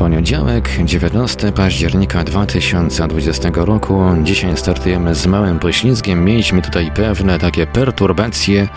[0.00, 4.02] Poniedziałek, 19 października 2020 roku.
[4.22, 6.24] Dzisiaj startujemy z małym poślizgiem.
[6.24, 8.68] Mieliśmy tutaj pewne takie perturbacje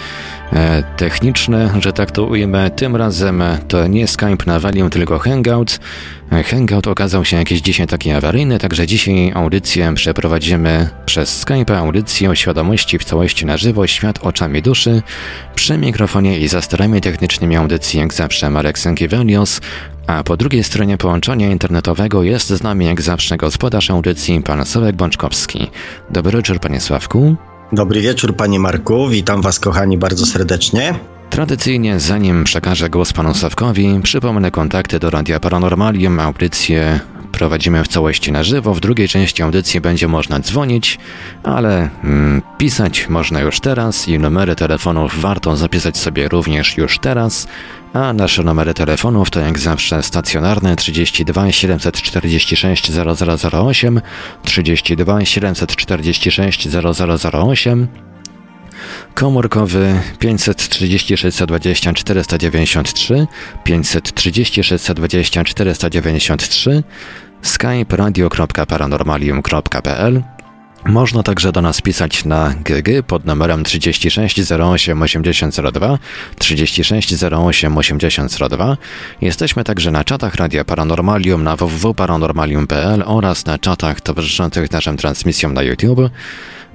[0.54, 2.72] e, techniczne, że tak to ujmę.
[2.72, 5.80] Tym razem to nie Skype nawalił, tylko Hangout.
[6.46, 12.36] Hangout okazał się jakiś dzisiaj taki awaryjny, także dzisiaj audycję przeprowadzimy przez Skype, audycję o
[12.36, 15.02] świadomości w całości na żywo, świat oczami duszy.
[15.56, 19.62] Przy mikrofonie i za sterami technicznymi audycji jak zawsze Marek Sękiewelios,
[20.08, 24.96] a po drugiej stronie połączenia internetowego jest z nami jak zawsze gospodarz audycji pan Sławek
[24.96, 25.72] Bączkowski.
[26.10, 27.36] Dobry wieczór panie Sławku.
[27.72, 30.96] Dobry wieczór panie Marku, witam was kochani bardzo serdecznie.
[31.30, 37.00] Tradycyjnie, zanim przekażę głos panu Sawkowi, przypomnę kontakty do Radia Paranormalium, audycję
[37.34, 38.74] prowadzimy w całości na żywo.
[38.74, 41.00] W drugiej części audycji będzie można dzwonić,
[41.44, 47.48] ale mm, pisać można już teraz i numery telefonów warto zapisać sobie również już teraz.
[47.94, 54.02] A nasze numery telefonów to jak zawsze stacjonarne 32 746 0008,
[54.44, 57.88] 32 746 0008,
[59.14, 63.28] komórkowy 536 120 493,
[63.64, 66.84] 536 120 493,
[67.44, 70.24] skype radio.paranormalium.pl
[70.86, 76.00] można także do nas pisać na GG pod numerem 36 08 8002
[76.40, 78.78] 36 08 8002.
[79.22, 85.64] Jesteśmy także na czatach Radia Paranormalium na www.paranormalium.pl oraz na czatach towarzyszących naszym transmisjom na
[85.64, 86.00] YouTube.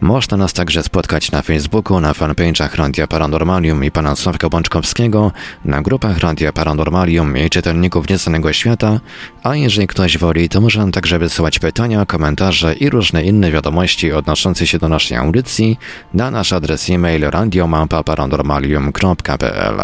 [0.00, 5.32] Można nas także spotkać na Facebooku, na fanpage'ach Radia Paranormalium i pana Sławka Bączkowskiego,
[5.64, 9.00] na grupach Radia Paranormalium i czytelników Nieznanego Świata,
[9.42, 14.12] a jeżeli ktoś woli, to może nam także wysyłać pytania, komentarze i różne inne wiadomości
[14.12, 15.78] odnoszące się do naszej audycji
[16.14, 19.76] na nasz adres e-mail radiomapa.paranormalium.pl.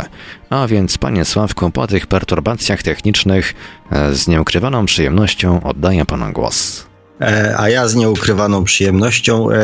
[0.50, 3.54] A więc, panie Sławku, po tych perturbacjach technicznych
[3.90, 6.93] e, z nieukrywaną przyjemnością oddaję panu głos.
[7.20, 9.56] E, a ja z nieukrywaną przyjemnością e,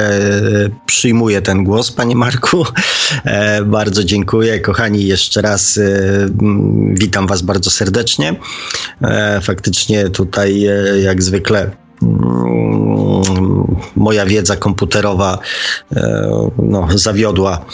[0.86, 2.64] przyjmuję ten głos, panie Marku.
[3.24, 4.60] E, bardzo dziękuję.
[4.60, 5.80] Kochani, jeszcze raz
[6.92, 8.36] witam was bardzo serdecznie.
[9.42, 10.66] Faktycznie tutaj,
[11.02, 11.70] jak zwykle,
[13.96, 15.38] moja wiedza komputerowa
[16.58, 17.64] no, zawiodła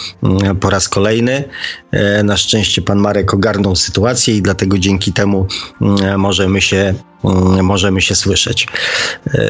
[0.59, 1.43] po raz kolejny.
[2.23, 5.47] Na szczęście pan Marek ogarnął sytuację i dlatego dzięki temu
[6.17, 6.93] możemy się
[7.23, 8.67] Mm, możemy się słyszeć.
[9.33, 9.41] E,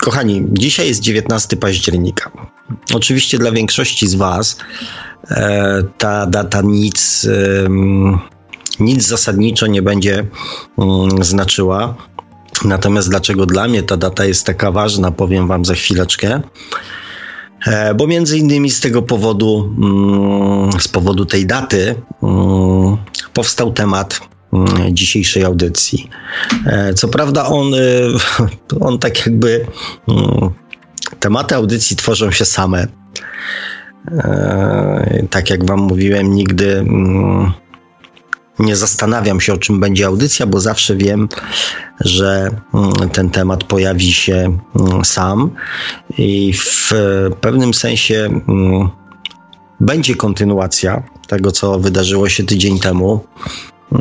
[0.00, 2.30] kochani, dzisiaj jest 19 października.
[2.94, 4.56] Oczywiście dla większości z Was
[5.30, 7.28] e, ta data nic,
[8.80, 10.26] nic zasadniczo nie będzie
[10.78, 11.94] mm, znaczyła.
[12.64, 16.40] Natomiast dlaczego dla mnie ta data jest taka ważna, powiem Wam za chwileczkę.
[17.66, 21.94] E, bo między innymi z tego powodu, mm, z powodu tej daty,
[23.32, 24.20] powstał temat
[24.52, 26.10] Mm, dzisiejszej audycji.
[26.66, 27.78] E, co prawda on, e,
[28.86, 29.66] on tak jakby
[30.08, 30.50] mm,
[31.20, 32.86] tematy audycji tworzą się same.
[34.12, 37.52] E, tak jak wam mówiłem, nigdy mm,
[38.60, 41.28] nie zastanawiam się, o czym będzie audycja, bo zawsze wiem,
[42.00, 42.50] że
[43.12, 44.58] ten temat pojawi się
[45.04, 45.50] sam
[46.18, 46.92] i w
[47.40, 48.40] pewnym sensie
[49.80, 53.20] będzie kontynuacja tego, co wydarzyło się tydzień temu.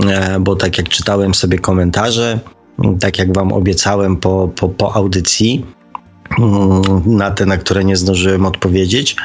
[0.08, 2.40] E, bo tak jak czytałem sobie komentarze,
[3.00, 5.66] tak jak Wam obiecałem po, po, po audycji,
[6.40, 9.16] mm, na te, na które nie zdążyłem odpowiedzieć,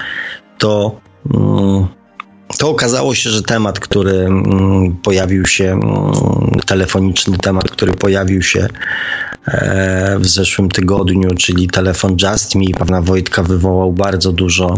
[0.58, 1.00] to,
[1.34, 1.86] mm,
[2.58, 5.80] to okazało się, że temat, który mm, pojawił się,
[6.66, 8.68] telefoniczny temat, który pojawił się
[9.46, 14.74] e, w zeszłym tygodniu, czyli telefon Just Me, pana Wojtka wywołał bardzo dużo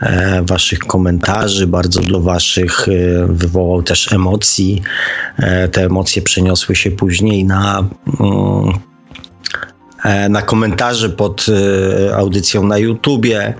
[0.00, 4.82] E, waszych komentarzy, bardzo do Waszych e, wywołał też emocji.
[5.72, 7.84] Te emocje przeniosły się później na.
[8.20, 8.72] Mm,
[10.28, 11.46] na komentarze pod
[12.16, 13.54] audycją na YouTubie,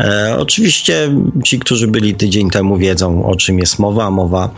[0.00, 1.10] E, oczywiście
[1.44, 4.10] ci, którzy byli tydzień temu, wiedzą o czym jest mowa.
[4.10, 4.50] Mowa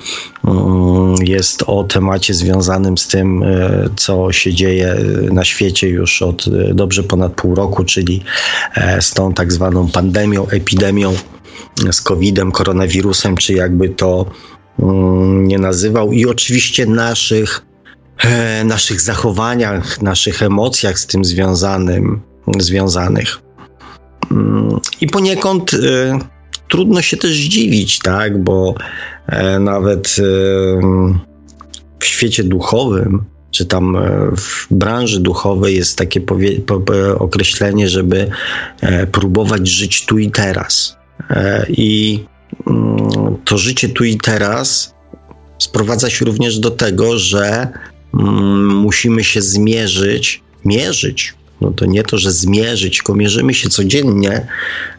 [0.45, 4.97] mm, jest o temacie związanym z tym, e, co się dzieje
[5.33, 8.23] na świecie już od e, dobrze ponad pół roku, czyli
[9.01, 11.15] z tą tak zwaną pandemią, epidemią,
[11.91, 14.27] z COVID-em, koronawirusem, czy jakby to
[14.79, 16.13] mm, nie nazywał.
[16.13, 17.63] I oczywiście naszych,
[18.65, 22.21] naszych zachowaniach, naszych emocjach z tym związanym,
[22.59, 23.48] związanych.
[25.01, 26.13] I poniekąd y,
[26.69, 28.75] trudno się też zdziwić, tak, bo
[29.27, 30.23] e, nawet y,
[31.99, 33.97] w świecie duchowym, czy tam
[34.37, 36.21] w branży duchowej jest takie
[37.19, 38.31] określenie, żeby
[39.13, 40.97] próbować żyć tu i teraz.
[41.69, 42.25] I
[42.67, 44.95] mm, to życie tu i teraz
[45.59, 47.69] sprowadza się również do tego, że
[48.15, 51.35] mm, musimy się zmierzyć, mierzyć.
[51.61, 54.47] No to nie to, że zmierzyć, tylko mierzymy się codziennie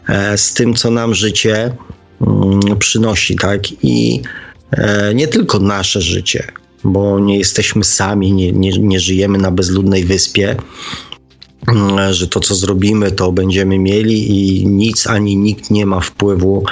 [0.08, 1.72] e, z tym, co nam życie
[2.20, 3.62] mm, przynosi, tak?
[3.82, 4.22] I
[4.70, 6.44] e, nie tylko nasze życie,
[6.84, 10.56] bo nie jesteśmy sami, nie, nie, nie żyjemy na bezludnej wyspie,
[11.68, 16.64] mm, że to, co zrobimy, to będziemy mieli i nic ani nikt nie ma wpływu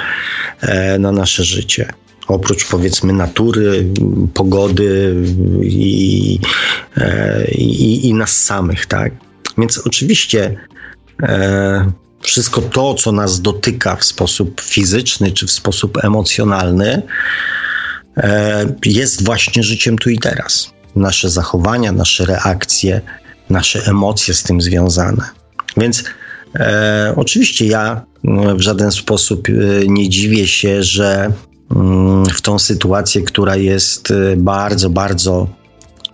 [0.61, 1.93] e, na nasze życie
[2.29, 3.85] oprócz powiedzmy natury,
[4.33, 5.15] pogody
[5.61, 6.39] i,
[7.51, 9.28] i, i nas samych, tak?
[9.59, 10.57] Więc oczywiście
[11.23, 11.91] e,
[12.21, 17.01] wszystko to, co nas dotyka w sposób fizyczny czy w sposób emocjonalny,
[18.17, 20.73] e, jest właśnie życiem tu i teraz.
[20.95, 23.01] Nasze zachowania, nasze reakcje,
[23.49, 25.23] nasze emocje z tym związane.
[25.77, 26.03] Więc
[26.55, 28.01] e, oczywiście ja
[28.55, 29.51] w żaden sposób e,
[29.87, 31.31] nie dziwię się, że
[31.75, 35.47] Mm, w tą sytuację, która jest y, bardzo, bardzo,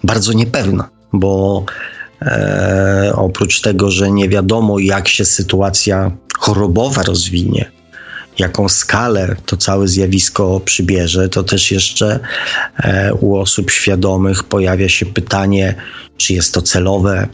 [0.03, 1.65] bardzo niepewna, bo
[2.25, 7.71] e, oprócz tego, że nie wiadomo, jak się sytuacja chorobowa rozwinie,
[8.39, 12.19] jaką skalę to całe zjawisko przybierze, to też jeszcze
[12.77, 15.75] e, u osób świadomych pojawia się pytanie,
[16.17, 17.27] czy jest to celowe,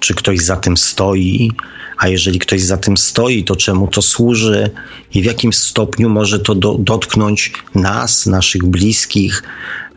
[0.00, 1.52] czy ktoś za tym stoi,
[1.98, 4.70] a jeżeli ktoś za tym stoi, to czemu to służy
[5.14, 9.42] i w jakim stopniu może to do, dotknąć nas, naszych bliskich,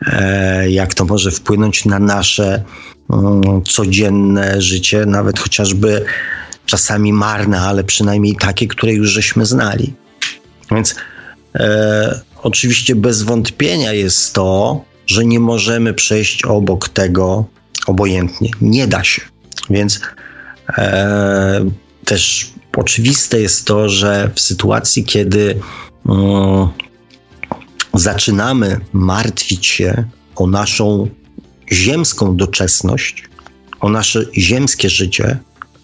[0.05, 2.63] e, jak to może wpłynąć na nasze
[3.65, 6.05] codzienne życie, nawet chociażby
[6.65, 9.93] czasami marne, ale przynajmniej takie, które już żeśmy znali.
[10.71, 10.95] Więc
[11.55, 17.45] e, oczywiście bez wątpienia jest to, że nie możemy przejść obok tego
[17.87, 18.49] obojętnie.
[18.61, 19.21] Nie da się.
[19.69, 20.01] Więc
[20.77, 21.69] e,
[22.05, 25.59] też oczywiste jest to, że w sytuacji, kiedy
[26.05, 26.67] um,
[27.93, 30.03] zaczynamy martwić się
[30.35, 31.09] o naszą
[31.71, 33.23] ziemską doczesność,
[33.79, 35.37] o nasze ziemskie życie,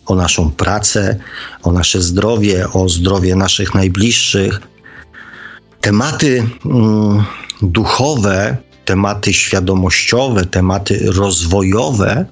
[0.06, 1.20] o naszą pracę,
[1.64, 4.62] o nasze zdrowie, o zdrowie naszych najbliższych,
[5.82, 7.24] tematy um,
[7.62, 12.26] duchowe, tematy świadomościowe, tematy rozwojowe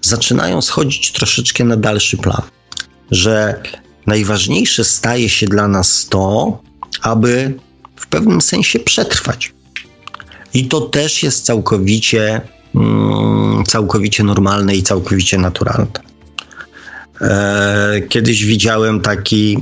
[0.00, 2.42] zaczynają schodzić troszeczkę na dalszy plan
[3.10, 3.62] że
[4.06, 6.58] najważniejsze staje się dla nas to,
[7.02, 7.54] aby
[7.96, 9.52] w pewnym sensie przetrwać.
[10.54, 12.48] I to też jest całkowicie, mm,
[13.66, 15.86] całkowicie normalne i całkowicie naturalne.
[17.20, 19.58] E, kiedyś widziałem taki,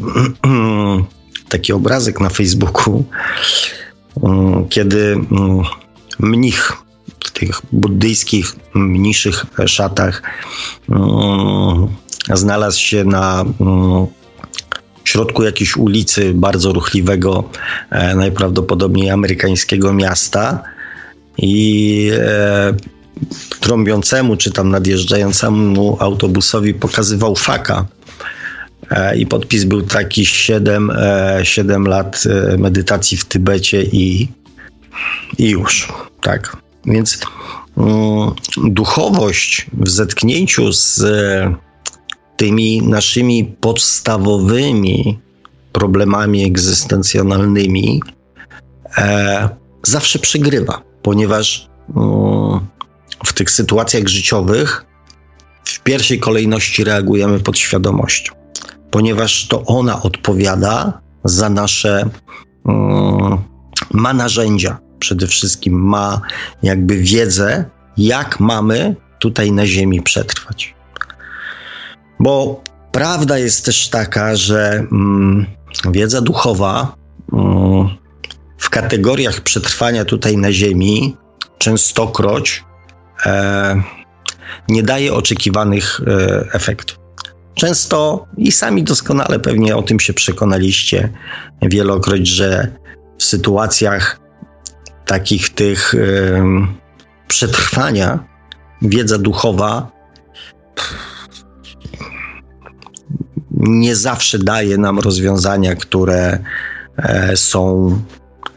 [1.49, 3.05] taki obrazek na Facebooku,
[4.23, 5.63] mm, kiedy mm,
[6.19, 6.73] mnich
[7.25, 10.23] w tych buddyjskich mniejszych szatach
[12.35, 14.07] znalazł się na mm,
[15.05, 17.45] środku jakiejś ulicy bardzo ruchliwego,
[17.91, 20.63] e, najprawdopodobniej amerykańskiego miasta
[21.39, 22.75] i e,
[23.61, 27.87] trąbiącemu czy tam nadjeżdżającemu autobusowi pokazywał faka.
[28.91, 30.93] E, I podpis był taki 7,
[31.43, 32.25] 7 lat
[32.59, 34.29] medytacji w Tybecie i,
[35.39, 35.89] i już.
[36.21, 36.57] Tak.
[36.87, 37.21] Więc
[37.77, 38.31] mm,
[38.67, 41.05] duchowość w zetknięciu z
[42.37, 45.19] tymi naszymi podstawowymi
[45.73, 48.03] problemami egzystencjonalnymi
[48.99, 49.49] e,
[49.83, 52.61] zawsze przegrywa, ponieważ mm,
[53.27, 54.85] w tych sytuacjach życiowych
[55.65, 58.35] w pierwszej kolejności reagujemy podświadomością,
[58.91, 62.09] ponieważ to ona odpowiada za nasze,
[62.69, 63.39] mm,
[63.93, 66.21] ma narzędzia przede wszystkim, ma
[66.63, 67.65] jakby wiedzę,
[67.97, 70.75] jak mamy tutaj na Ziemi przetrwać.
[72.21, 75.47] Bo prawda jest też taka, że mm,
[75.91, 76.95] wiedza duchowa
[77.33, 77.89] mm,
[78.59, 81.17] w kategoriach przetrwania tutaj na Ziemi
[81.59, 82.65] częstokroć
[84.69, 86.99] nie daje oczekiwanych e, efektów.
[87.55, 91.13] Często i sami doskonale pewnie o tym się przekonaliście
[91.63, 92.73] wielokroć, że
[93.19, 94.21] w sytuacjach
[95.07, 95.99] takich tych e,
[97.29, 98.25] przetrwania
[98.83, 99.91] wiedza duchowa
[103.51, 106.39] nie zawsze daje nam rozwiązania, które
[106.97, 107.91] e, są,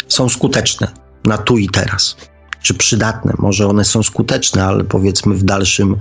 [0.07, 0.87] są skuteczne
[1.25, 2.17] na tu i teraz.
[2.61, 3.33] Czy przydatne?
[3.37, 5.95] Może one są skuteczne, ale powiedzmy w dalszym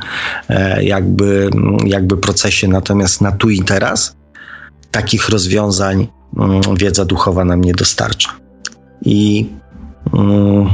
[0.49, 1.51] e, jakby,
[1.85, 2.69] jakby procesie.
[2.69, 4.17] Natomiast na tu i teraz
[4.91, 8.31] takich rozwiązań mm, wiedza duchowa nam nie dostarcza.
[9.03, 9.49] I
[10.15, 10.69] mm,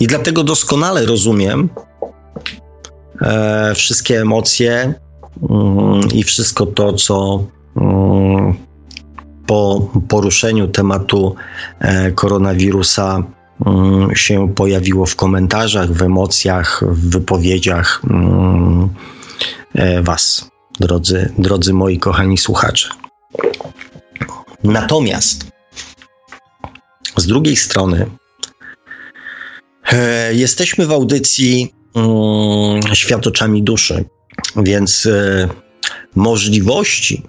[0.00, 1.68] I dlatego doskonale rozumiem
[3.22, 4.94] e, wszystkie emocje
[5.50, 7.44] mm, i wszystko to, co
[7.76, 8.54] mm,
[9.50, 11.34] po poruszeniu tematu
[11.78, 13.22] e, koronawirusa
[13.66, 18.88] mm, się pojawiło w komentarzach, w emocjach, w wypowiedziach mm,
[19.74, 22.88] e, Was, drodzy, drodzy moi kochani słuchacze.
[24.64, 25.46] Natomiast
[27.16, 28.06] z drugiej strony
[29.92, 34.04] e, jesteśmy w audycji mm, Świat oczami duszy,
[34.56, 35.08] więc
[36.14, 37.22] możliwości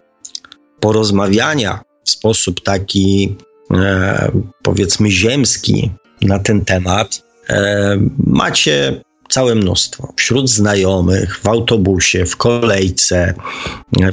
[0.79, 3.35] porozmawiania w sposób taki,
[3.73, 4.31] e,
[4.63, 5.91] powiedzmy, ziemski
[6.21, 10.13] na ten temat, e, macie całe mnóstwo.
[10.15, 13.33] Wśród znajomych, w autobusie, w kolejce,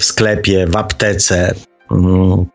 [0.00, 1.54] w sklepie, w aptece,
[1.90, 2.46] mm,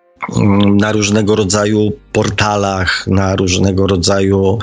[0.78, 4.60] na różnego rodzaju portalach, na różnego rodzaju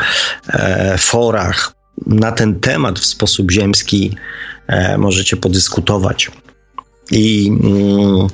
[0.48, 1.74] e, forach.
[2.06, 4.16] Na ten temat w sposób ziemski
[4.66, 6.30] e, możecie podyskutować.
[7.10, 8.28] I mm,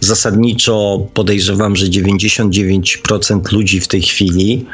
[0.00, 4.66] Zasadniczo podejrzewam, że 99% ludzi w tej chwili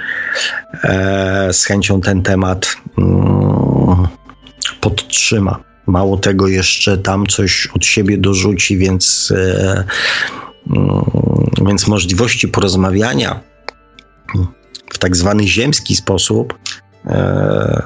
[0.85, 4.09] e, z chęcią ten temat mm,
[4.80, 5.64] podtrzyma.
[5.87, 9.85] Mało tego, jeszcze tam coś od siebie dorzuci, więc, e,
[10.76, 11.04] mm,
[11.66, 13.40] więc możliwości porozmawiania
[14.92, 16.59] w tak zwany ziemski sposób
[17.06, 17.83] e,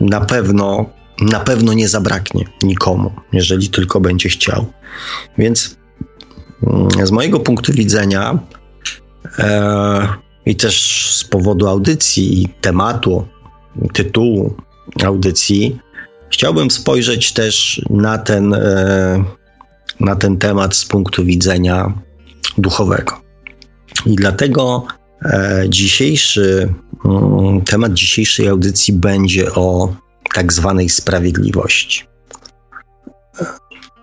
[0.00, 0.86] na pewno
[1.20, 4.66] na pewno nie zabraknie nikomu, jeżeli tylko będzie chciał.
[5.38, 5.76] Więc
[7.04, 8.38] z mojego punktu widzenia
[9.38, 10.08] e,
[10.46, 13.26] i też z powodu audycji i tematu,
[13.92, 14.54] tytułu
[15.04, 15.78] audycji,
[16.30, 19.24] chciałbym spojrzeć też na ten, e,
[20.00, 21.92] na ten temat z punktu widzenia
[22.58, 23.20] duchowego.
[24.06, 24.86] I dlatego
[25.22, 26.74] e, dzisiejszy
[27.04, 29.94] mm, temat dzisiejszej audycji będzie o
[30.34, 32.09] tak zwanej sprawiedliwości.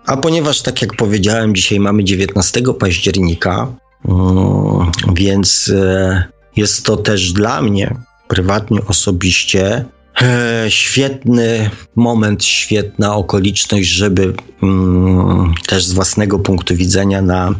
[0.08, 3.72] A ponieważ, tak jak powiedziałem, dzisiaj mamy 19 października,
[4.08, 6.24] mm, więc e,
[6.56, 7.94] jest to też dla mnie,
[8.28, 9.84] prywatnie, osobiście,
[10.22, 17.54] e, świetny moment, świetna okoliczność, żeby mm, też z własnego punktu widzenia na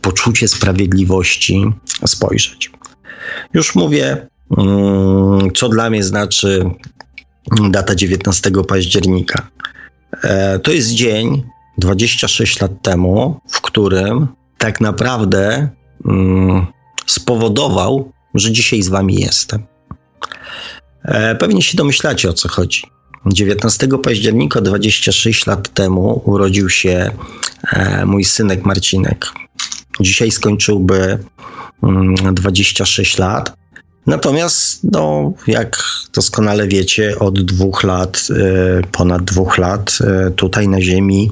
[0.00, 1.64] poczucie sprawiedliwości
[2.06, 2.70] spojrzeć.
[3.54, 4.26] Już mówię,
[4.58, 6.70] mm, co dla mnie znaczy
[7.70, 9.48] data 19 października.
[10.22, 11.42] E, to jest dzień,
[11.78, 15.68] 26 lat temu, w którym tak naprawdę
[16.04, 16.66] mm,
[17.06, 19.62] spowodował, że dzisiaj z wami jestem.
[21.04, 22.82] E, pewnie się domyślacie o co chodzi.
[23.26, 27.10] 19 października 26 lat temu urodził się
[27.72, 29.26] e, mój synek Marcinek.
[30.00, 31.18] Dzisiaj skończyłby
[31.82, 33.58] mm, 26 lat.
[34.08, 40.80] Natomiast, no, jak doskonale wiecie, od dwóch lat, e, ponad dwóch lat, e, tutaj na
[40.80, 41.30] Ziemi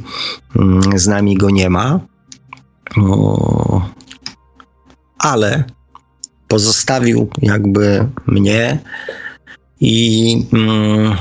[0.56, 2.00] mm, z nami go nie ma.
[5.18, 5.64] Ale
[6.49, 8.78] pozostawił jakby mnie
[9.80, 11.16] i mm,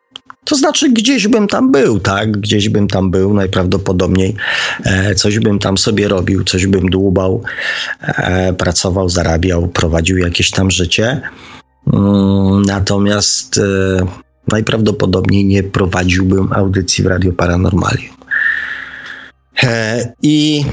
[0.45, 2.31] To znaczy, gdzieś bym tam był, tak?
[2.31, 4.37] Gdzieś bym tam był, najprawdopodobniej
[4.85, 7.43] e, coś bym tam sobie robił, coś bym dłubał,
[8.01, 11.21] e, pracował, zarabiał, prowadził jakieś tam życie.
[11.93, 14.07] Mm, natomiast e,
[14.49, 18.15] najprawdopodobniej nie prowadziłbym audycji w Radio Paranormalium.
[20.23, 20.65] I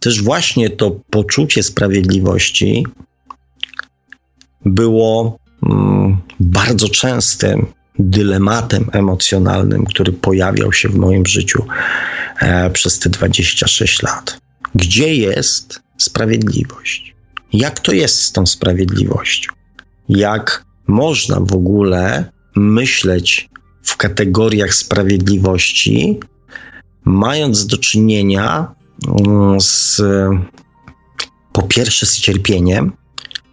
[0.00, 2.84] też właśnie to poczucie sprawiedliwości
[4.64, 7.66] było mm, bardzo częstym
[7.98, 11.66] dylematem emocjonalnym, który pojawiał się w moim życiu
[12.40, 14.40] e, przez te 26 lat.
[14.74, 17.14] Gdzie jest sprawiedliwość?
[17.52, 19.52] Jak to jest z tą sprawiedliwością?
[20.08, 22.24] Jak można w ogóle
[22.56, 23.48] myśleć
[23.82, 26.20] w kategoriach sprawiedliwości,
[27.04, 28.74] mając do czynienia
[29.26, 30.02] mm, z
[31.52, 32.92] po pierwsze z cierpieniem,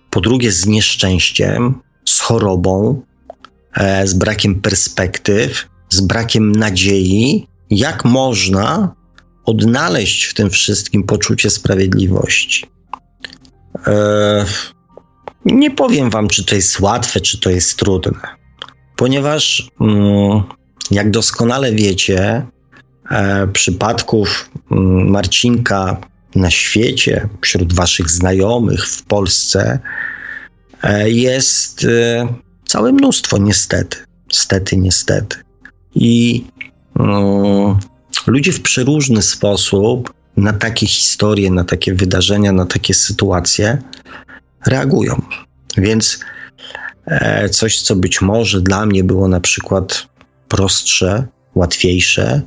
[0.09, 3.01] po drugie z nieszczęściem, z chorobą,
[3.73, 8.95] e, z brakiem perspektyw, z brakiem nadziei, jak można
[9.45, 12.65] odnaleźć w tym wszystkim poczucie sprawiedliwości.
[13.87, 14.45] E,
[15.45, 18.27] nie powiem wam, czy to jest łatwe, czy to jest trudne,
[18.95, 20.43] ponieważ mm,
[20.91, 22.45] jak doskonale wiecie,
[23.11, 25.97] e, przypadków mm, Marcinka
[26.35, 29.79] na świecie, wśród waszych znajomych w Polsce
[30.83, 31.87] e, jest
[32.65, 33.97] całe mnóstwo, niestety.
[34.31, 35.37] Stety, niestety.
[35.95, 36.45] I
[36.99, 37.77] mm,
[38.27, 43.77] ludzie w przeróżny sposób na takie historie, na takie wydarzenia, na takie sytuacje
[44.65, 45.21] reagują.
[45.77, 46.19] Więc
[47.05, 50.07] e, coś, co być może dla mnie było na przykład
[50.47, 52.41] prostsze, łatwiejsze,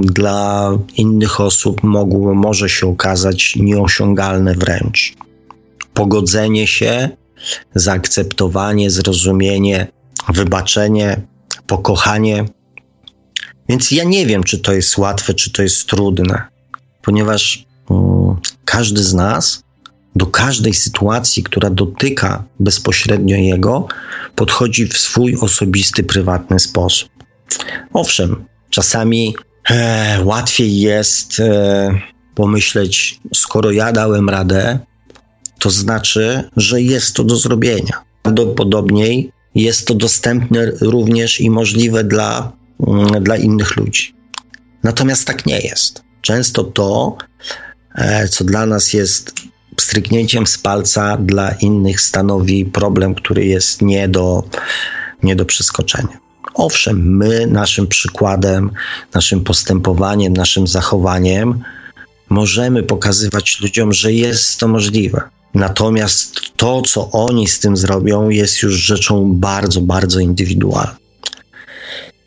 [0.00, 5.14] dla innych osób mogło, może się okazać nieosiągalne wręcz.
[5.94, 7.08] Pogodzenie się,
[7.74, 9.86] zaakceptowanie, zrozumienie,
[10.28, 11.20] wybaczenie,
[11.66, 12.44] pokochanie.
[13.68, 16.54] Więc ja nie wiem, czy to jest łatwe, czy to jest trudne
[17.04, 19.64] ponieważ um, każdy z nas
[20.16, 23.88] do każdej sytuacji, która dotyka bezpośrednio jego,
[24.34, 27.08] podchodzi w swój osobisty, prywatny sposób.
[27.92, 29.36] Owszem, czasami
[29.70, 32.00] e, łatwiej jest e,
[32.34, 34.78] pomyśleć, skoro ja dałem radę,
[35.58, 38.04] to znaczy, że jest to do zrobienia.
[38.22, 42.52] Prawdopodobniej jest to dostępne również i możliwe dla,
[42.86, 44.14] mm, dla innych ludzi.
[44.82, 47.16] Natomiast tak nie jest często to,
[47.94, 49.32] e, co dla nas jest
[49.80, 54.44] stryknięciem z palca, dla innych stanowi problem, który jest nie do,
[55.22, 56.23] nie do przeskoczenia.
[56.54, 58.70] Owszem, my naszym przykładem,
[59.14, 61.62] naszym postępowaniem, naszym zachowaniem
[62.28, 65.22] możemy pokazywać ludziom, że jest to możliwe.
[65.54, 70.94] Natomiast to, co oni z tym zrobią, jest już rzeczą bardzo, bardzo indywidualną.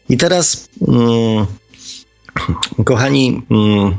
[0.10, 0.68] I teraz.
[0.88, 1.46] Mm,
[2.86, 3.96] Kochani, mm,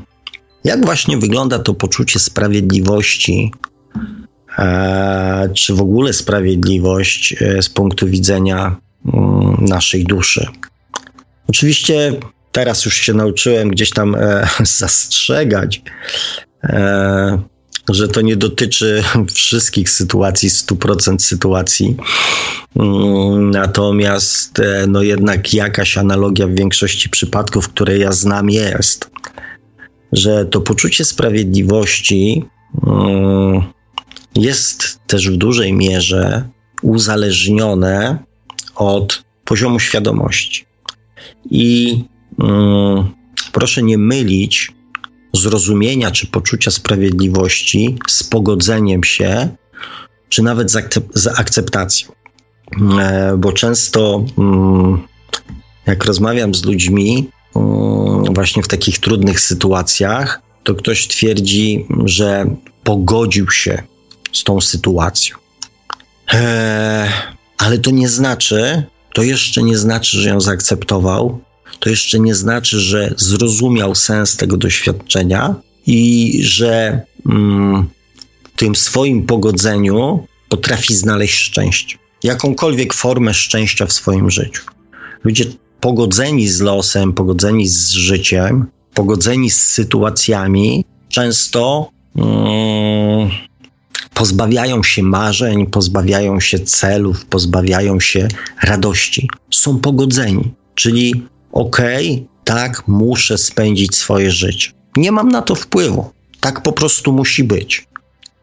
[0.64, 3.52] jak właśnie wygląda to poczucie sprawiedliwości,
[4.58, 8.76] e, czy w ogóle sprawiedliwość e, z punktu widzenia
[9.58, 10.46] naszej duszy?
[11.48, 12.12] Oczywiście
[12.52, 14.48] teraz już się nauczyłem gdzieś tam e,
[14.80, 15.82] zastrzegać,
[17.88, 19.02] że to nie dotyczy
[19.34, 21.96] wszystkich sytuacji, 100% sytuacji.
[22.76, 29.10] Mm, natomiast e, no jednak jakaś analogia w większości przypadków, które ja znam, jest,
[30.12, 32.44] że to poczucie sprawiedliwości
[32.86, 33.62] mm,
[34.36, 36.48] jest też w dużej mierze
[36.82, 38.27] uzależnione
[38.78, 40.64] od poziomu świadomości.
[41.50, 42.04] I
[42.38, 43.04] mm,
[43.52, 44.72] proszę nie mylić
[45.34, 49.48] zrozumienia czy poczucia sprawiedliwości z pogodzeniem się,
[50.28, 52.12] czy nawet z, akceptacją.
[53.00, 54.98] E, bo często, mm,
[55.86, 63.50] jak rozmawiam z ludźmi, mm, właśnie w takich trudnych sytuacjach, to ktoś twierdzi, że pogodził
[63.50, 63.82] się
[64.32, 65.36] z tą sytuacją.
[66.32, 68.82] E, ale to nie znaczy,
[69.14, 71.40] to jeszcze nie znaczy, że ją zaakceptował,
[71.78, 75.54] to jeszcze nie znaczy, że zrozumiał sens tego doświadczenia
[75.86, 77.88] i że mm,
[78.44, 81.98] w tym swoim pogodzeniu potrafi znaleźć szczęście.
[82.22, 84.62] Jakąkolwiek formę szczęścia w swoim życiu.
[85.24, 85.44] Ludzie
[85.80, 93.30] pogodzeni z losem, pogodzeni z życiem, pogodzeni z sytuacjami, często mm,
[94.18, 98.28] pozbawiają się marzeń, pozbawiają się celów, pozbawiają się
[98.62, 99.28] radości.
[99.50, 104.70] Są pogodzeni, czyli okej, okay, tak, muszę spędzić swoje życie.
[104.96, 106.10] Nie mam na to wpływu.
[106.40, 107.86] Tak po prostu musi być.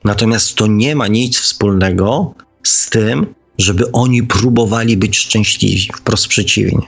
[0.03, 2.33] Natomiast to nie ma nic wspólnego
[2.63, 5.89] z tym, żeby oni próbowali być szczęśliwi.
[5.95, 6.81] Wprost przeciwnie.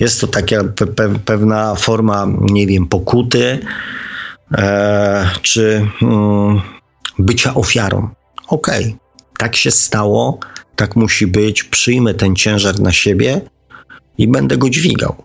[0.00, 3.58] Jest to taka pe pe pewna forma, nie wiem, pokuty
[4.58, 6.60] e, czy mm,
[7.22, 8.08] bycia ofiarą.
[8.48, 8.98] Okej, okay,
[9.38, 10.38] tak się stało,
[10.76, 13.40] tak musi być, przyjmę ten ciężar na siebie
[14.18, 15.24] i będę go dźwigał.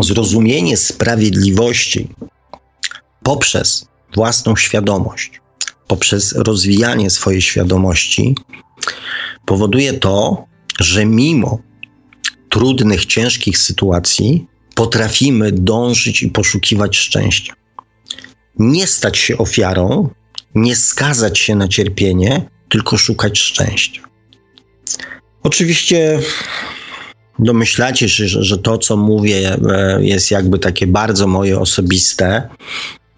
[0.00, 2.08] Zrozumienie sprawiedliwości
[3.22, 5.40] poprzez własną świadomość,
[5.86, 8.34] poprzez rozwijanie swojej świadomości,
[9.46, 10.44] powoduje to,
[10.80, 11.58] że mimo
[12.48, 17.54] trudnych, ciężkich sytuacji potrafimy dążyć i poszukiwać szczęścia.
[18.58, 20.08] Nie stać się ofiarą,
[20.54, 24.02] nie skazać się na cierpienie, tylko szukać szczęścia.
[25.42, 26.18] Oczywiście
[27.38, 32.48] domyślacie się, że, że to, co mówię, e, jest jakby takie bardzo moje osobiste.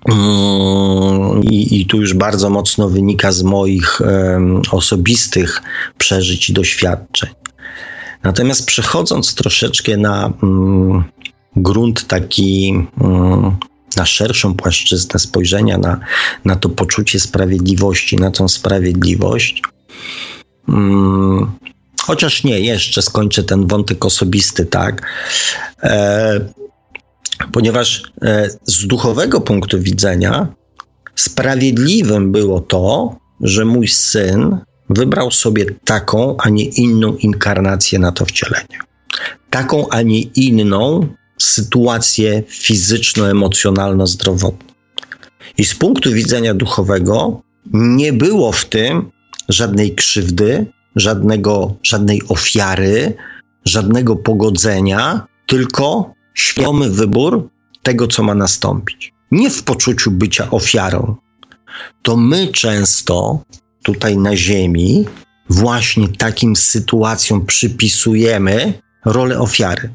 [0.08, 5.62] Mm, I, I, tu już bardzo mocno wynika z moich um, osobistych
[5.98, 7.30] przeżyć i doświadczeń.
[8.22, 11.04] Natomiast przechodząc troszeczkę na um,
[11.56, 13.56] grunt taki um,
[13.96, 16.00] na szerszą płaszczyznę spojrzenia na,
[16.44, 19.62] na to poczucie sprawiedliwości, na tą sprawiedliwość.
[20.66, 21.52] Hmm,
[22.02, 25.02] chociaż nie, jeszcze skończę ten wątek osobisty, tak.
[25.82, 26.40] E,
[27.52, 30.48] ponieważ e, z duchowego punktu widzenia
[31.14, 34.58] sprawiedliwym było to, że mój syn
[34.90, 38.78] wybrał sobie taką, a nie inną inkarnację na to wcielenie.
[39.50, 41.08] Taką, a nie inną
[41.44, 44.74] sytuację fizyczno-emocjonalno-zdrowotną.
[45.58, 49.10] I z punktu widzenia duchowego nie było w tym
[49.48, 53.14] żadnej krzywdy, żadnego, żadnej ofiary,
[53.64, 57.48] żadnego pogodzenia, tylko świadomy wybór
[57.82, 59.12] tego, co ma nastąpić.
[59.30, 61.16] Nie w poczuciu bycia ofiarą.
[62.02, 63.44] To my często
[63.82, 65.04] tutaj na Ziemi
[65.50, 68.72] właśnie takim sytuacjom przypisujemy
[69.04, 69.94] rolę ofiary.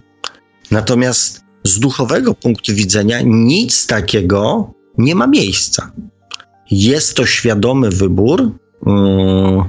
[0.72, 5.92] Natomiast z duchowego punktu widzenia nic takiego nie ma miejsca.
[6.72, 8.52] Jest to świadomy wybór
[8.86, 9.64] yy,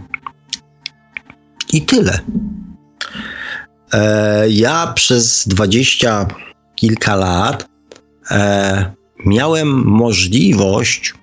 [1.73, 2.21] i tyle.
[3.93, 6.27] E, ja przez dwadzieścia
[6.75, 7.69] kilka lat
[8.31, 8.93] e,
[9.27, 11.15] miałem możliwość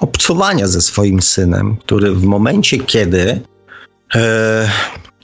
[0.00, 3.40] obcowania ze swoim synem, który w momencie, kiedy
[4.14, 4.70] e,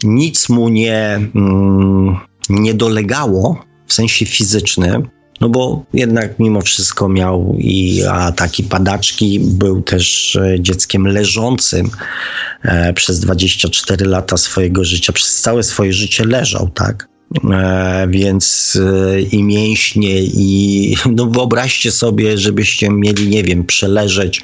[0.03, 2.17] nic mu nie, mm,
[2.49, 5.09] nie dolegało w sensie fizycznym,
[5.41, 11.91] no bo jednak mimo wszystko miał i ataki padaczki, był też e, dzieckiem leżącym
[12.63, 17.09] e, przez 24 lata swojego życia, przez całe swoje życie leżał, tak?
[17.53, 18.79] E, więc
[19.33, 24.43] i mięśnie, i no wyobraźcie sobie, żebyście mieli, nie wiem, przeleżeć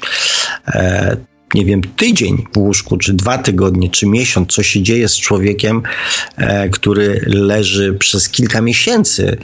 [1.53, 5.81] nie wiem, tydzień w łóżku, czy dwa tygodnie, czy miesiąc, co się dzieje z człowiekiem,
[6.71, 9.37] który leży przez kilka miesięcy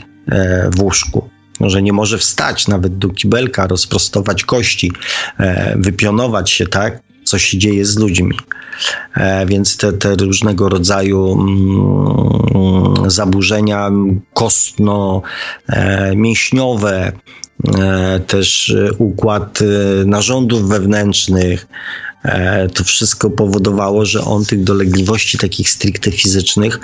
[0.76, 1.28] w łóżku.
[1.60, 4.92] Może nie może wstać nawet do kibelka, rozprostować kości,
[5.76, 7.02] wypionować się, tak?
[7.24, 8.36] Co się dzieje z ludźmi.
[9.46, 13.90] Więc te, te różnego rodzaju mm, zaburzenia
[14.34, 17.12] kostno-mięśniowe, e,
[18.26, 21.66] też układ e, narządów wewnętrznych,
[22.24, 26.80] e, to wszystko powodowało, że on tych dolegliwości takich stricte fizycznych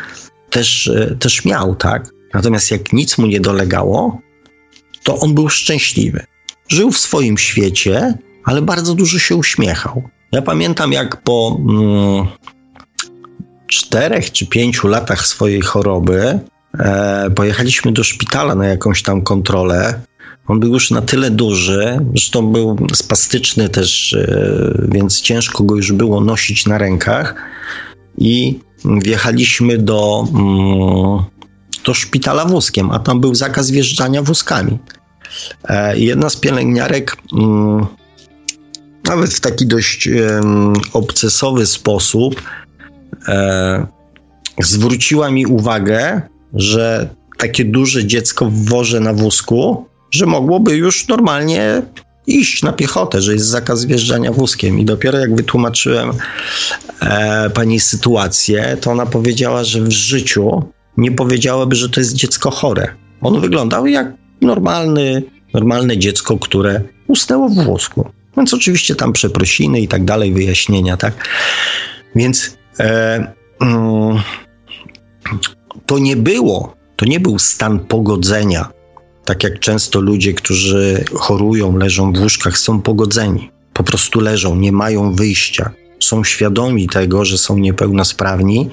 [0.50, 2.11] też, też miał, tak?
[2.35, 4.20] Natomiast jak nic mu nie dolegało,
[5.02, 6.24] to on był szczęśliwy.
[6.68, 10.02] Żył w swoim świecie, ale bardzo dużo się uśmiechał.
[10.32, 12.26] Ja pamiętam, jak po mm,
[13.66, 16.38] czterech czy pięciu latach swojej choroby
[16.78, 20.00] e, pojechaliśmy do szpitala na jakąś tam kontrolę.
[20.48, 25.92] On był już na tyle duży, zresztą był spastyczny też, e, więc ciężko go już
[25.92, 27.35] było nosić na rękach.
[28.18, 31.24] I wjechaliśmy do, mm,
[31.85, 34.78] do szpitala wózkiem, a tam był zakaz wjeżdżania wózkami.
[35.64, 37.87] E, jedna z pielęgniarek mm,
[39.05, 40.09] nawet w taki dość
[40.92, 42.42] obcesowy sposób
[43.28, 43.87] e,
[44.61, 46.22] zwróciła mi uwagę,
[46.55, 51.83] że takie duże dziecko w worze na wózku, że mogłoby już normalnie
[52.27, 54.79] iść na piechotę, że jest zakaz wjeżdżania wózkiem.
[54.79, 56.11] I dopiero jak wytłumaczyłem
[57.01, 60.62] e, pani sytuację, to ona powiedziała, że w życiu
[60.96, 62.94] nie powiedziałaby, że to jest dziecko chore.
[63.20, 65.22] On wyglądał jak normalny,
[65.55, 68.11] normalne dziecko, które usnęło w wózku.
[68.37, 71.29] Więc oczywiście tam przeprosiny i tak dalej, wyjaśnienia, tak?
[72.14, 74.22] Więc e, mm,
[75.87, 78.82] to nie było, to nie był stan pogodzenia.
[79.24, 83.50] Tak jak często ludzie, którzy chorują, leżą w łóżkach, są pogodzeni.
[83.72, 85.70] Po prostu leżą, nie mają wyjścia.
[86.00, 88.70] Są świadomi tego, że są niepełnosprawni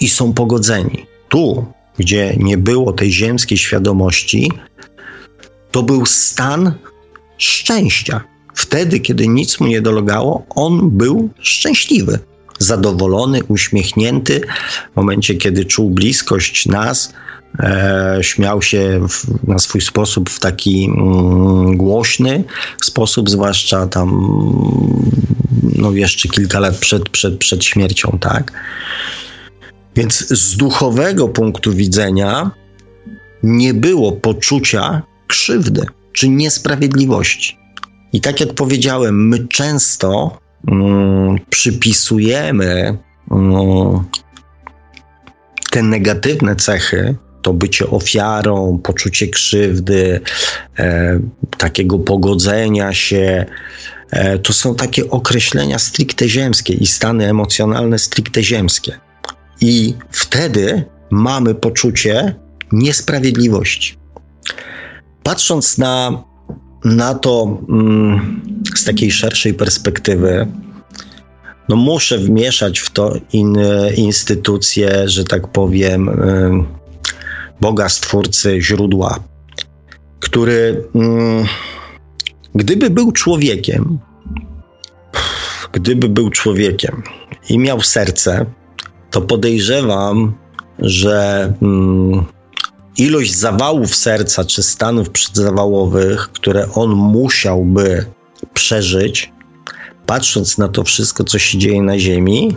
[0.00, 1.06] i są pogodzeni.
[1.28, 1.66] Tu,
[1.98, 4.52] gdzie nie było tej ziemskiej świadomości,
[5.70, 6.74] to był stan
[7.38, 8.24] szczęścia
[8.56, 12.18] Wtedy, kiedy nic mu nie dolegało, on był szczęśliwy,
[12.58, 14.40] zadowolony, uśmiechnięty.
[14.92, 17.12] W momencie, kiedy czuł bliskość nas,
[18.20, 22.44] śmiał się w, na swój sposób, w taki mm, głośny
[22.82, 24.10] sposób, zwłaszcza tam
[25.76, 28.52] no jeszcze kilka lat przed, przed, przed śmiercią, tak?
[29.96, 32.50] Więc z duchowego punktu widzenia
[33.42, 37.58] nie było poczucia krzywdy czy niesprawiedliwości.
[38.12, 40.38] I tak jak powiedziałem, my często
[40.68, 42.98] mm, przypisujemy
[43.30, 44.04] mm,
[45.70, 50.20] te negatywne cechy, to bycie ofiarą, poczucie krzywdy,
[50.78, 51.20] e,
[51.58, 53.46] takiego pogodzenia się,
[54.10, 58.92] e, to są takie określenia stricte ziemskie i stany emocjonalne stricte ziemskie.
[59.60, 62.34] I wtedy mamy poczucie
[62.72, 63.96] niesprawiedliwości.
[65.22, 66.24] Patrząc na
[66.84, 68.42] na to mm,
[68.76, 70.46] z takiej szerszej perspektywy,
[71.68, 73.58] no muszę wmieszać w to in,
[73.96, 76.10] instytucje, że tak powiem,
[77.60, 79.18] Boga Stwórcy, źródła,
[80.20, 81.46] który mm,
[82.54, 83.98] gdyby był człowiekiem,
[85.72, 87.02] gdyby był człowiekiem
[87.48, 88.46] i miał serce,
[89.10, 90.34] to podejrzewam,
[90.78, 92.24] że mm,
[92.96, 98.06] ilość zawałów serca czy stanów przedzawałowych, które on musiałby
[98.54, 99.32] przeżyć,
[100.06, 102.56] patrząc na to wszystko, co się dzieje na Ziemi,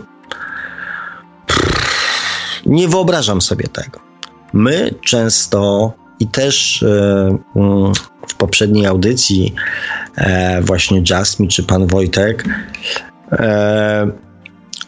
[2.66, 4.09] nie wyobrażam sobie tego.
[4.52, 7.92] My często i też e, mm,
[8.28, 9.54] w poprzedniej audycji,
[10.16, 12.44] e, właśnie Jasmi czy pan Wojtek,
[13.32, 14.10] e,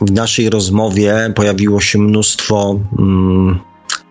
[0.00, 3.58] w naszej rozmowie pojawiło się mnóstwo mm,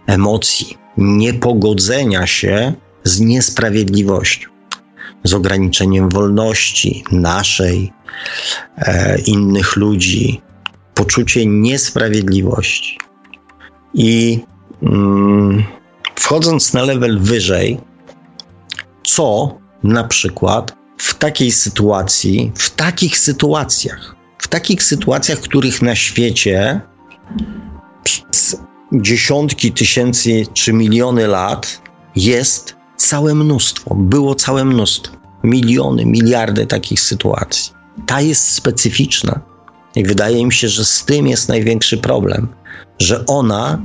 [0.07, 4.49] emocji, niepogodzenia się z niesprawiedliwością,
[5.23, 7.93] z ograniczeniem wolności naszej,
[9.25, 10.41] innych ludzi,
[10.93, 12.97] poczucie niesprawiedliwości.
[13.93, 14.39] I
[16.15, 17.79] wchodząc na level wyżej,
[19.03, 26.81] co na przykład w takiej sytuacji, w takich sytuacjach, w takich sytuacjach, których na świecie
[28.03, 28.57] przez
[28.93, 31.81] dziesiątki tysięcy czy miliony lat
[32.15, 37.73] jest całe mnóstwo, było całe mnóstwo, miliony, miliardy takich sytuacji.
[38.05, 39.41] Ta jest specyficzna
[39.95, 42.47] i wydaje mi się, że z tym jest największy problem,
[42.99, 43.81] że ona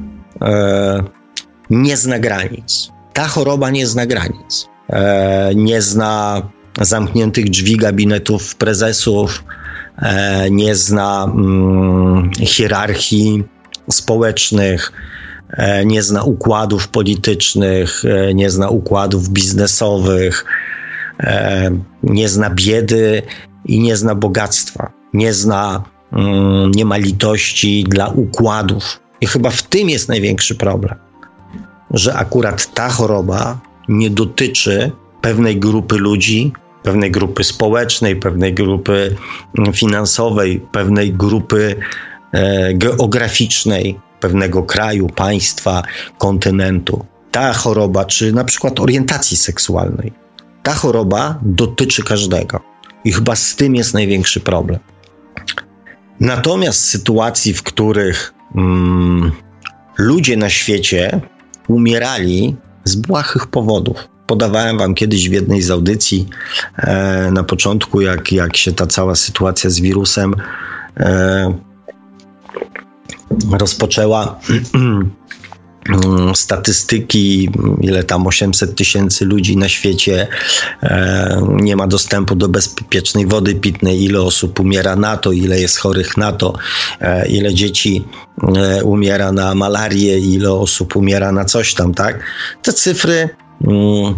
[1.70, 2.90] nie zna granic.
[3.12, 4.68] Ta choroba nie zna granic.
[4.88, 6.42] E, nie zna
[6.80, 9.44] zamkniętych drzwi gabinetów prezesów,
[9.98, 13.44] e, nie zna mm, hierarchii
[13.90, 14.92] społecznych,
[15.50, 20.44] e, nie zna układów politycznych, e, nie zna układów biznesowych,
[21.20, 21.70] e,
[22.02, 23.22] nie zna biedy
[23.64, 29.05] i nie zna bogactwa, nie zna, mm, nie ma litości dla układów.
[29.20, 30.94] I chyba w tym jest największy problem,
[31.90, 36.52] że akurat ta choroba nie dotyczy pewnej grupy ludzi,
[36.82, 39.16] pewnej grupy społecznej, pewnej grupy
[39.58, 41.76] mm, finansowej, pewnej grupy
[42.32, 45.82] e, geograficznej, pewnego kraju, państwa,
[46.18, 47.06] kontynentu.
[47.30, 50.12] Ta choroba, czy na przykład orientacji seksualnej,
[50.62, 52.60] ta choroba dotyczy każdego.
[53.04, 54.80] I chyba z tym jest największy problem.
[56.20, 59.32] Natomiast sytuacji, w których mm,
[59.98, 61.20] ludzie na świecie
[61.68, 66.28] umierali z błahych powodów, podawałem wam kiedyś w jednej z audycji
[66.76, 70.34] e, na początku, jak, jak się ta cała sytuacja z wirusem
[70.96, 71.54] e,
[73.52, 74.38] rozpoczęła.
[76.34, 80.28] statystyki, ile tam 800 tysięcy ludzi na świecie
[80.82, 85.78] e, nie ma dostępu do bezpiecznej wody pitnej, ile osób umiera na to, ile jest
[85.78, 86.54] chorych na to,
[87.00, 88.04] e, ile dzieci
[88.56, 92.20] e, umiera na malarię, ile osób umiera na coś tam, tak?
[92.62, 93.28] Te cyfry
[93.60, 94.14] Mm,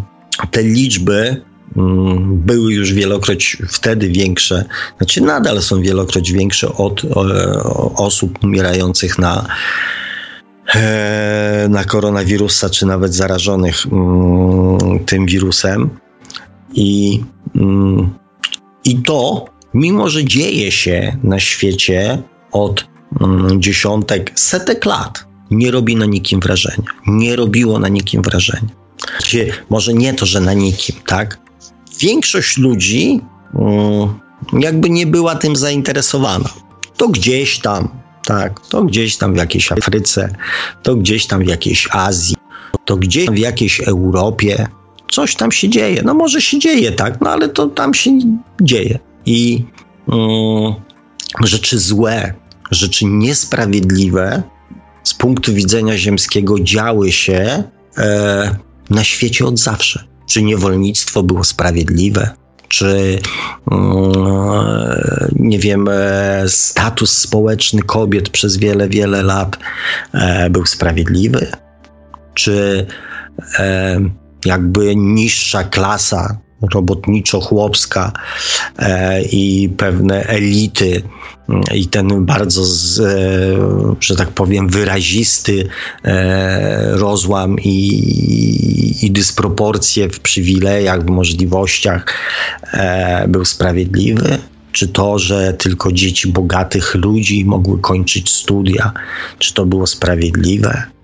[0.51, 1.43] te liczby
[1.77, 4.65] mm, były już wielokroć wtedy większe,
[4.99, 7.03] znaczy nadal są wielokroć większe od
[7.97, 9.47] osób umierających na,
[11.69, 15.91] na koronawirusa, czy nawet zarażonych mm, tym wirusem.
[16.75, 17.21] I,
[18.85, 22.89] I to, mimo że dzieje się na świecie od
[23.59, 26.91] dziesiątek, setek lat, nie robi na nikim wrażenia.
[27.07, 28.79] Nie robiło na nikim wrażenia
[29.71, 31.39] może nie to, że na nikim, tak?
[32.01, 33.21] Większość ludzi
[33.55, 34.19] mm,
[34.53, 36.49] jakby nie była tym zainteresowana.
[36.97, 37.89] To gdzieś tam,
[38.29, 40.29] tak, to gdzieś tam w jakiejś Afryce,
[40.83, 42.37] to gdzieś tam w jakiejś Azji,
[42.85, 44.67] to gdzieś tam w jakiejś Europie,
[45.11, 46.03] coś tam się dzieje.
[46.05, 48.19] No może się dzieje, tak, no ale to tam się
[48.63, 48.99] dzieje.
[49.27, 49.65] I
[50.09, 50.75] mm,
[51.45, 52.35] rzeczy złe,
[52.71, 54.43] rzeczy niesprawiedliwe
[55.05, 57.63] z punktu widzenia ziemskiego działy się
[57.99, 58.57] e,
[58.91, 60.05] na świecie od zawsze.
[60.27, 62.31] Czy niewolnictwo było sprawiedliwe?
[62.69, 63.19] Czy,
[63.71, 64.13] mm,
[65.33, 69.59] nie wiem, e, status społeczny kobiet przez wiele, wiele lat
[70.15, 71.47] e, był sprawiedliwy?
[72.35, 72.87] Czy
[73.59, 74.01] e,
[74.45, 78.13] jakby niższa klasa robotniczo-chłopska
[78.79, 81.03] e, i pewne elity
[81.49, 85.69] mm, i ten bardzo, z, e, że tak powiem, wyrazisty
[86.05, 92.05] e, rozłam i, i dysproporcje w przywilejach, w możliwościach
[93.29, 94.39] był sprawiedliwy?
[94.73, 98.93] Czy to, że tylko dzieci bogatych ludzi mogły kończyć studia,
[99.39, 100.98] czy to było sprawiedliwe?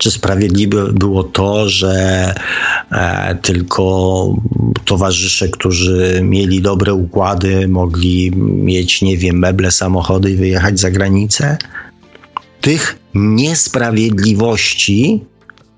[0.00, 1.94] Czy sprawiedliwe było to, że
[2.92, 4.36] e, tylko
[4.84, 11.58] towarzysze, którzy mieli dobre układy, mogli mieć, nie wiem, meble, samochody i wyjechać za granicę?
[12.60, 15.24] Tych niesprawiedliwości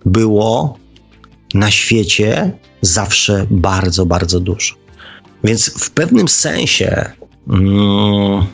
[0.06, 0.78] było
[1.54, 4.74] na świecie zawsze bardzo, bardzo dużo.
[5.44, 7.12] Więc w pewnym sensie
[7.50, 8.46] mm,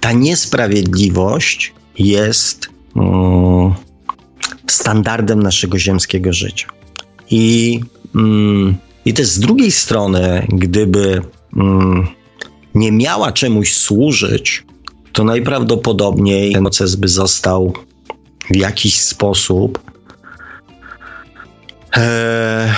[0.00, 3.74] ta niesprawiedliwość jest mm,
[4.66, 6.68] standardem naszego ziemskiego życia.
[7.30, 7.80] I,
[8.14, 11.22] mm, i też z drugiej strony, gdyby
[11.56, 12.06] mm,
[12.74, 14.64] nie miała czemuś służyć,
[15.12, 17.72] to najprawdopodobniej ten proces by został
[18.50, 19.78] w jakiś sposób,
[21.96, 22.74] e,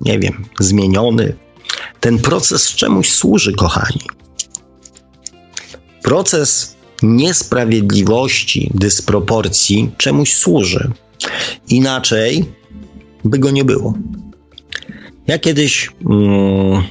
[0.00, 1.36] nie wiem, zmieniony.
[2.00, 4.00] Ten proces czemuś służy, kochani.
[6.02, 10.90] Proces niesprawiedliwości, dysproporcji czemuś służy.
[11.68, 12.44] Inaczej
[13.24, 13.94] by go nie było.
[15.26, 16.82] Ja kiedyś mm,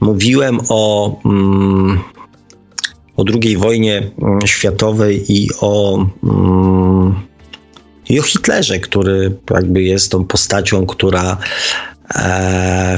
[0.00, 2.00] mówiłem o, mm,
[3.16, 7.14] o II wojnie mm, światowej i o, mm,
[8.08, 11.38] i o Hitlerze, który jakby jest tą postacią, która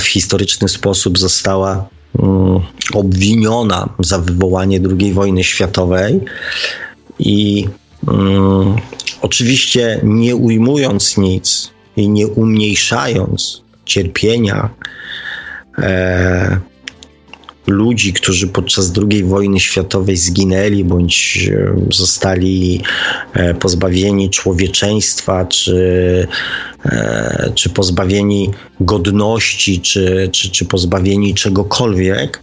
[0.01, 1.88] w historyczny sposób została
[2.19, 2.61] mm,
[2.95, 6.21] obwiniona za wywołanie II wojny światowej
[7.19, 7.69] i
[8.09, 8.77] mm,
[9.23, 14.71] oczywiście nie ujmując nic i nie umniejszając cierpienia
[15.79, 16.61] e,
[17.66, 22.81] ludzi, którzy podczas II wojny światowej zginęli bądź e, zostali
[23.33, 26.26] e, pozbawieni człowieczeństwa, czy,
[26.85, 28.50] e, czy pozbawieni
[28.81, 32.42] godności, czy, czy, czy pozbawieni czegokolwiek,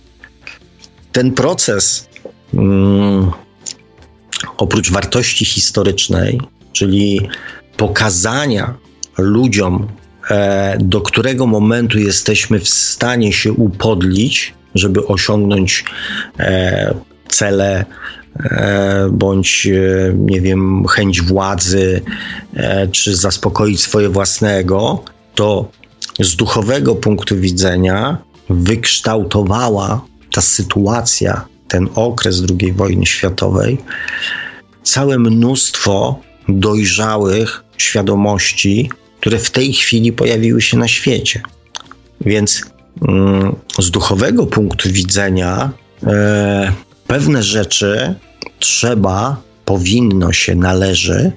[1.12, 2.10] ten proces
[2.54, 3.32] mm,
[4.58, 7.28] oprócz wartości historycznej, czyli
[7.78, 8.74] pokazania
[9.18, 9.88] ludziom,
[10.80, 15.86] do którego momentu jesteśmy w stanie się upodlić, żeby osiągnąć
[16.40, 16.94] e,
[17.28, 17.86] cele
[18.40, 22.02] e, bądź, e, nie wiem, chęć władzy,
[22.92, 25.04] czy zaspokoić swoje własnego,
[25.36, 25.72] to
[26.20, 28.18] z duchowego punktu widzenia
[28.50, 33.78] wykształtowała ta sytuacja, ten okres II wojny światowej,
[34.84, 41.42] całe mnóstwo dojrzałych świadomości, które w tej chwili pojawiły się na świecie.
[42.22, 42.73] Więc
[43.80, 45.72] z duchowego punktu widzenia
[46.04, 46.74] e,
[47.08, 48.16] pewne rzeczy
[48.60, 51.32] trzeba, powinno się, należy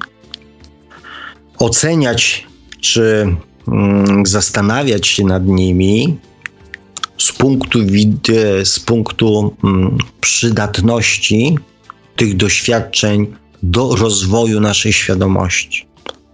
[1.59, 2.47] oceniać,
[2.81, 3.37] czy
[3.69, 6.19] mm, zastanawiać się nad nimi
[7.19, 7.79] z punktu,
[8.64, 11.59] z punktu mm, przydatności
[12.16, 13.27] tych doświadczeń
[13.62, 15.87] do rozwoju naszej świadomości.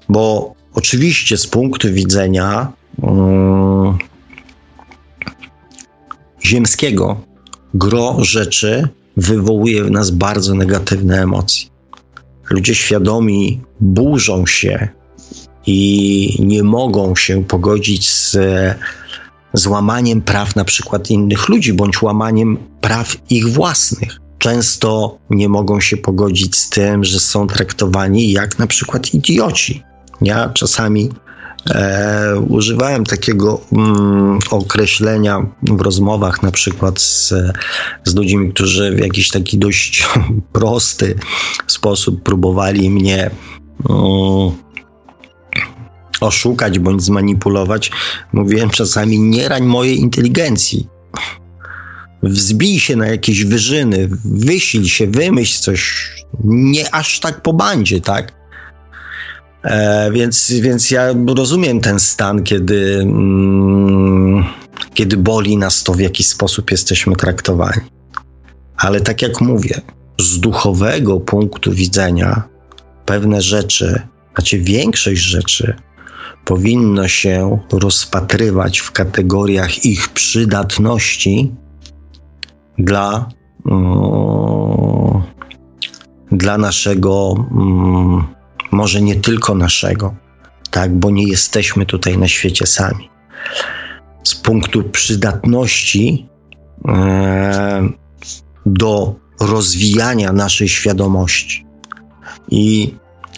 [0.08, 2.72] Bo oczywiście z punktu widzenia
[6.44, 7.20] ziemskiego
[7.74, 11.68] gro rzeczy wywołuje w nas bardzo negatywne emocje.
[12.50, 14.88] Ludzie świadomi burzą się
[15.66, 18.36] i nie mogą się pogodzić z
[19.54, 24.20] złamaniem praw na przykład innych ludzi, bądź łamaniem praw ich własnych.
[24.38, 29.82] Często nie mogą się pogodzić z tym, że są traktowani jak na przykład idioci.
[30.20, 31.10] Ja czasami
[31.70, 37.34] E, używałem takiego mm, określenia w rozmowach, na przykład z,
[38.04, 40.08] z ludźmi, którzy w jakiś taki dość
[40.52, 41.14] prosty
[41.66, 43.30] sposób próbowali mnie
[43.90, 44.52] mm,
[46.20, 47.90] oszukać bądź zmanipulować.
[48.32, 50.86] Mówiłem czasami: nie rań mojej inteligencji.
[52.22, 56.10] Wzbij się na jakieś wyżyny, wysil się, wymyśl coś.
[56.44, 58.41] Nie aż tak po bandzie, tak?
[59.64, 64.44] E, więc, więc ja rozumiem ten stan, kiedy, mm,
[64.94, 67.80] kiedy boli nas to, w jaki sposób jesteśmy traktowani.
[68.76, 69.80] Ale tak jak mówię,
[70.20, 72.42] z duchowego punktu widzenia
[73.06, 74.02] pewne rzeczy,
[74.34, 75.74] znaczy większość rzeczy,
[76.44, 81.52] powinno się rozpatrywać w kategoriach ich przydatności
[82.78, 83.28] dla,
[83.66, 85.22] mm,
[86.32, 87.34] dla naszego.
[87.50, 88.41] Mm,
[88.72, 90.14] może nie tylko naszego,
[90.70, 93.10] tak, bo nie jesteśmy tutaj na świecie sami.
[94.24, 96.28] Z punktu przydatności
[96.88, 97.88] e,
[98.66, 101.66] do rozwijania naszej świadomości.
[102.50, 102.94] I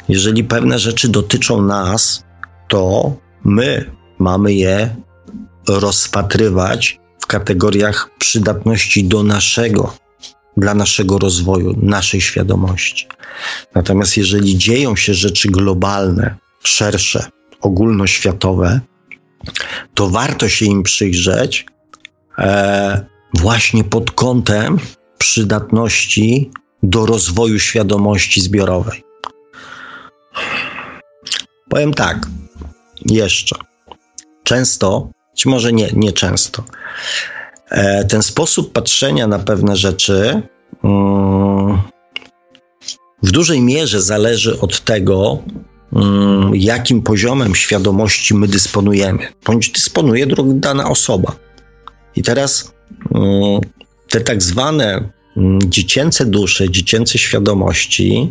[0.08, 2.24] jeżeli pewne rzeczy dotyczą nas,
[2.68, 3.12] to
[3.44, 4.96] my mamy je
[5.68, 10.03] rozpatrywać w kategoriach przydatności do naszego
[10.56, 13.06] dla naszego rozwoju, naszej świadomości.
[13.74, 17.26] Natomiast jeżeli dzieją się rzeczy globalne, szersze,
[17.60, 18.80] ogólnoświatowe,
[19.94, 21.66] to warto się im przyjrzeć
[22.38, 24.78] e, właśnie pod kątem
[25.18, 26.50] przydatności
[26.82, 29.04] do rozwoju świadomości zbiorowej.
[31.68, 32.26] Powiem tak,
[33.06, 33.56] jeszcze.
[34.42, 36.64] Często, czy może nie, nie często,
[38.08, 40.42] ten sposób patrzenia na pewne rzeczy
[40.84, 41.78] mm,
[43.22, 45.38] w dużej mierze zależy od tego,
[45.92, 51.36] mm, jakim poziomem świadomości my dysponujemy, bądź dysponuje dana osoba.
[52.16, 52.74] I teraz
[53.14, 53.60] mm,
[54.08, 55.08] te tak zwane
[55.66, 58.30] dziecięce dusze, dziecięce świadomości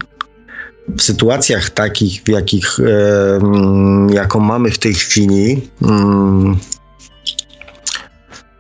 [0.98, 3.40] w sytuacjach takich, w jakich, e,
[4.14, 5.62] jaką mamy w tej chwili,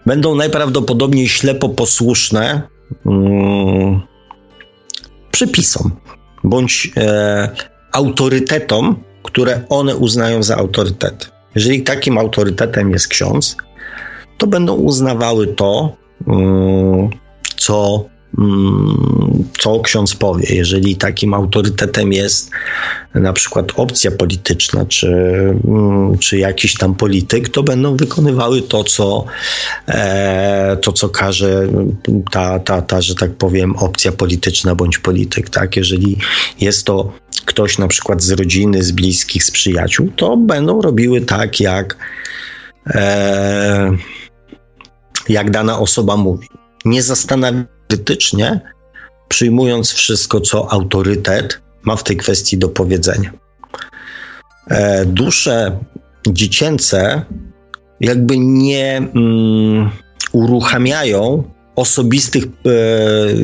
[0.05, 2.61] będą najprawdopodobniej ślepo posłuszne
[3.05, 4.01] mm,
[5.31, 5.91] przepisom
[6.43, 7.49] bądź e,
[7.91, 11.31] autorytetom, które one uznają za autorytet.
[11.55, 13.57] Jeżeli takim autorytetem jest ksiądz,
[14.37, 15.95] to będą uznawały to,
[16.27, 17.09] mm,
[17.57, 18.05] co
[19.59, 20.55] co ksiądz powie.
[20.55, 22.49] Jeżeli takim autorytetem jest
[23.15, 25.07] na przykład opcja polityczna, czy,
[25.67, 29.25] mm, czy jakiś tam polityk, to będą wykonywały to, co,
[29.87, 31.67] e, to, co każe
[32.31, 35.49] ta, ta, ta, że tak powiem, opcja polityczna bądź polityk.
[35.49, 35.75] Tak?
[35.75, 36.17] Jeżeli
[36.61, 37.13] jest to
[37.45, 41.97] ktoś na przykład z rodziny, z bliskich, z przyjaciół, to będą robiły tak, jak,
[42.87, 43.91] e,
[45.29, 46.47] jak dana osoba mówi.
[46.85, 48.59] Nie zastanawiają krytycznie,
[49.27, 53.31] przyjmując wszystko, co autorytet ma w tej kwestii do powiedzenia.
[54.69, 55.79] E, dusze
[56.27, 57.25] dziecięce
[57.99, 59.89] jakby nie mm,
[60.31, 61.43] uruchamiają
[61.75, 62.49] osobistych e,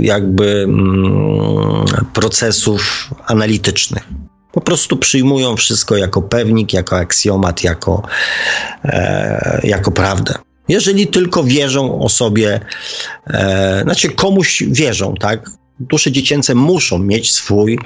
[0.01, 4.07] jakby mm, procesów analitycznych.
[4.51, 8.01] Po prostu przyjmują wszystko jako pewnik, jako aksjomat, jako,
[8.83, 10.48] e, jako prawdę.
[10.69, 12.59] Jeżeli tylko wierzą osobie,
[13.27, 15.49] e, znaczy komuś wierzą, tak?
[15.79, 17.79] Dusze dziecięce muszą mieć swój,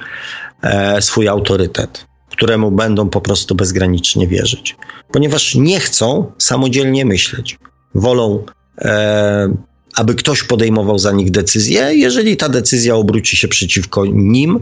[0.62, 4.76] e, swój autorytet, któremu będą po prostu bezgranicznie wierzyć,
[5.12, 7.58] ponieważ nie chcą samodzielnie myśleć.
[7.96, 8.46] Wolą,
[8.82, 9.50] e,
[9.96, 11.90] aby ktoś podejmował za nich decyzję.
[11.94, 14.60] Jeżeli ta decyzja obróci się przeciwko nim,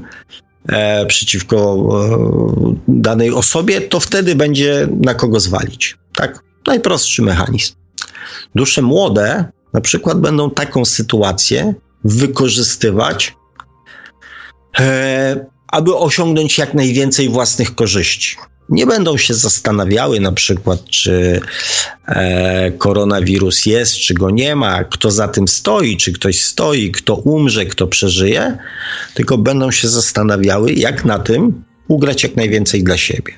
[0.70, 5.98] e, przeciwko e, danej osobie, to wtedy będzie na kogo zwalić.
[6.16, 6.44] Tak?
[6.68, 7.81] Najprostszy mechanizm.
[8.56, 13.36] Dusze młode na przykład będą taką sytuację wykorzystywać,
[14.80, 18.36] e, aby osiągnąć jak najwięcej własnych korzyści.
[18.70, 21.42] Nie będą się zastanawiały na przykład, czy
[22.08, 27.16] e, koronawirus jest, czy go nie ma, kto za tym stoi, czy ktoś stoi, kto
[27.16, 28.58] umrze, kto przeżyje,
[29.14, 33.34] tylko będą się zastanawiały, jak na tym ugrać jak najwięcej dla siebie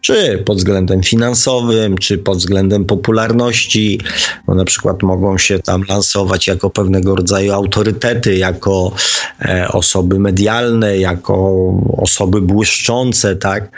[0.00, 4.00] czy pod względem finansowym, czy pod względem popularności,
[4.46, 8.92] bo na przykład mogą się tam lansować jako pewnego rodzaju autorytety, jako
[9.40, 11.54] e, osoby medialne, jako
[11.96, 13.70] osoby błyszczące, tak?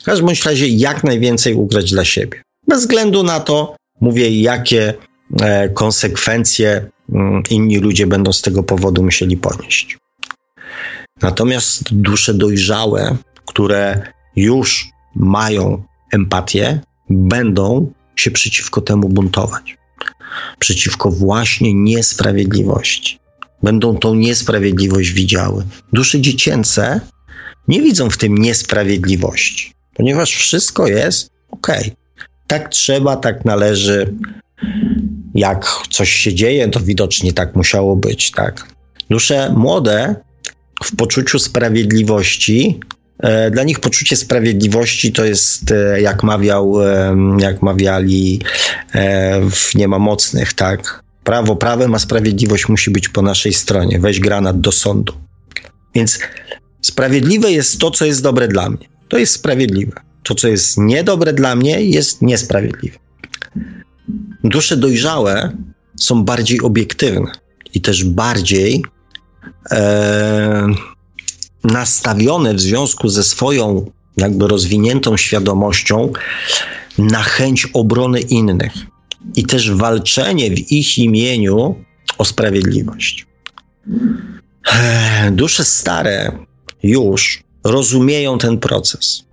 [0.00, 2.42] W każdym razie jak najwięcej ugrać dla siebie.
[2.68, 4.94] Bez względu na to, mówię, jakie
[5.40, 9.98] e, konsekwencje mm, inni ludzie będą z tego powodu musieli ponieść.
[11.22, 14.02] Natomiast dusze dojrzałe, które
[14.36, 15.82] już mają
[16.12, 19.76] empatię, będą się przeciwko temu buntować.
[20.58, 23.18] Przeciwko właśnie niesprawiedliwości.
[23.62, 25.64] Będą tą niesprawiedliwość widziały.
[25.92, 27.00] Dusze dziecięce
[27.68, 31.66] nie widzą w tym niesprawiedliwości, ponieważ wszystko jest ok.
[32.46, 34.14] Tak trzeba, tak należy.
[35.34, 38.66] Jak coś się dzieje, to widocznie tak musiało być, tak.
[39.10, 40.16] Dusze młode
[40.84, 42.80] w poczuciu sprawiedliwości
[43.50, 46.74] dla nich poczucie sprawiedliwości to jest, e, jak mawiał,
[47.38, 48.40] jak mawiali
[48.92, 51.02] e, w Nie ma mocnych, tak?
[51.24, 53.98] Prawo prawem, a sprawiedliwość musi być po naszej stronie.
[54.00, 55.12] Weź granat do sądu.
[55.94, 56.18] Więc
[56.80, 58.88] sprawiedliwe jest to, co jest dobre dla mnie.
[59.08, 59.92] To jest sprawiedliwe.
[60.22, 62.98] To, co jest niedobre dla mnie, jest niesprawiedliwe.
[64.44, 65.52] Dusze dojrzałe
[66.00, 67.32] są bardziej obiektywne
[67.74, 68.84] i też bardziej
[69.70, 70.66] e,
[71.64, 76.12] nastawione w związku ze swoją jakby rozwiniętą świadomością
[76.98, 78.72] na chęć obrony innych
[79.36, 81.74] i też walczenie w ich imieniu
[82.18, 83.26] o sprawiedliwość.
[85.32, 86.32] Dusze stare
[86.82, 89.24] już rozumieją ten proces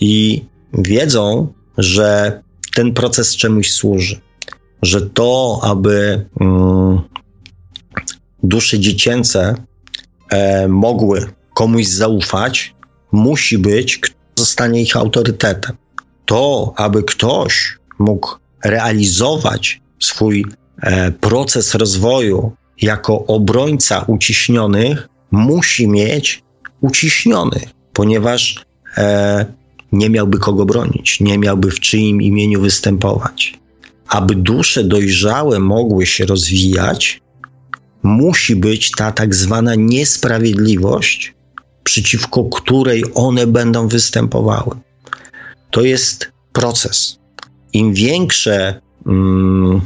[0.00, 2.40] i wiedzą, że
[2.74, 4.20] ten proces czemuś służy.
[4.82, 7.00] Że to, aby mm,
[8.42, 9.54] dusze dziecięce
[10.30, 12.74] e, mogły komuś zaufać,
[13.12, 15.76] musi być, kto zostanie ich autorytetem.
[16.26, 20.46] To, aby ktoś mógł realizować swój
[20.82, 22.52] e, proces rozwoju
[22.82, 26.42] jako obrońca uciśnionych, musi mieć
[26.80, 28.64] uciśnionych, ponieważ
[28.96, 29.46] e,
[29.92, 33.58] nie miałby kogo bronić, nie miałby w czyim imieniu występować.
[34.08, 37.20] Aby dusze dojrzałe mogły się rozwijać,
[38.02, 41.34] musi być ta tak zwana niesprawiedliwość,
[41.84, 44.76] przeciwko której one będą występowały.
[45.70, 47.18] To jest proces.
[47.72, 49.80] Im większe, mm,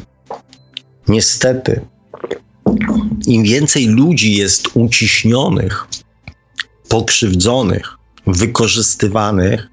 [1.09, 1.81] niestety,
[3.27, 5.87] im więcej ludzi jest uciśnionych,
[6.89, 7.97] pokrzywdzonych,
[8.27, 9.69] wykorzystywanych,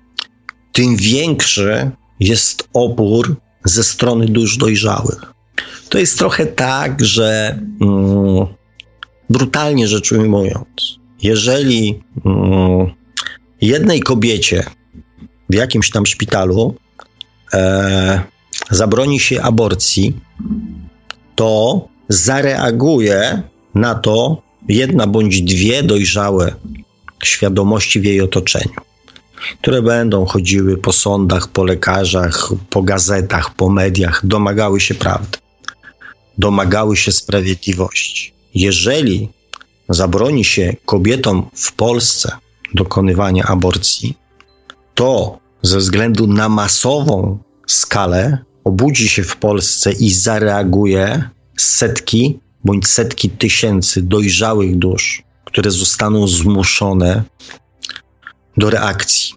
[0.72, 5.34] tym większy jest opór ze strony dusz dojrzałych.
[5.90, 8.46] To jest trochę tak, że mm,
[9.30, 12.94] brutalnie rzecz ujmując, jeżeli mm,
[13.62, 14.64] jednej kobiecie
[15.50, 16.76] w jakimś tam szpitalu
[17.54, 18.22] e,
[18.72, 20.14] zabroni się aborcji,
[21.36, 23.42] to zareaguje
[23.76, 26.54] na to jedna bądź dwie dojrzałe
[27.24, 28.82] świadomości w jej otoczeniu,
[29.62, 35.38] które będą chodziły po sądach, po lekarzach, po gazetach, po mediach, domagały się prawdy,
[36.38, 38.34] domagały się sprawiedliwości.
[38.56, 39.30] Jeżeli
[39.90, 42.32] zabroni się kobietom w Polsce
[42.74, 44.18] dokonywania aborcji,
[44.96, 53.30] to ze względu na masową skalę obudzi się w Polsce i zareaguje setki bądź setki
[53.30, 57.24] tysięcy dojrzałych dusz, które zostaną zmuszone
[58.58, 59.34] do reakcji.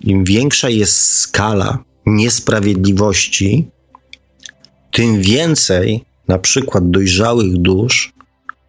[0.00, 3.68] Im większa jest skala niesprawiedliwości,
[4.92, 8.12] tym więcej na przykład dojrzałych dusz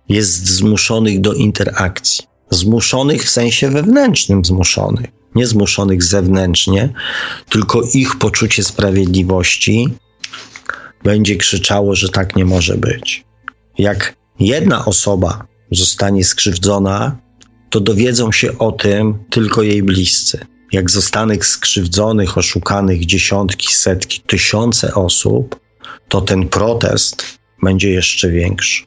[0.10, 2.26] jest zmuszonych do interakcji.
[2.50, 6.94] Zmuszonych w sensie wewnętrznym, zmuszonych, nie zmuszonych zewnętrznie,
[7.50, 9.90] tylko ich poczucie sprawiedliwości
[11.04, 13.26] będzie krzyczało, że tak nie może być.
[13.78, 17.18] Jak jedna osoba zostanie skrzywdzona,
[17.70, 20.46] to dowiedzą się o tym tylko jej bliscy.
[20.72, 25.60] Jak zostanie skrzywdzonych, oszukanych dziesiątki, setki, tysiące osób,
[26.10, 27.26] to ten protest
[27.64, 28.84] będzie jeszcze większy.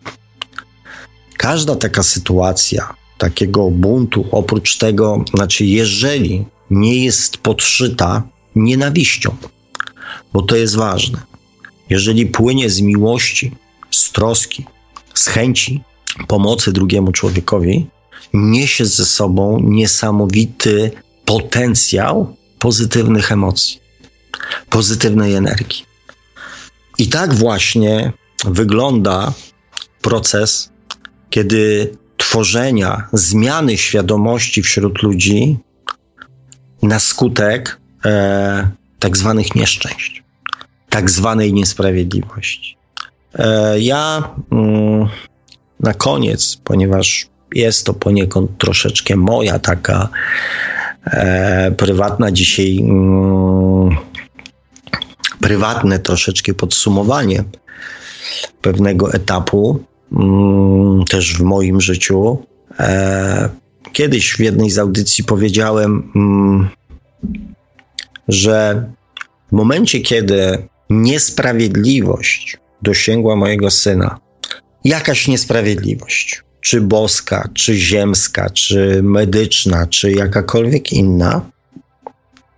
[1.39, 8.22] Każda taka sytuacja, takiego buntu, oprócz tego, znaczy, jeżeli nie jest podszyta
[8.57, 9.36] nienawiścią,
[10.32, 11.22] bo to jest ważne.
[11.91, 13.53] Jeżeli płynie z miłości,
[13.91, 14.64] z troski,
[15.14, 15.82] z chęci
[16.26, 17.86] pomocy drugiemu człowiekowi,
[18.34, 20.91] niesie ze sobą niesamowity
[21.24, 23.80] potencjał pozytywnych emocji,
[24.70, 25.84] pozytywnej energii.
[26.99, 28.12] I tak właśnie
[28.45, 29.32] wygląda
[30.03, 30.70] proces,
[31.30, 35.58] kiedy tworzenia zmiany świadomości wśród ludzi
[36.82, 40.22] na skutek e, tak zwanych nieszczęść,
[40.90, 42.76] tak zwanej niesprawiedliwości.
[43.34, 45.08] E, ja mm,
[45.80, 50.08] na koniec, ponieważ jest to poniekąd troszeczkę moja taka
[51.04, 53.96] e, prywatna dzisiaj, mm,
[55.40, 57.44] prywatne troszeczkę podsumowanie
[58.62, 59.84] pewnego etapu,
[61.11, 62.38] też w moim życiu.
[62.78, 63.48] E,
[63.92, 66.68] kiedyś w jednej z audycji powiedziałem, mm,
[68.28, 68.84] że
[69.48, 74.18] w momencie, kiedy niesprawiedliwość dosięgła mojego syna,
[74.84, 81.50] jakaś niesprawiedliwość, czy boska, czy ziemska, czy medyczna, czy jakakolwiek inna,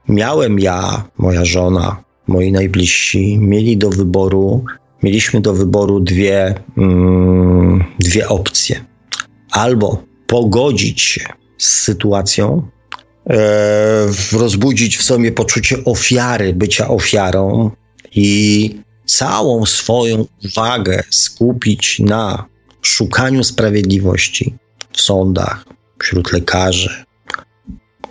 [0.08, 4.64] miałem ja, moja żona, moi najbliżsi, mieli do wyboru,
[5.02, 8.84] mieliśmy do wyboru dwie, mm, dwie opcje.
[9.50, 11.24] Albo pogodzić się
[11.58, 12.68] z sytuacją,
[13.30, 17.70] e, rozbudzić w sobie poczucie ofiary, bycia ofiarą
[18.14, 22.46] i całą swoją uwagę skupić na
[22.82, 24.54] szukaniu sprawiedliwości
[24.92, 25.64] w sądach,
[25.98, 27.04] wśród lekarzy.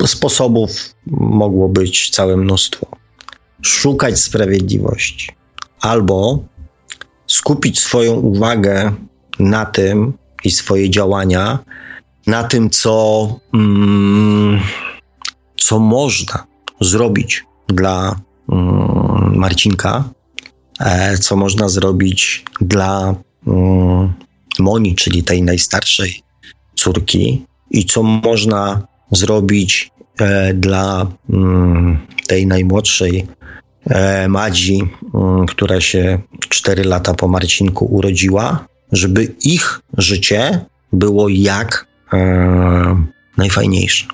[0.06, 2.88] Sposobów mogło być całe mnóstwo.
[3.62, 5.32] Szukać sprawiedliwości
[5.80, 6.44] albo
[7.30, 8.92] skupić swoją uwagę
[9.40, 10.14] na tym
[10.44, 11.60] i swoje działania
[12.28, 14.60] na tym, co, mm,
[15.58, 16.44] co można
[16.82, 18.16] zrobić dla
[18.50, 20.04] mm, Marcinka,
[20.80, 23.16] E, co można zrobić dla
[23.48, 24.14] mm,
[24.60, 26.24] Moni, czyli tej najstarszej
[26.76, 33.28] córki, i co można zrobić e, dla mm, tej najmłodszej
[34.28, 36.20] Madzi, mm, która się
[36.50, 38.66] 4 lata po Marcinku urodziła.
[38.92, 43.06] żeby ich życie było jak e,
[43.38, 44.06] najfajniejsze.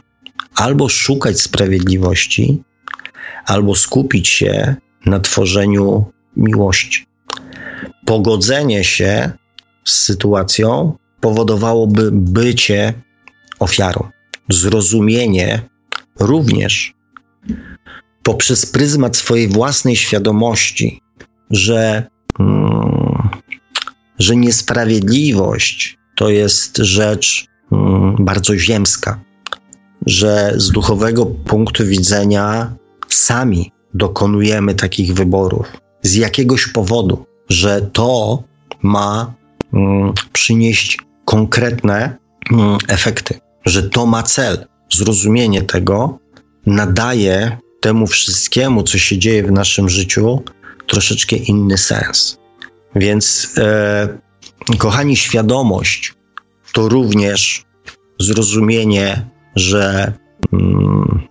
[0.56, 2.64] Albo szukać sprawiedliwości,
[3.46, 6.06] albo skupić się na tworzeniu
[6.38, 7.06] miłości.
[8.06, 9.32] Pogodzenie się
[9.86, 12.94] z sytuacją powodowałoby bycie
[13.60, 14.10] ofiarą.
[14.50, 15.62] Zrozumienie
[16.20, 16.95] również
[18.26, 21.02] poprzez pryzmat swojej własnej świadomości,
[21.52, 22.08] że,
[22.40, 23.30] mm,
[24.20, 29.20] że niesprawiedliwość to jest rzecz mm, bardzo ziemska,
[30.06, 32.76] że z duchowego punktu widzenia
[33.10, 35.68] sami dokonujemy takich wyborów
[36.02, 38.44] z jakiegoś powodu, że to
[38.84, 39.34] ma
[39.74, 42.18] mm, przynieść konkretne
[42.52, 44.68] mm, efekty, że to ma cel.
[44.94, 46.20] Zrozumienie tego
[46.66, 50.42] nadaje temu wszystkiemu, co się dzieje w naszym życiu,
[50.88, 52.38] troszeczkę inny sens.
[52.96, 54.18] Więc, e,
[54.78, 56.14] kochani, świadomość
[56.74, 57.66] to również
[58.20, 60.14] zrozumienie, że
[60.54, 61.22] mm,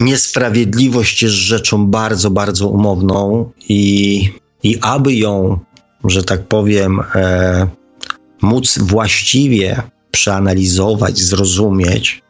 [0.00, 3.84] niesprawiedliwość jest rzeczą bardzo, bardzo umowną i,
[4.62, 5.58] i aby ją,
[6.04, 7.68] że tak powiem, e,
[8.42, 12.22] móc właściwie przeanalizować, zrozumieć,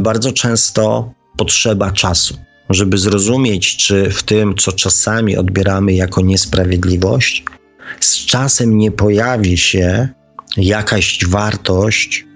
[0.00, 2.38] bardzo często potrzeba czasu,
[2.70, 7.44] żeby zrozumieć, czy w tym, co czasami odbieramy jako niesprawiedliwość,
[8.00, 10.08] z czasem nie pojawi się
[10.56, 12.26] jakaś wartość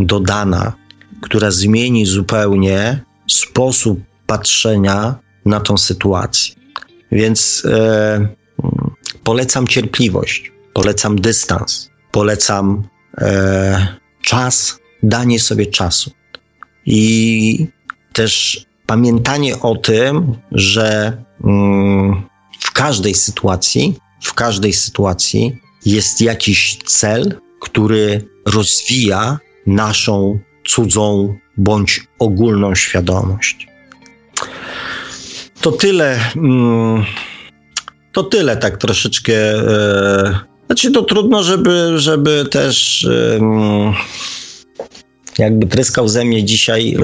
[0.00, 0.72] dodana,
[1.20, 5.14] która zmieni zupełnie sposób patrzenia
[5.46, 6.54] na tą sytuację.
[7.12, 8.28] Więc e,
[9.24, 12.82] polecam cierpliwość, polecam dystans, polecam
[13.18, 13.86] e,
[14.22, 16.10] czas, danie sobie czasu.
[16.86, 17.66] I
[18.12, 22.22] też pamiętanie o tym, że mm,
[22.60, 25.56] w każdej sytuacji, w każdej sytuacji
[25.86, 33.68] jest jakiś cel, który rozwija naszą cudzą bądź ogólną świadomość.
[35.60, 36.20] To tyle.
[36.36, 37.04] Mm,
[38.12, 39.34] to tyle, tak troszeczkę.
[39.34, 43.08] E, znaczy, to trudno, żeby, żeby też
[45.38, 46.96] jakby tryskał ze mnie dzisiaj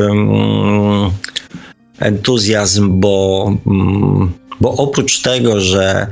[1.99, 6.07] entuzjazm, bo, mm, bo oprócz tego, że,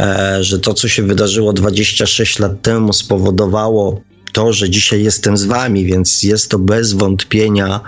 [0.00, 4.00] e, że to, co się wydarzyło 26 lat temu, spowodowało
[4.32, 7.80] to, że dzisiaj jestem z wami, więc jest to bez wątpienia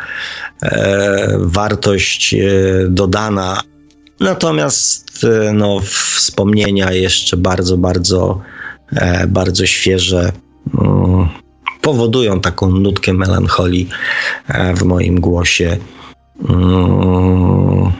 [0.62, 2.38] e, wartość e,
[2.88, 3.60] dodana.
[4.20, 5.80] Natomiast e, no,
[6.16, 8.40] wspomnienia jeszcze bardzo, bardzo,
[8.96, 10.32] e, bardzo świeże
[10.80, 11.41] mm,
[11.82, 13.88] powodują taką nutkę melancholii
[14.48, 15.76] e, w moim głosie.
[16.48, 17.92] Mm,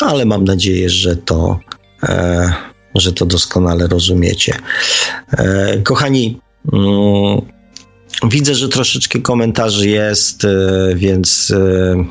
[0.00, 1.58] ale mam nadzieję, że to,
[2.02, 2.52] e,
[2.94, 4.54] że to doskonale rozumiecie.
[5.84, 6.40] Kochani,
[6.72, 7.40] mm,
[8.28, 10.48] Widzę, że troszeczkę komentarzy jest, e,
[10.94, 12.04] więc, e,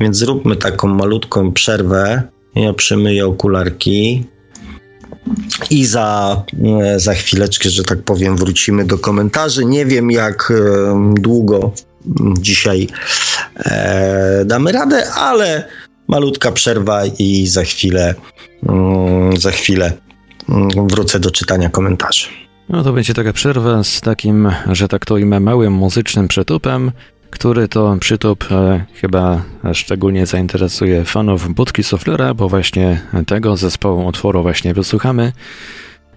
[0.00, 2.22] więc zróbmy taką malutką przerwę.
[2.54, 4.24] Ja przemyję okularki
[5.70, 6.42] i za,
[6.82, 9.64] e, za chwileczkę, że tak powiem, wrócimy do komentarzy.
[9.64, 10.52] Nie wiem, jak
[11.14, 11.72] długo
[12.40, 12.88] dzisiaj
[14.44, 15.68] damy radę, ale
[16.08, 18.14] malutka przerwa i za chwilę,
[18.68, 19.92] mm, za chwilę
[20.48, 22.26] mm, wrócę do czytania komentarzy.
[22.68, 26.92] No to będzie taka przerwa z takim, że tak to imię, małym muzycznym przytupem,
[27.34, 34.42] który to przytup e, chyba szczególnie zainteresuje fanów Budki Soflera, bo właśnie tego zespołu utworu
[34.42, 35.32] właśnie wysłuchamy.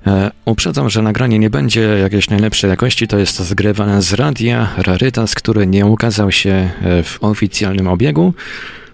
[0.08, 5.36] E, uprzedzam, że nagranie nie będzie jakiejś najlepszej jakości, to jest zgrywane z radia Rarytas,
[5.36, 8.34] który nie ukazał się e, w oficjalnym obiegu.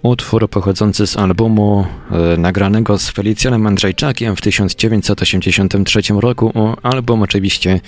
[0.04, 6.52] Utwór pochodzący z albumu e, nagranego z Felicjanem Andrzejczakiem w 1983 roku.
[6.82, 7.80] Album oczywiście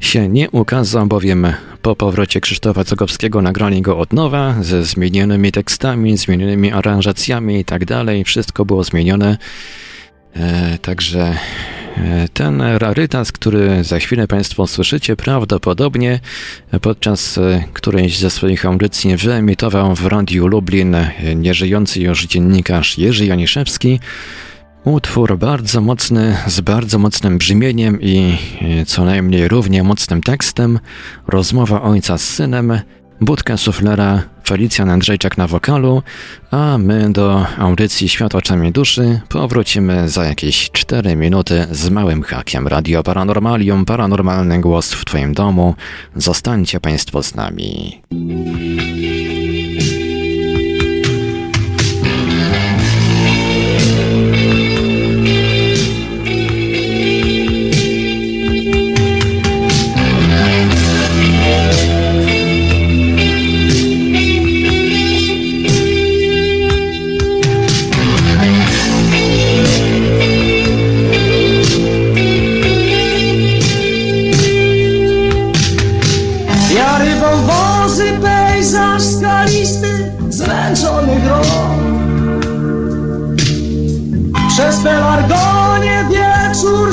[0.00, 1.46] się nie ukazał, bowiem
[1.82, 7.82] po powrocie Krzysztofa Cogowskiego nagrali go od nowa, ze zmienionymi tekstami, zmienionymi aranżacjami i tak.
[8.24, 9.38] Wszystko było zmienione.
[10.36, 11.36] E, także
[11.96, 16.20] E, ten rarytas, który za chwilę Państwo słyszycie, prawdopodobnie
[16.80, 20.96] podczas e, którejś ze swoich audycji wyemitował w Radiu Lublin
[21.36, 24.00] nieżyjący już dziennikarz Jerzy Janiszewski.
[24.84, 28.38] Utwór bardzo mocny, z bardzo mocnym brzmieniem i
[28.86, 30.78] co najmniej równie mocnym tekstem.
[31.26, 32.80] Rozmowa ojca z synem,
[33.20, 36.02] budka suflera, Felicjan Andrzejczak na wokalu,
[36.50, 42.68] a my do audycji Świat oczami duszy powrócimy za jakieś 4 minuty z małym hakiem
[42.68, 45.74] Radio Paranormalium, paranormalny głos w Twoim domu.
[46.16, 48.00] Zostańcie Państwo z nami.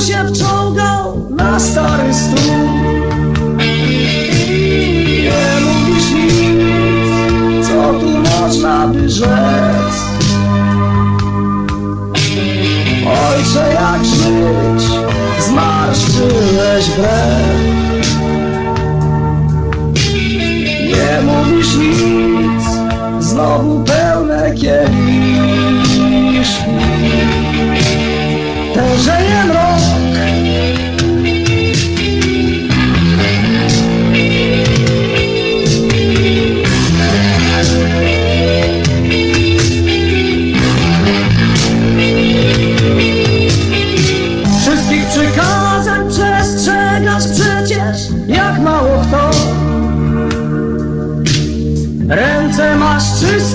[0.08, 2.54] Się wciągał na stary stół.
[5.22, 9.94] Nie mówisz nic, co tu można by rzec.
[13.06, 14.88] Ojcze jak żyć,
[15.40, 18.08] zmarszczyłeś brew
[20.86, 22.64] Nie mówisz nic,
[23.20, 25.07] znowu pełne kieliszki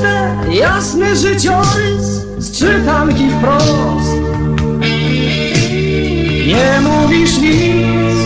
[0.03, 2.05] czyste, jasny życiorys
[2.37, 4.11] z czytanki wprost.
[6.47, 8.17] Nie mówisz nic,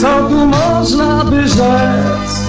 [0.00, 2.48] co tu można by rzec.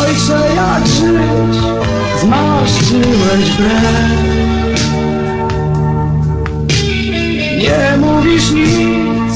[0.00, 1.62] Ojcze jak żyć,
[2.20, 4.32] zmarszczyłeś brew
[7.58, 9.34] Nie mówisz nic,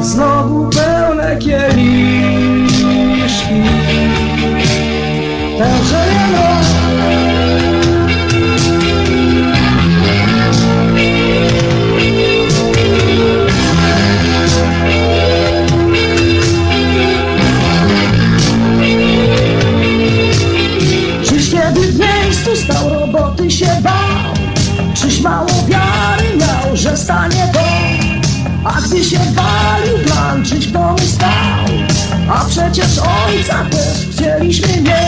[0.00, 2.33] znowu pełne kieliszki
[28.64, 31.64] A gdy się walił plan, czyś w domu stał.
[32.28, 35.03] A przecież ojca też chcieliśmy mieć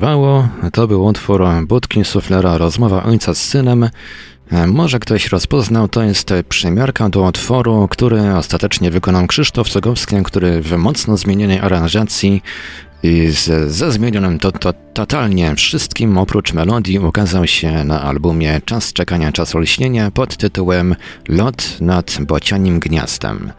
[0.00, 0.48] Urwało.
[0.72, 3.90] To był utwór Budki Suflera Rozmowa ojca z synem.
[4.66, 10.76] Może ktoś rozpoznał, to jest przymiarka do utworu, który ostatecznie wykonał Krzysztof Cogowski, który w
[10.76, 12.42] mocno zmienionej aranżacji
[13.02, 18.92] i z, ze zmienionym to, to, totalnie wszystkim oprócz melodii ukazał się na albumie Czas
[18.92, 20.96] czekania, czas olśnienia pod tytułem
[21.28, 23.52] Lot nad bocianim gniazdem.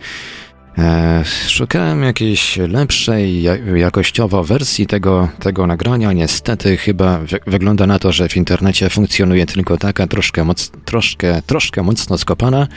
[0.78, 6.14] E, szukałem jakiejś lepszej ja- jakościowo wersji tego, tego nagrania.
[6.14, 11.42] Niestety chyba wy- wygląda na to, że w internecie funkcjonuje tylko taka troszkę, moc, troszkę,
[11.42, 12.68] troszkę mocno skopana.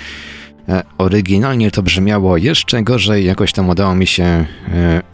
[0.69, 4.47] E, oryginalnie to brzmiało jeszcze gorzej, jakoś tam udało mi się e,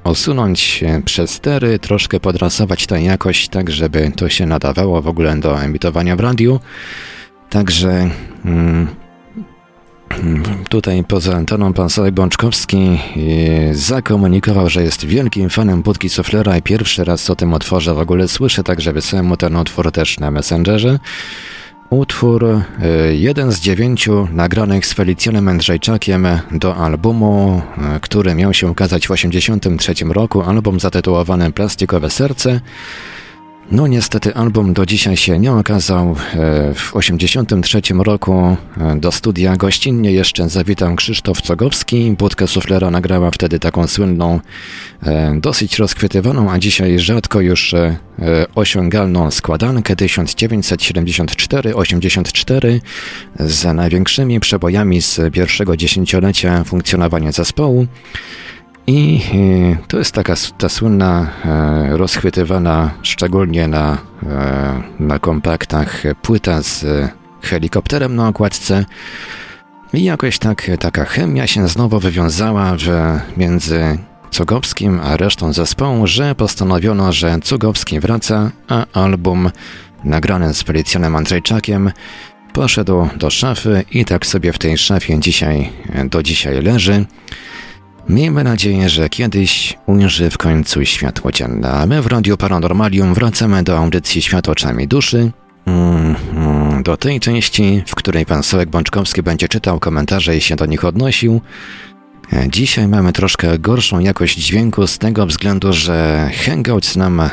[0.05, 5.62] osunąć e, przestery, troszkę podrasować tę jakość, tak żeby to się nadawało w ogóle do
[5.62, 6.61] emitowania w radiu.
[7.51, 8.11] Także
[8.45, 8.87] mm,
[10.69, 16.63] Tutaj poza anteną pan Sławek Bączkowski e, zakomunikował, że jest wielkim fanem Budki Soflera i
[16.63, 20.31] pierwszy raz o tym utworze w ogóle słyszę, także wysłałem mu ten utwór też na
[20.31, 20.99] Messengerze.
[21.91, 22.61] Utwór e,
[23.15, 29.11] jeden z dziewięciu nagranych z Felicjonem Mędrzejczakiem do albumu, e, który miał się ukazać w
[29.11, 32.61] 1983 roku, album zatytułowany Plastikowe Serce.
[33.71, 36.11] No niestety album do dzisiaj się nie okazał.
[36.11, 36.14] E,
[36.75, 42.14] w 1983 roku e, do studia gościnnie jeszcze zawitał Krzysztof Cogowski.
[42.18, 44.41] Budkę suflera nagrała wtedy taką słynną,
[45.03, 47.75] e, dosyć rozchwytywaną, a dzisiaj rzadko już
[48.55, 52.81] osiągalną składankę 1974-84
[53.41, 57.87] z największymi przebojami z pierwszego dziesięciolecia funkcjonowania zespołu.
[58.87, 66.62] I e, to jest taka ta słynna, e, rozchwytywana szczególnie na, e, na kompaktach płyta
[66.62, 66.85] z
[67.43, 68.85] helikopterem na okładce.
[69.93, 72.87] I jakoś tak taka chemia się znowu wywiązała w,
[73.37, 73.99] między
[74.31, 79.51] Cugowskim a resztą zespołu, że postanowiono, że Cugowski wraca, a album
[80.05, 81.93] nagrany z Felicjanem Andrzejczakiem
[82.53, 85.72] poszedł do szafy i tak sobie w tej szafie dzisiaj,
[86.05, 87.05] do dzisiaj leży.
[88.11, 93.63] Miejmy nadzieję, że kiedyś ujrzy w końcu światło dzienne, a my w Radiu Paranormalium wracamy
[93.63, 95.31] do audycji Świat oczami duszy,
[95.67, 100.57] mm, mm, do tej części, w której pan Sołek Bączkowski będzie czytał komentarze i się
[100.57, 101.41] do nich odnosił.
[102.49, 107.31] Dzisiaj mamy troszkę gorszą jakość dźwięku z tego względu, że Hangouts nam e,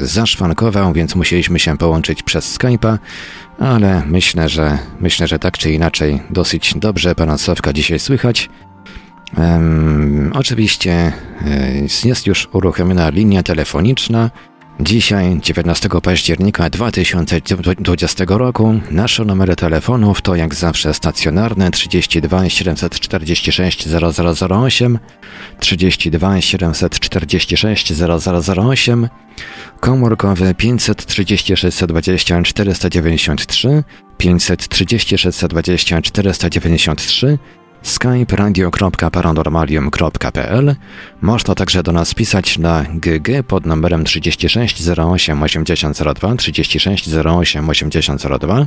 [0.00, 2.98] zaszwankował, więc musieliśmy się połączyć przez Skype'a,
[3.58, 8.48] ale myślę, że myślę, że tak czy inaczej dosyć dobrze pana Sławka dzisiaj słychać.
[9.36, 14.30] Um, oczywiście e, jest już uruchomiona linia telefoniczna.
[14.80, 24.98] Dzisiaj, 19 października 2020 roku, nasze numery telefonów to jak zawsze stacjonarne 32 746 0008,
[25.60, 29.08] 32 746 0008,
[29.80, 33.84] komórkowy 530 620 493,
[34.18, 37.38] 530 620 493,
[37.82, 40.74] skype radio.paranormalium.pl.
[41.20, 48.66] Można także do nas pisać na GG pod numerem 36 08 8002 36 08 8002.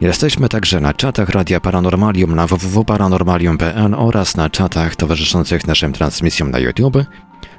[0.00, 6.58] Jesteśmy także na czatach Radia Paranormalium na www.paranormalium.pl oraz na czatach towarzyszących naszym transmisjom na
[6.58, 6.96] YouTube.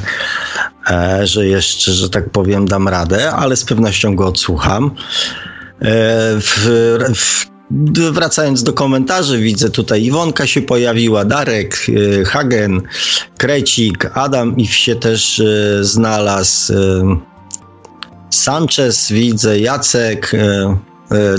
[0.92, 4.86] e, że jeszcze, że tak powiem, dam radę, ale z pewnością go odsłucham.
[4.86, 4.92] E,
[6.40, 6.68] w,
[7.16, 7.46] w,
[8.12, 11.78] wracając do komentarzy, widzę tutaj Iwonka się pojawiła, Darek,
[12.22, 12.82] e, Hagen,
[13.38, 15.42] Krecik, Adam ich się też
[15.82, 16.74] znalazł.
[18.30, 20.32] Sanchez widzę, Jacek,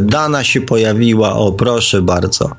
[0.00, 2.50] Dana się pojawiła, o proszę bardzo.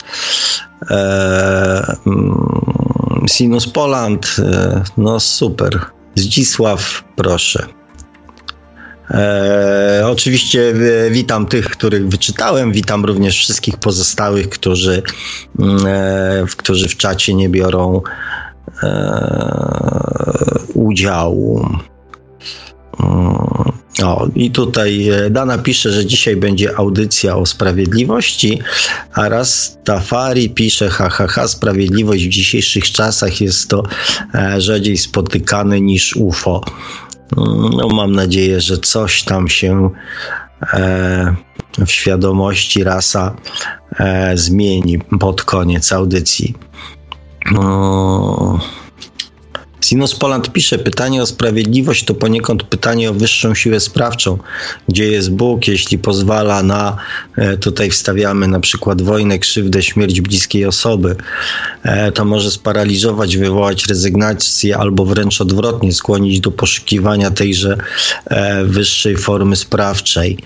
[0.92, 5.80] E, mm, Sinus Poland, e, no super.
[6.16, 7.66] Zdzisław, proszę.
[9.12, 10.74] E, oczywiście
[11.08, 15.04] e, witam tych, których wyczytałem, witam również wszystkich pozostałych, którzy,
[15.60, 18.02] mm, e, którzy w czacie nie biorą
[18.84, 20.16] e,
[20.74, 21.70] udziału.
[24.04, 28.60] O, i tutaj e, Dana pisze, że dzisiaj będzie audycja o sprawiedliwości,
[29.14, 33.84] a raz Tafari pisze, ha, ha, ha, sprawiedliwość w dzisiejszych czasach jest to
[34.34, 36.62] e, rzadziej spotykane niż UFO.
[37.38, 39.90] Mm, no, mam nadzieję, że coś tam się
[40.74, 41.36] e,
[41.86, 43.36] w świadomości rasa
[44.00, 46.54] e, zmieni pod koniec audycji.
[47.52, 48.60] No.
[49.86, 54.38] Sinus Poland pisze, pytanie o sprawiedliwość to poniekąd pytanie o wyższą siłę sprawczą.
[54.90, 56.98] Gdzie jest Bóg, jeśli pozwala na,
[57.38, 61.16] e, tutaj wstawiamy na przykład wojnę, krzywdę, śmierć bliskiej osoby.
[61.84, 67.78] E, to może sparaliżować, wywołać rezygnację albo wręcz odwrotnie, skłonić do poszukiwania tejże
[68.26, 70.38] e, wyższej formy sprawczej.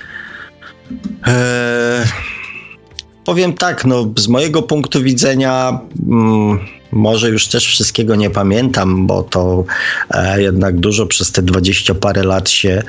[3.25, 5.79] Powiem tak, no, z mojego punktu widzenia.
[6.07, 6.59] Mm,
[6.91, 9.63] może już też wszystkiego nie pamiętam, bo to
[10.11, 12.83] e, jednak dużo przez te dwadzieścia parę lat się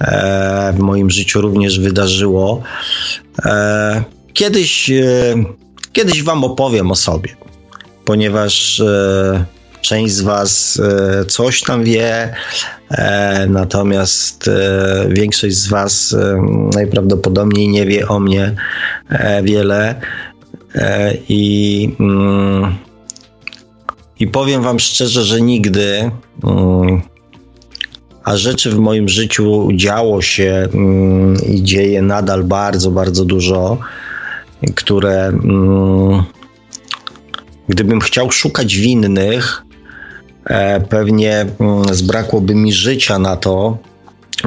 [0.00, 2.62] e, w moim życiu również wydarzyło.
[3.44, 5.04] E, kiedyś, e,
[5.92, 7.36] kiedyś Wam opowiem o sobie,
[8.04, 9.44] ponieważ e,
[9.80, 10.80] część z Was
[11.20, 12.34] e, coś tam wie,
[13.48, 14.50] natomiast
[15.08, 16.16] większość z Was
[16.74, 18.54] najprawdopodobniej nie wie o mnie
[19.42, 20.00] wiele.
[21.28, 22.76] I mm,
[24.20, 26.10] i powiem Wam szczerze, że nigdy,
[26.44, 27.02] mm,
[28.24, 33.78] a rzeczy w moim życiu działo się mm, i dzieje nadal bardzo, bardzo dużo.
[34.74, 36.22] które mm,
[37.68, 39.62] gdybym chciał szukać winnych,
[40.44, 41.46] e, pewnie
[41.92, 43.78] zbrakłoby mi życia na to,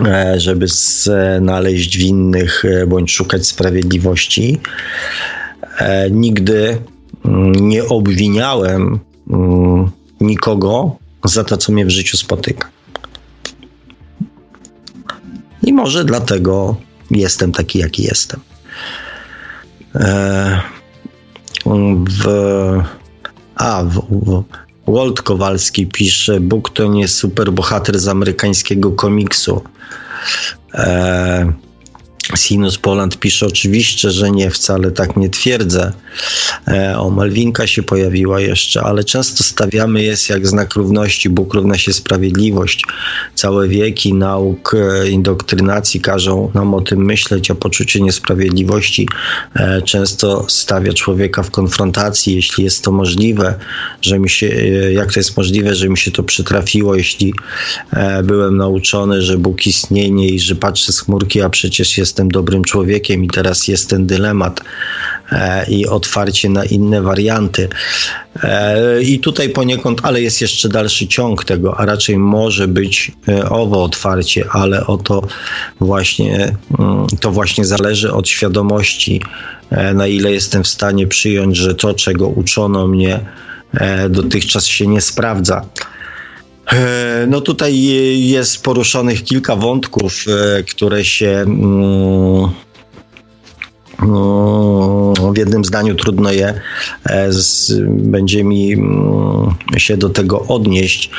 [0.05, 4.59] e, żeby znaleźć winnych e, bądź szukać sprawiedliwości.
[6.11, 6.77] Nigdy
[7.61, 8.99] nie obwiniałem
[10.21, 12.69] nikogo za to, co mnie w życiu spotyka.
[15.63, 16.75] I może dlatego
[17.11, 18.39] jestem taki, jaki jestem.
[22.05, 22.25] W,
[23.55, 24.43] a, w, w,
[24.87, 29.61] Walt Kowalski pisze: Bóg to nie superbohater z amerykańskiego komiksu.
[30.73, 31.53] E,
[32.37, 35.93] Sinus Poland pisze oczywiście, że nie, wcale tak nie twierdzę.
[36.67, 41.77] E, o, Malwinka się pojawiła jeszcze, ale często stawiamy jest jak znak równości, Bóg równa
[41.77, 42.83] się sprawiedliwość.
[43.35, 49.07] Całe wieki nauk e, indoktrynacji każą nam o tym myśleć, a poczucie niesprawiedliwości
[49.55, 53.55] e, często stawia człowieka w konfrontacji, jeśli jest to możliwe,
[54.01, 54.47] że mi się,
[54.91, 57.33] jak to jest możliwe, że mi się to przytrafiło, jeśli
[58.23, 63.23] byłem nauczony, że Bóg istnieje i że patrzę z chmurki, a przecież jestem dobrym człowiekiem
[63.23, 64.61] i teraz jest ten dylemat
[65.67, 67.69] i otwarcie na inne warianty.
[68.43, 73.49] E, I tutaj poniekąd, ale jest jeszcze dalszy ciąg tego, a raczej może być e,
[73.49, 75.27] owo otwarcie, ale o to
[75.79, 79.21] właśnie, mm, to właśnie zależy od świadomości,
[79.69, 83.19] e, na ile jestem w stanie przyjąć, że to, czego uczono mnie,
[84.09, 85.65] dotychczas się nie sprawdza.
[87.27, 87.81] No tutaj
[88.19, 90.25] jest poruszonych kilka wątków,
[90.67, 92.49] które się mm,
[94.07, 96.61] no, w jednym zdaniu trudno je
[97.05, 97.29] e,
[97.87, 101.09] będzie mi mm, się do tego odnieść.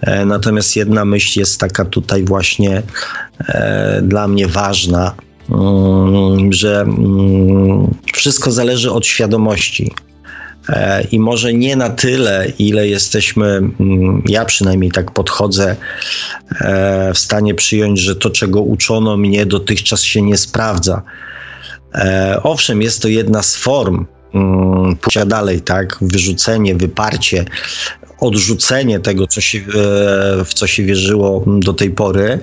[0.00, 2.82] E, natomiast jedna myśl jest taka tutaj właśnie
[3.48, 5.14] e, dla mnie ważna,
[5.50, 9.92] mm, że mm, wszystko zależy od świadomości.
[11.12, 13.60] I może nie na tyle, ile jesteśmy,
[14.26, 15.76] ja przynajmniej tak podchodzę,
[17.14, 21.02] w stanie przyjąć, że to, czego uczono mnie, dotychczas się nie sprawdza.
[21.94, 25.96] E, owszem, jest to jedna z form mm, pójścia dalej, tak?
[26.00, 27.44] Wyrzucenie, wyparcie,
[28.20, 29.64] odrzucenie tego, co się, e,
[30.44, 32.38] w co się wierzyło do tej pory,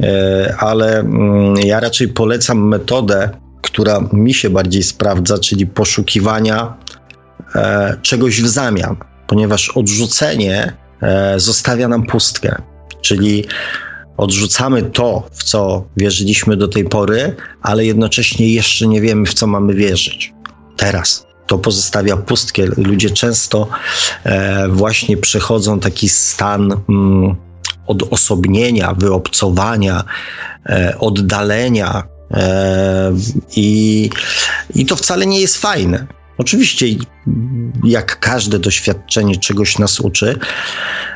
[0.00, 3.30] e, ale mm, ja raczej polecam metodę,
[3.62, 6.74] która mi się bardziej sprawdza, czyli poszukiwania
[8.02, 8.96] czegoś w zamian,
[9.26, 10.72] ponieważ odrzucenie
[11.36, 12.62] zostawia nam pustkę.
[13.00, 13.44] Czyli
[14.16, 19.46] odrzucamy to, w co wierzyliśmy do tej pory, ale jednocześnie jeszcze nie wiemy, w co
[19.46, 20.32] mamy wierzyć.
[20.76, 22.62] Teraz to pozostawia pustkę.
[22.76, 23.68] Ludzie często
[24.24, 27.36] e, właśnie przechodzą taki stan mm,
[27.86, 30.04] odosobnienia, wyobcowania,
[30.66, 32.02] e, oddalenia.
[32.30, 33.12] E,
[33.56, 34.10] i,
[34.74, 36.06] I to wcale nie jest fajne.
[36.38, 36.86] Oczywiście,
[37.84, 40.38] jak każde doświadczenie czegoś nas uczy,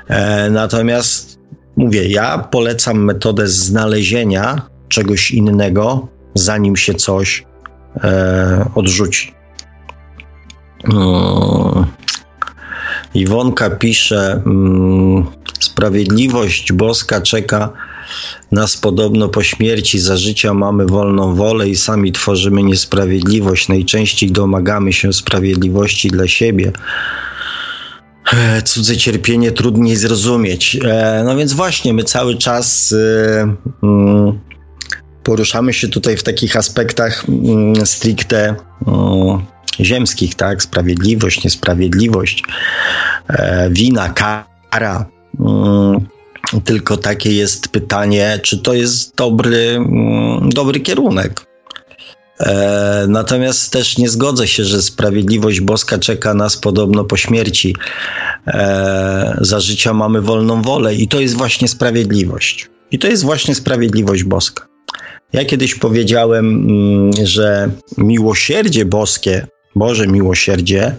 [0.08, 1.40] e, natomiast
[1.80, 7.44] Mówię, ja polecam metodę znalezienia czegoś innego, zanim się coś
[8.04, 9.34] e, odrzuci.
[10.86, 11.86] Hmm.
[13.14, 15.26] Iwonka pisze: mm,
[15.60, 17.72] Sprawiedliwość boska czeka
[18.52, 19.98] nas podobno po śmierci.
[19.98, 23.68] Za życia mamy wolną wolę i sami tworzymy niesprawiedliwość.
[23.68, 26.72] Najczęściej domagamy się sprawiedliwości dla siebie
[28.32, 30.78] E, cudze cierpienie trudniej zrozumieć.
[30.84, 34.40] E, no więc właśnie, my cały czas e, mm,
[35.22, 38.54] poruszamy się tutaj w takich aspektach mm, stricte
[38.86, 39.40] mm,
[39.80, 40.62] ziemskich, tak?
[40.62, 42.44] Sprawiedliwość, niesprawiedliwość,
[43.70, 45.06] wina, kara.
[46.64, 49.80] Tylko takie jest pytanie, czy to jest dobry,
[50.42, 51.50] dobry kierunek.
[52.40, 57.76] E, natomiast też nie zgodzę się, że sprawiedliwość boska czeka nas podobno po śmierci.
[58.46, 62.68] E, za życia mamy wolną wolę i to jest właśnie sprawiedliwość.
[62.90, 64.66] I to jest właśnie sprawiedliwość boska.
[65.32, 70.96] Ja kiedyś powiedziałem, mm, że miłosierdzie boskie, Boże miłosierdzie,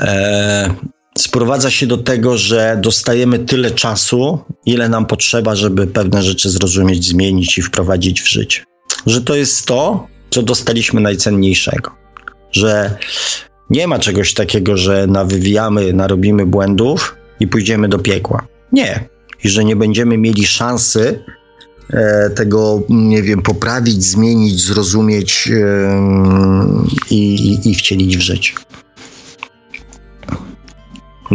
[0.00, 0.74] e,
[1.18, 7.04] sprowadza się do tego, że dostajemy tyle czasu, ile nam potrzeba, żeby pewne rzeczy zrozumieć,
[7.04, 8.64] zmienić i wprowadzić w życie
[9.06, 11.90] że to jest to, co dostaliśmy najcenniejszego.
[12.52, 12.98] Że
[13.70, 18.46] nie ma czegoś takiego, że nawywijamy, narobimy błędów i pójdziemy do piekła.
[18.72, 19.08] Nie.
[19.44, 21.24] I że nie będziemy mieli szansy
[21.90, 25.60] e, tego, nie wiem, poprawić, zmienić, zrozumieć e,
[27.10, 28.52] i, i wcielić w życie.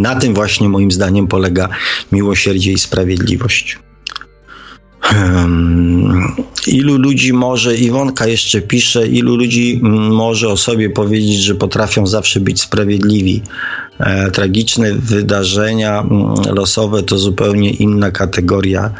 [0.01, 1.69] Na tym właśnie moim zdaniem polega
[2.11, 3.79] miłosierdzie i sprawiedliwość.
[6.67, 9.79] Ilu ludzi może, Iwonka jeszcze pisze, ilu ludzi
[10.11, 13.41] może o sobie powiedzieć, że potrafią zawsze być sprawiedliwi.
[13.99, 16.05] E, tragiczne wydarzenia
[16.53, 18.91] losowe to zupełnie inna kategoria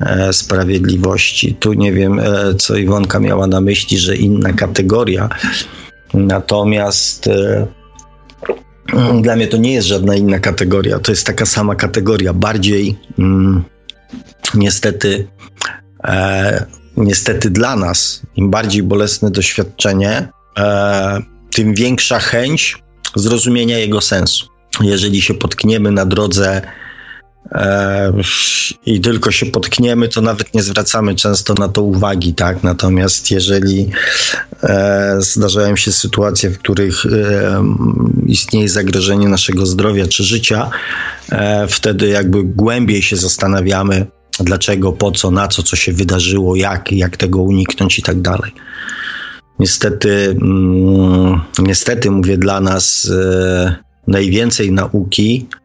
[0.00, 1.54] e, sprawiedliwości.
[1.54, 5.28] Tu nie wiem, e, co Iwonka miała na myśli, że inna kategoria.
[6.14, 7.28] Natomiast
[9.22, 10.98] dla mnie to nie jest żadna inna kategoria.
[10.98, 12.98] To jest taka sama kategoria, bardziej.
[13.18, 13.64] Mm,
[14.54, 15.28] niestety,
[16.04, 16.66] e,
[16.96, 20.28] niestety dla nas, im bardziej bolesne doświadczenie,
[20.58, 21.22] e,
[21.54, 22.82] tym większa chęć
[23.16, 24.46] zrozumienia jego sensu.
[24.80, 26.62] Jeżeli się potkniemy na drodze
[28.86, 32.62] i tylko się potkniemy, to nawet nie zwracamy często na to uwagi, tak?
[32.62, 33.90] Natomiast jeżeli
[34.62, 37.64] e, zdarzają się sytuacje, w których e,
[38.26, 40.70] istnieje zagrożenie naszego zdrowia czy życia,
[41.32, 44.06] e, wtedy jakby głębiej się zastanawiamy,
[44.40, 48.52] dlaczego, po co, na co, co się wydarzyło, jak, jak tego uniknąć i tak dalej.
[49.58, 53.76] Niestety, mm, niestety mówię dla nas e,
[54.06, 55.61] najwięcej nauki e,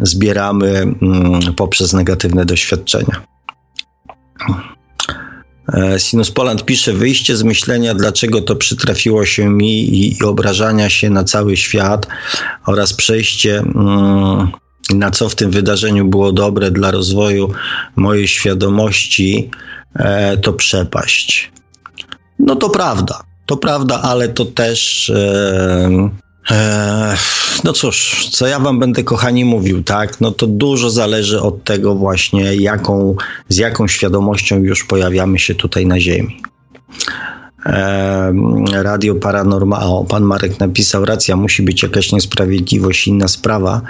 [0.00, 3.22] zbieramy mm, poprzez negatywne doświadczenia.
[5.72, 10.90] E, Sinus Poland pisze, wyjście z myślenia, dlaczego to przytrafiło się mi i, i obrażania
[10.90, 12.06] się na cały świat
[12.66, 14.50] oraz przejście mm,
[14.94, 17.52] na co w tym wydarzeniu było dobre dla rozwoju
[17.96, 19.50] mojej świadomości,
[19.94, 21.52] e, to przepaść.
[22.38, 25.12] No to prawda, to prawda, ale to też.
[26.50, 27.16] E, e,
[27.64, 30.20] no cóż, co ja wam będę, kochani, mówił, tak?
[30.20, 33.16] No to dużo zależy od tego właśnie, jaką,
[33.48, 36.42] z jaką świadomością już pojawiamy się tutaj na Ziemi.
[38.72, 39.82] Radio Paranormal.
[39.82, 43.82] O, pan Marek napisał, racja, musi być jakaś niesprawiedliwość, inna sprawa,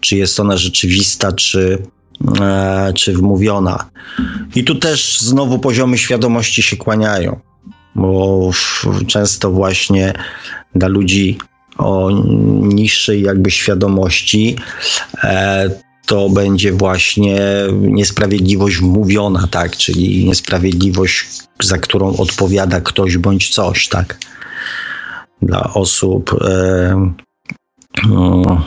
[0.00, 1.82] czy jest ona rzeczywista, czy,
[2.40, 3.90] e, czy wmówiona.
[4.54, 7.40] I tu też znowu poziomy świadomości się kłaniają,
[7.94, 8.50] bo
[9.06, 10.12] często właśnie
[10.74, 11.38] dla ludzi
[11.78, 12.10] o
[12.62, 14.56] niższej jakby świadomości
[15.24, 15.70] e,
[16.06, 17.40] to będzie właśnie
[17.72, 21.26] niesprawiedliwość wmówiona, tak, czyli niesprawiedliwość,
[21.62, 24.18] za którą odpowiada ktoś bądź coś, tak.
[25.42, 27.12] Dla osób, e,
[28.08, 28.66] no,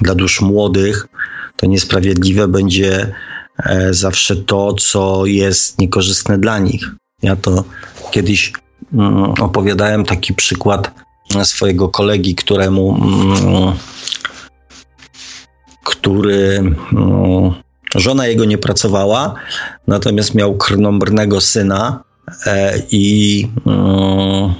[0.00, 1.06] dla dusz młodych,
[1.56, 3.14] to niesprawiedliwe będzie
[3.58, 6.90] e, zawsze to, co jest niekorzystne dla nich.
[7.22, 7.64] Ja to
[8.10, 8.52] kiedyś
[8.92, 10.90] mm, opowiadałem taki przykład
[11.44, 13.76] swojego kolegi, któremu mm,
[15.84, 16.62] który
[16.92, 17.54] no,
[17.94, 19.34] żona jego nie pracowała,
[19.86, 22.04] natomiast miał krnąbrnego syna
[22.46, 24.54] e, i, mm,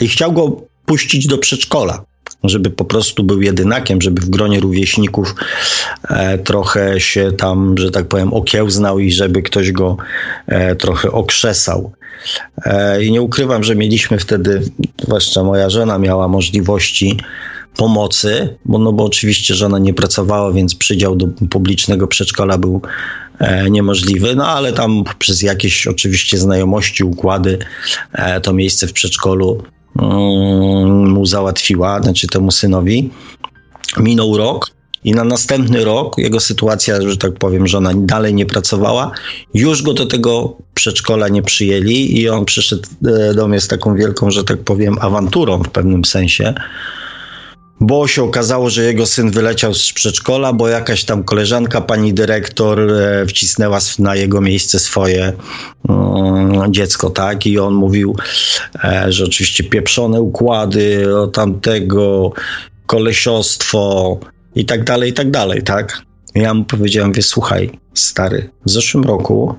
[0.00, 2.04] i chciał go puścić do przedszkola
[2.44, 5.34] żeby po prostu był jedynakiem, żeby w gronie rówieśników
[6.08, 9.96] e, trochę się tam, że tak powiem, okiełznał i żeby ktoś go
[10.46, 11.92] e, trochę okrzesał.
[12.64, 14.62] E, I nie ukrywam, że mieliśmy wtedy,
[15.02, 17.16] zwłaszcza moja żona miała możliwości
[17.76, 22.82] pomocy, bo, no bo oczywiście żona nie pracowała, więc przydział do publicznego przedszkola był
[23.70, 27.58] niemożliwy, no ale tam przez jakieś oczywiście znajomości, układy
[28.42, 29.62] to miejsce w przedszkolu
[29.94, 33.10] mu załatwiła, znaczy temu synowi.
[33.96, 34.70] Minął rok,
[35.04, 39.10] i na następny rok jego sytuacja, że tak powiem, żona dalej nie pracowała,
[39.54, 43.96] już go do tego przedszkola nie przyjęli i on przyszedł e, do mnie z taką
[43.96, 46.54] wielką, że tak powiem, awanturą w pewnym sensie
[47.80, 52.80] bo się okazało, że jego syn wyleciał z przedszkola, bo jakaś tam koleżanka, pani dyrektor,
[52.80, 55.32] e, wcisnęła na jego miejsce swoje
[55.88, 57.46] mm, dziecko, tak?
[57.46, 58.16] I on mówił,
[58.84, 62.32] e, że oczywiście pieprzone układy o tamtego,
[62.86, 64.18] kolesiostwo
[64.54, 66.02] i tak dalej, i tak dalej, tak?
[66.34, 69.54] Ja mu powiedziałem, wie, słuchaj, stary, w zeszłym roku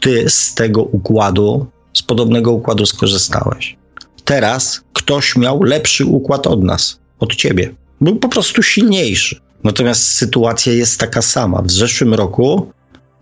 [0.00, 3.76] ty z tego układu, z podobnego układu skorzystałeś.
[4.24, 7.74] Teraz ktoś miał lepszy układ od nas od ciebie.
[8.00, 9.36] Był po prostu silniejszy.
[9.64, 11.62] Natomiast sytuacja jest taka sama.
[11.62, 12.72] W zeszłym roku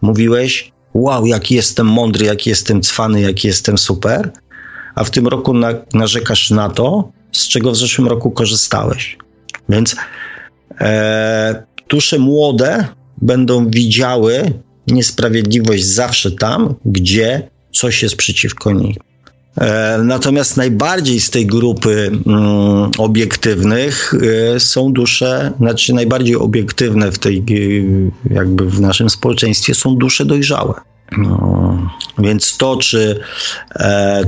[0.00, 4.30] mówiłeś, wow, jaki jestem mądry, jaki jestem cwany, jaki jestem super,
[4.94, 9.18] a w tym roku na, narzekasz na to, z czego w zeszłym roku korzystałeś.
[9.68, 9.96] Więc
[10.80, 12.88] e, dusze młode
[13.22, 14.52] będą widziały
[14.86, 18.96] niesprawiedliwość zawsze tam, gdzie coś jest przeciwko niej.
[19.60, 24.14] E, natomiast najbardziej z tej grupy mm, obiektywnych
[24.54, 30.24] e, są dusze, znaczy najbardziej obiektywne w tej, e, jakby w naszym społeczeństwie są dusze
[30.24, 30.74] dojrzałe.
[31.18, 33.20] No, więc to, czy,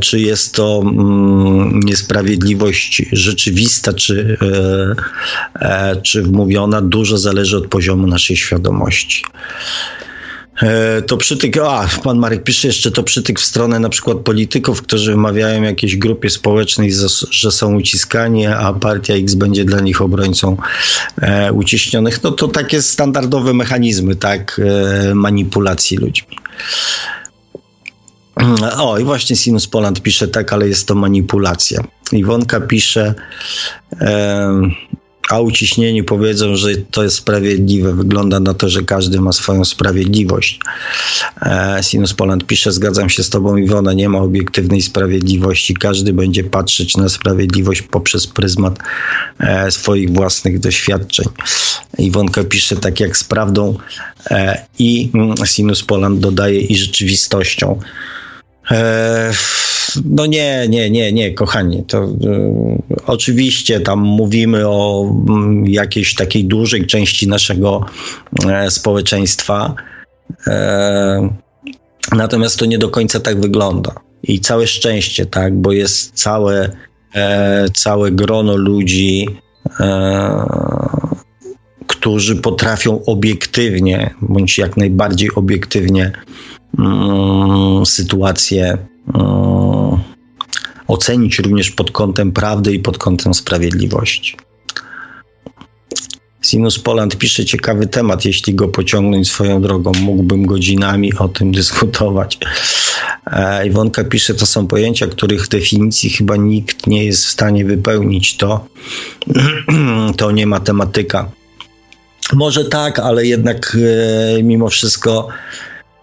[0.00, 4.38] czy jest to mm, niesprawiedliwość rzeczywista, czy,
[6.02, 9.24] czy wmówiona, dużo zależy od poziomu naszej świadomości.
[10.62, 14.82] E, to przytyk, a pan Marek pisze jeszcze, to przytyk w stronę na przykład polityków,
[14.82, 16.92] którzy wymawiają jakiejś grupie społecznej,
[17.30, 20.56] że są uciskani, a partia X będzie dla nich obrońcą
[21.22, 22.22] e, uciśnionych.
[22.22, 24.60] No to takie standardowe mechanizmy, tak,
[25.10, 26.36] e, manipulacji ludźmi.
[28.78, 31.84] O, i właśnie Sinus Poland pisze tak, ale jest to manipulacja.
[32.12, 33.14] Iwonka pisze,
[34.00, 34.60] e,
[35.30, 37.92] a uciśnieni powiedzą, że to jest sprawiedliwe.
[37.92, 40.60] Wygląda na to, że każdy ma swoją sprawiedliwość.
[41.42, 45.74] E, Sinus Poland pisze, zgadzam się z tobą Iwona, nie ma obiektywnej sprawiedliwości.
[45.74, 48.78] Każdy będzie patrzeć na sprawiedliwość poprzez pryzmat
[49.38, 51.26] e, swoich własnych doświadczeń.
[51.98, 53.78] Iwonka pisze tak jak z prawdą
[54.30, 57.80] e, i mm, Sinus Poland dodaje i rzeczywistością.
[58.70, 59.32] E,
[60.04, 61.84] no nie, nie, nie, nie, kochani.
[61.84, 62.08] To y,
[63.06, 65.10] oczywiście tam mówimy o
[65.66, 67.86] y, jakiejś takiej dużej części naszego
[68.46, 69.74] e, społeczeństwa.
[70.46, 71.28] E,
[72.12, 73.92] natomiast to nie do końca tak wygląda.
[74.22, 76.70] I całe szczęście, tak, bo jest całe,
[77.14, 79.26] e, całe grono ludzi,
[81.86, 86.14] którzy potrafią obiektywnie, bądź jak najbardziej obiektywnie mm,
[87.84, 88.78] sytuację
[89.14, 89.98] mm,
[90.86, 94.36] ocenić również pod kątem prawdy i pod kątem sprawiedliwości.
[96.44, 102.38] Sinus Poland pisze ciekawy temat, jeśli go pociągnąć swoją drogą, mógłbym godzinami o tym dyskutować.
[103.26, 108.36] E, Iwonka pisze, to są pojęcia, których definicji chyba nikt nie jest w stanie wypełnić.
[108.36, 108.66] To,
[110.16, 111.30] to nie matematyka.
[112.32, 113.76] Może tak, ale jednak
[114.38, 115.28] e, mimo wszystko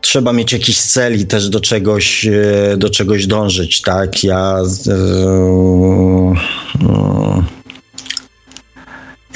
[0.01, 4.23] trzeba mieć jakiś cel i też do czegoś, e, do czegoś dążyć, tak?
[4.23, 4.57] Ja.
[4.87, 6.33] E,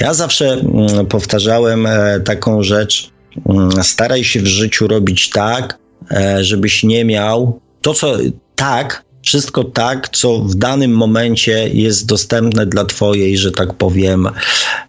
[0.00, 1.88] ja zawsze mm, powtarzałem
[2.24, 3.10] taką rzecz.
[3.48, 5.78] Mm, staraj się w życiu robić tak,
[6.40, 8.16] żebyś nie miał to, co
[8.54, 14.28] tak, wszystko tak, co w danym momencie jest dostępne dla Twojej, że tak powiem,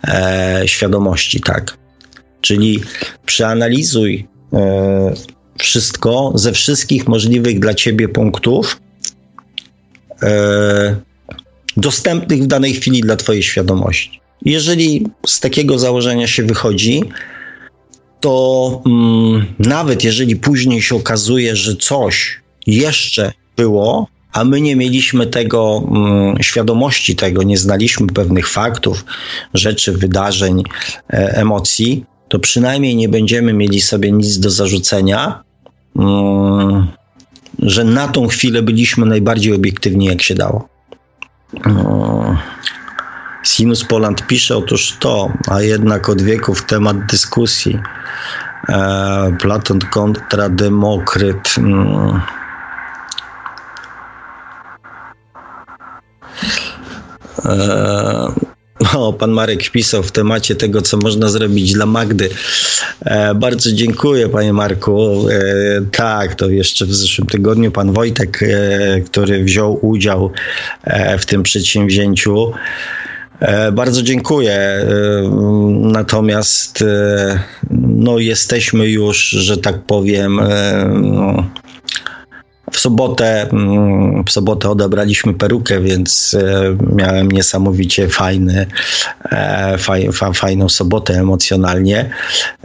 [0.08, 1.78] e, świadomości, tak.
[2.42, 2.82] Czyli
[3.26, 5.14] przeanalizuj e,
[5.58, 8.82] wszystko ze wszystkich możliwych dla ciebie punktów
[10.24, 10.96] e,
[11.78, 14.22] dostępnych w danej chwili dla twojej świadomości.
[14.46, 17.04] Jeżeli z takiego założenia się wychodzi,
[18.20, 25.28] to mm, nawet jeżeli później się okazuje, że coś jeszcze było, a my nie mieliśmy
[25.28, 29.06] tego, mm, świadomości tego, nie znaliśmy pewnych faktów,
[29.54, 30.64] rzeczy, wydarzeń,
[31.10, 35.44] e, emocji, to przynajmniej nie będziemy mieli sobie nic do zarzucenia,
[37.60, 40.70] że na tą chwilę byliśmy najbardziej obiektywni, jak się dało.
[41.66, 42.38] Mm.
[43.44, 47.80] Sinus Poland pisze otóż to, a jednak od wieków temat dyskusji.
[48.70, 51.56] E, Platon kontra Demokryt.
[58.96, 62.30] O, pan Marek pisał w temacie tego, co można zrobić dla Magdy.
[63.06, 65.30] E, bardzo dziękuję, panie Marku.
[65.30, 65.42] E,
[65.92, 70.32] tak, to jeszcze w zeszłym tygodniu pan Wojtek, e, który wziął udział
[70.84, 72.52] e, w tym przedsięwzięciu.
[73.40, 74.54] E, bardzo dziękuję.
[74.54, 74.86] E,
[75.82, 76.84] natomiast
[77.82, 80.42] no, jesteśmy już, że tak powiem,
[81.02, 81.50] no,
[82.72, 88.68] w sobotę, mm, w sobotę odebraliśmy perukę, więc e, miałem niesamowicie fajny,
[89.32, 92.10] e, faj, fajną sobotę emocjonalnie.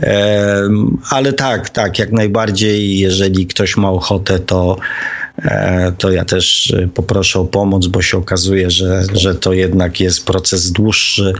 [0.03, 0.69] E,
[1.11, 4.77] ale tak, tak, jak najbardziej, jeżeli ktoś ma ochotę, to
[5.99, 10.73] to ja też poproszę o pomoc, bo się okazuje, że, że to jednak jest proces
[10.73, 11.33] dłuższy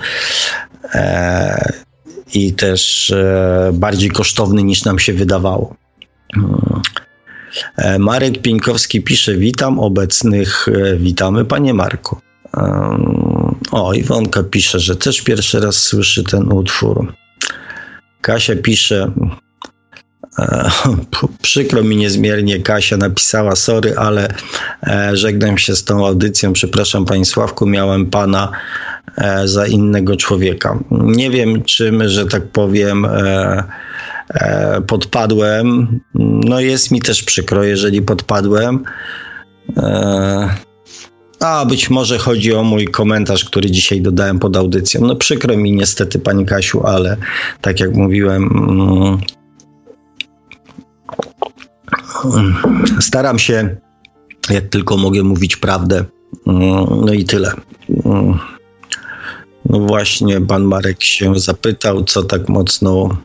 [2.35, 3.15] i też
[3.73, 5.77] bardziej kosztowny niż nam się wydawało.
[7.77, 12.21] E, Marek Pieńkowski pisze: Witam obecnych, e, witamy panie Marku.
[13.71, 17.13] O, Iwonka pisze, że też pierwszy raz słyszy ten utwór.
[18.21, 19.13] Kasia pisze,
[20.39, 20.71] e,
[21.43, 24.29] Przykro mi niezmiernie, Kasia napisała, sorry, ale
[25.13, 26.53] żegnam się z tą audycją.
[26.53, 28.51] Przepraszam, Panie Sławku, miałem Pana
[29.45, 30.79] za innego człowieka.
[30.91, 33.65] Nie wiem, czym, że tak powiem, E,
[34.87, 36.01] podpadłem.
[36.15, 38.85] No jest mi też przykro, jeżeli podpadłem.
[39.77, 40.49] E,
[41.41, 45.01] a być może chodzi o mój komentarz, który dzisiaj dodałem pod audycją.
[45.01, 47.17] No przykro mi niestety, Pani Kasiu, ale
[47.61, 49.19] tak jak mówiłem, mm,
[53.01, 53.77] staram się,
[54.51, 56.05] jak tylko mogę mówić prawdę.
[57.07, 57.53] No i tyle.
[59.65, 63.17] No właśnie, pan Marek się zapytał, co tak mocno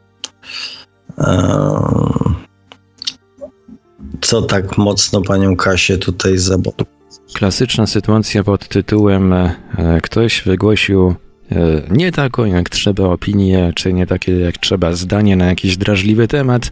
[4.21, 6.85] co tak mocno panią Kasię tutaj zabodło?
[7.33, 9.55] Klasyczna sytuacja pod tytułem e,
[10.03, 11.15] ktoś wygłosił
[11.51, 11.55] e,
[11.89, 16.69] nie taką jak trzeba opinię, czy nie takie jak trzeba zdanie na jakiś drażliwy temat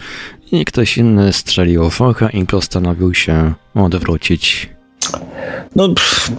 [0.52, 4.70] i ktoś inny strzelił focha i postanowił się odwrócić.
[5.76, 6.32] No, pff,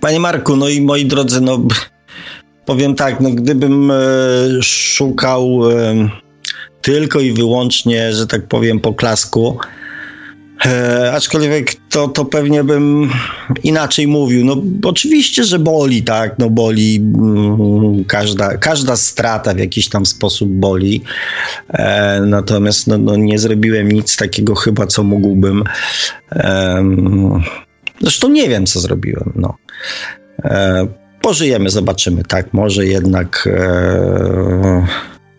[0.00, 1.58] panie Marku, no i moi drodzy, no
[2.66, 3.94] powiem tak, no gdybym e,
[4.62, 6.08] szukał e,
[6.82, 9.58] tylko i wyłącznie, że tak powiem, po klasku,
[10.66, 13.10] E, aczkolwiek to, to pewnie bym
[13.62, 14.44] inaczej mówił.
[14.44, 20.48] No oczywiście, że boli, tak, no boli mm, każda, każda strata w jakiś tam sposób
[20.48, 21.02] boli.
[21.68, 25.64] E, natomiast no, no, nie zrobiłem nic takiego chyba, co mógłbym.
[26.32, 26.84] E,
[28.00, 29.32] zresztą nie wiem, co zrobiłem.
[29.36, 29.54] No.
[30.44, 30.86] E,
[31.22, 34.86] pożyjemy, zobaczymy, tak, może jednak e,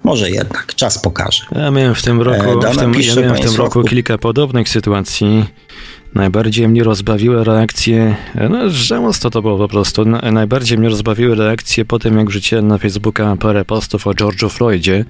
[0.03, 1.45] może jednak, czas pokaże.
[1.55, 4.69] Ja miałem w tym roku, e, w tym, ja miałem w tym roku kilka podobnych
[4.69, 5.45] sytuacji.
[6.15, 8.15] Najbardziej mnie rozbawiły reakcje,
[8.49, 12.77] no żałosno to było po prostu, najbardziej mnie rozbawiły reakcje po tym, jak wrzuciłem na
[12.77, 15.05] Facebooka parę postów o George'u Floydzie.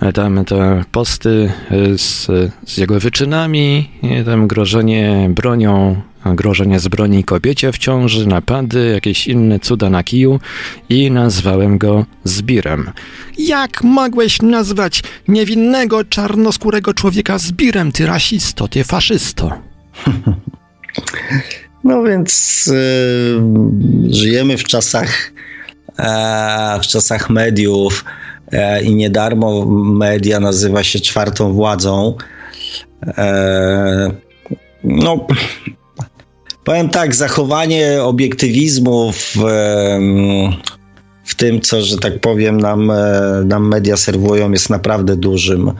[0.00, 2.26] E, tam te posty e, z,
[2.66, 3.90] z jego wyczynami,
[4.24, 6.02] tam grożenie bronią
[6.36, 10.40] grożenie z broni kobiecie w ciąży, napady, jakieś inne cuda na kiju
[10.88, 12.90] i nazwałem go Zbirem.
[13.38, 19.52] Jak mogłeś nazwać niewinnego czarnoskórego człowieka Zbirem, ty rasisto, ty faszysto?
[21.84, 25.32] No więc yy, żyjemy w czasach
[25.98, 28.04] e, w czasach mediów
[28.52, 32.14] e, i nie darmo media nazywa się czwartą władzą.
[33.06, 34.10] E,
[34.84, 35.26] no,
[36.68, 39.36] Powiem tak, zachowanie obiektywizmu w,
[41.24, 42.94] w tym, co, że tak powiem, nam, e,
[43.44, 45.72] nam media serwują, jest naprawdę dużym,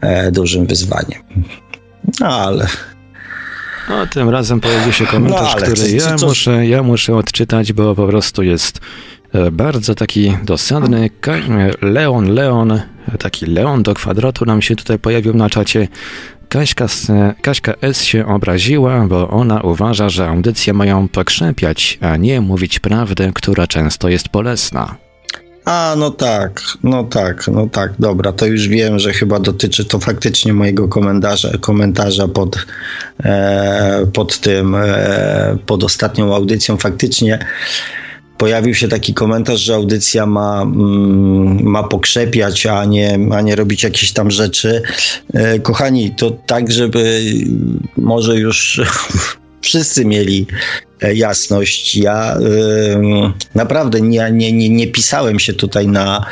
[0.00, 1.22] e, dużym wyzwaniem.
[2.20, 2.66] No ale.
[3.88, 8.06] No, tym razem pojawił się komentarz, no, który ja, muszę, ja muszę odczytać, bo po
[8.06, 8.80] prostu jest
[9.32, 11.10] e, bardzo taki dosadny.
[11.82, 12.80] Leon, Leon,
[13.18, 15.88] taki Leon do kwadratu nam się tutaj pojawił na czacie.
[16.48, 16.86] Kaśka,
[17.42, 18.02] Kaśka S.
[18.02, 24.08] się obraziła, bo ona uważa, że audycje mają pokrzepiać, a nie mówić prawdę, która często
[24.08, 24.96] jest bolesna.
[25.64, 29.98] A, no tak, no tak, no tak, dobra, to już wiem, że chyba dotyczy to
[29.98, 32.66] faktycznie mojego komentarza, komentarza pod,
[33.24, 36.76] e, pod tym, e, pod ostatnią audycją.
[36.76, 37.38] Faktycznie
[38.38, 43.82] pojawił się taki komentarz, że audycja ma, mm, ma pokrzepiać, a nie, a nie robić
[43.82, 44.82] jakieś tam rzeczy.
[45.34, 47.20] E, kochani, to tak, żeby
[47.96, 48.80] może już
[49.62, 50.46] wszyscy mieli
[51.02, 51.96] e, jasność.
[51.96, 52.36] Ja
[53.54, 56.26] naprawdę nie, nie, nie, nie pisałem się tutaj na,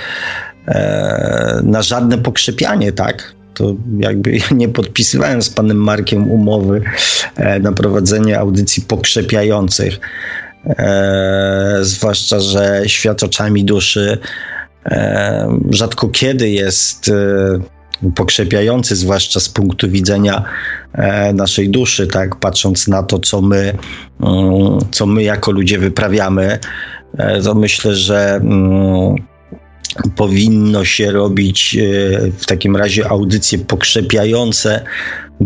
[0.69, 3.35] e, na żadne pokrzepianie, tak?
[3.55, 6.83] to jakby nie podpisywałem z panem Markiem umowy
[7.61, 10.01] na prowadzenie audycji pokrzepiających.
[10.67, 14.19] E, zwłaszcza, że świat oczami duszy
[14.85, 20.45] e, rzadko kiedy jest e, pokrzepiający, zwłaszcza z punktu widzenia
[21.35, 23.79] naszej duszy, tak, patrząc na to, co my,
[24.21, 26.59] mm, co my jako ludzie wyprawiamy,
[27.45, 29.15] to myślę, że mm,
[30.17, 31.77] powinno się robić
[32.39, 34.85] w takim razie audycje pokrzepiające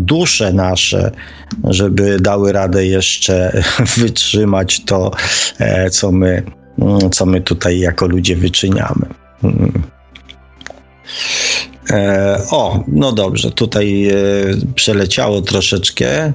[0.05, 1.11] dusze nasze,
[1.63, 3.63] żeby dały radę jeszcze
[3.97, 5.11] wytrzymać to,
[5.59, 6.43] e, co my,
[7.11, 9.05] co my tutaj jako ludzie wyczyniamy.
[11.91, 14.13] E, o, no dobrze, tutaj e,
[14.75, 16.33] przeleciało troszeczkę.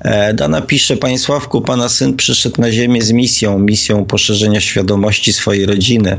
[0.00, 5.32] E, Dana pisze, Panie Sławku, Pana syn przyszedł na ziemię z misją, misją poszerzenia świadomości
[5.32, 6.16] swojej rodziny.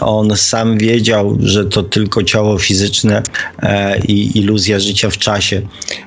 [0.00, 3.22] On sam wiedział, że to tylko ciało fizyczne
[4.08, 5.62] i iluzja życia w czasie.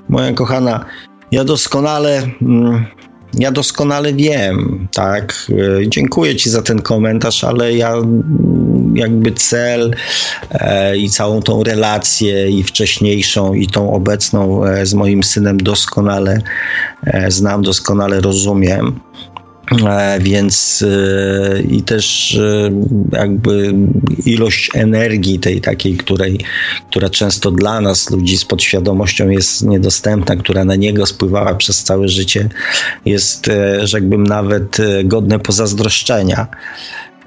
[0.09, 0.85] Moja kochana,
[1.31, 2.29] ja doskonale...
[2.41, 2.85] Mm,
[3.33, 5.47] ja doskonale wiem, tak.
[5.87, 7.93] Dziękuję Ci za ten komentarz, ale ja
[8.95, 9.95] jakby cel
[10.51, 16.41] e, i całą tą relację i wcześniejszą i tą obecną e, z moim synem doskonale
[17.03, 18.99] e, znam, doskonale rozumiem.
[20.19, 20.85] Więc
[21.69, 22.39] i też
[23.11, 23.73] jakby
[24.25, 26.39] ilość energii tej takiej, której,
[26.89, 32.07] która często dla nas, ludzi z podświadomością jest niedostępna, która na niego spływała przez całe
[32.07, 32.49] życie,
[33.05, 33.49] jest,
[33.83, 36.47] rzekłbym, nawet godne pozazdroszczenia.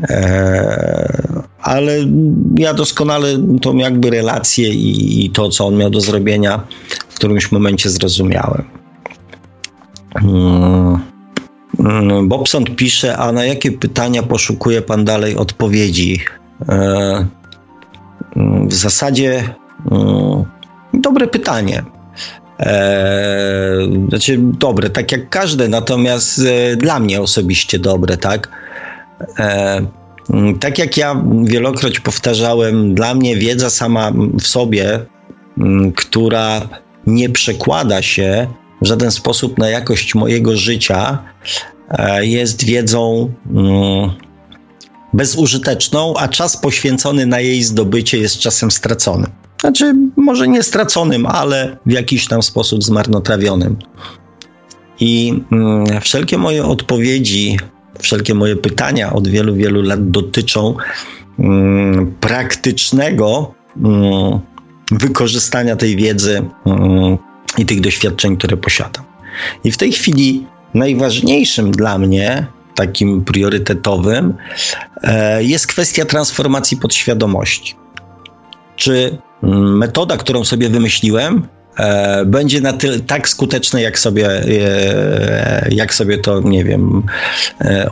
[0.02, 1.98] E, ale
[2.58, 3.28] ja doskonale
[3.62, 6.66] tą jakby relację i, to, co on miał do zrobienia,
[7.08, 8.64] w którymś momencie zrozumiałem.
[10.14, 10.98] Mm,
[11.78, 16.20] mm, Bobson pisze, a na jakie pytania poszukuje pan dalej odpowiedzi?
[16.68, 17.26] E,
[18.68, 19.54] w zasadzie
[19.90, 20.44] mm,
[20.94, 21.82] dobre pytanie.
[22.60, 26.40] E, znaczy dobre, tak jak każde, natomiast
[26.76, 28.48] dla mnie osobiście dobre, tak?
[29.38, 29.86] E,
[30.60, 35.06] tak jak ja wielokroć powtarzałem, dla mnie wiedza sama w sobie,
[35.96, 36.68] która
[37.06, 38.46] nie przekłada się
[38.82, 41.18] w żaden sposób na jakość mojego życia,
[41.90, 43.32] e, jest wiedzą
[45.12, 49.26] bezużyteczną, a czas poświęcony na jej zdobycie jest czasem stracony.
[49.60, 53.76] Znaczy, może nie straconym, ale w jakiś tam sposób zmarnotrawionym.
[55.00, 57.56] I mm, wszelkie moje odpowiedzi,
[58.00, 60.74] wszelkie moje pytania od wielu, wielu lat dotyczą
[61.38, 64.40] mm, praktycznego mm,
[64.90, 67.18] wykorzystania tej wiedzy mm,
[67.58, 69.04] i tych doświadczeń, które posiadam.
[69.64, 74.34] I w tej chwili najważniejszym dla mnie takim priorytetowym,
[75.02, 77.74] e, jest kwestia transformacji podświadomości.
[78.76, 81.48] Czy metoda, którą sobie wymyśliłem,
[82.26, 87.02] będzie na tyle tak skuteczna, jak sobie, e, jak sobie to, nie wiem,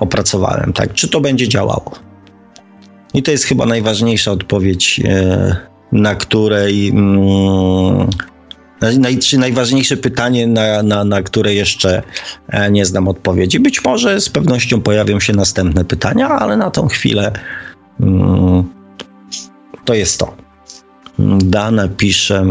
[0.00, 0.92] opracowałem, tak?
[0.94, 1.92] Czy to będzie działało?
[3.14, 5.00] I to jest chyba najważniejsza odpowiedź,
[5.92, 8.08] na której mm,
[9.20, 12.02] czy najważniejsze pytanie, na, na, na które jeszcze
[12.48, 13.60] e, nie znam odpowiedzi.
[13.60, 17.32] Być może z pewnością pojawią się następne pytania, ale na tą chwilę
[18.00, 18.64] mm,
[19.84, 20.34] to jest to.
[21.38, 22.44] Dana pisze.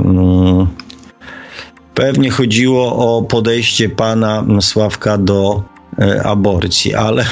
[1.94, 5.64] Pewnie chodziło o podejście pana Sławka do
[6.00, 7.26] e, aborcji, ale,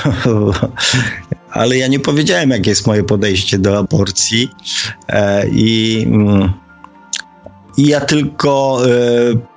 [1.52, 4.50] ale ja nie powiedziałem, jakie jest moje podejście do aborcji.
[5.08, 6.04] E, I.
[6.08, 6.54] Mm,
[7.78, 8.90] i ja tylko e,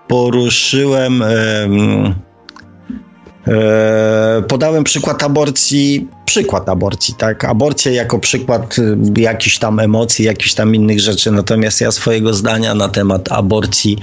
[0.09, 1.25] poruszyłem,
[4.49, 7.45] podałem przykład aborcji, przykład aborcji, tak?
[7.45, 8.77] Aborcja jako przykład
[9.17, 11.31] jakichś tam emocji, jakichś tam innych rzeczy.
[11.31, 13.99] Natomiast ja swojego zdania na temat aborcji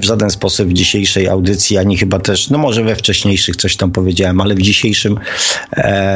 [0.00, 3.90] w żaden sposób w dzisiejszej audycji, ani chyba też, no może we wcześniejszych coś tam
[3.90, 5.18] powiedziałem, ale w dzisiejszym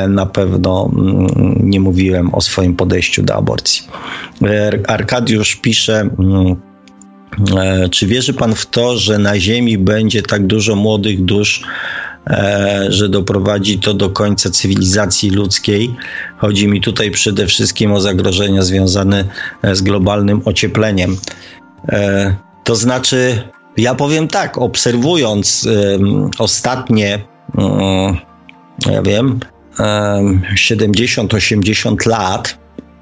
[0.08, 1.26] na pewno mm,
[1.60, 3.82] nie mówiłem o swoim podejściu do aborcji.
[4.86, 6.56] Arkadiusz pisze, mm,
[7.56, 11.66] E, czy wierzy Pan w to, że na Ziemi będzie tak dużo młodych dusz, e,
[12.88, 15.96] że doprowadzi to do końca cywilizacji ludzkiej?
[16.38, 19.24] Chodzi mi tutaj przede wszystkim o zagrożenia związane
[19.62, 21.16] e, z globalnym ociepleniem.
[22.64, 23.42] To znaczy,
[23.76, 25.68] ja powiem tak, obserwując
[26.38, 27.18] ostatnie,
[28.86, 29.40] ja wiem,
[29.78, 32.58] 70-80 lat,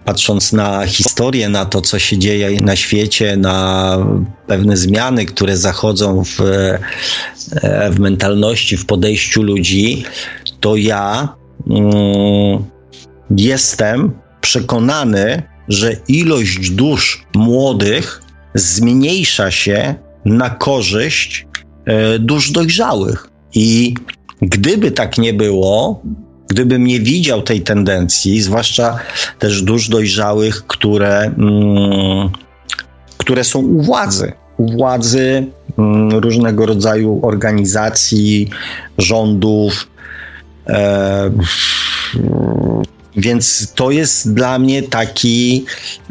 [0.07, 3.99] patrząc na historię, na to, co się dzieje na świecie, na
[4.47, 10.05] pewne zmiany, które zachodzą w, e, w mentalności, w podejściu ludzi,
[10.61, 11.29] to ja
[11.71, 12.65] mm,
[13.31, 18.23] jestem przekonany, że ilość dusz młodych
[18.55, 21.47] zmniejsza się na korzyść
[21.85, 23.31] e, dusz dojrzałych.
[23.55, 23.95] I
[24.43, 26.03] gdyby tak nie było,
[26.49, 28.99] gdybym nie widział tej tendencji, zwłaszcza
[29.39, 32.31] też dusz dojrzałych, które, mm,
[33.19, 35.47] które są u władzy, u władzy
[35.79, 38.51] mm, różnego rodzaju organizacji,
[38.99, 39.89] rządów.
[40.67, 41.31] E,
[43.17, 45.65] więc to jest dla mnie taki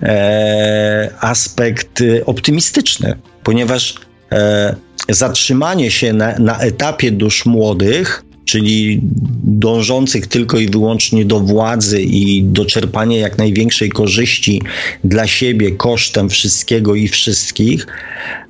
[0.03, 3.95] e, aspekt optymistyczny, ponieważ
[4.31, 4.75] e,
[5.09, 8.99] zatrzymanie się na, na etapie dusz młodych czyli
[9.43, 14.61] dążących tylko i wyłącznie do władzy i do czerpania jak największej korzyści
[15.03, 17.87] dla siebie kosztem wszystkiego i wszystkich,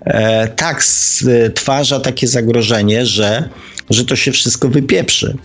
[0.05, 3.49] e, tak stwarza takie zagrożenie, że,
[3.89, 5.37] że to się wszystko wypieprzy.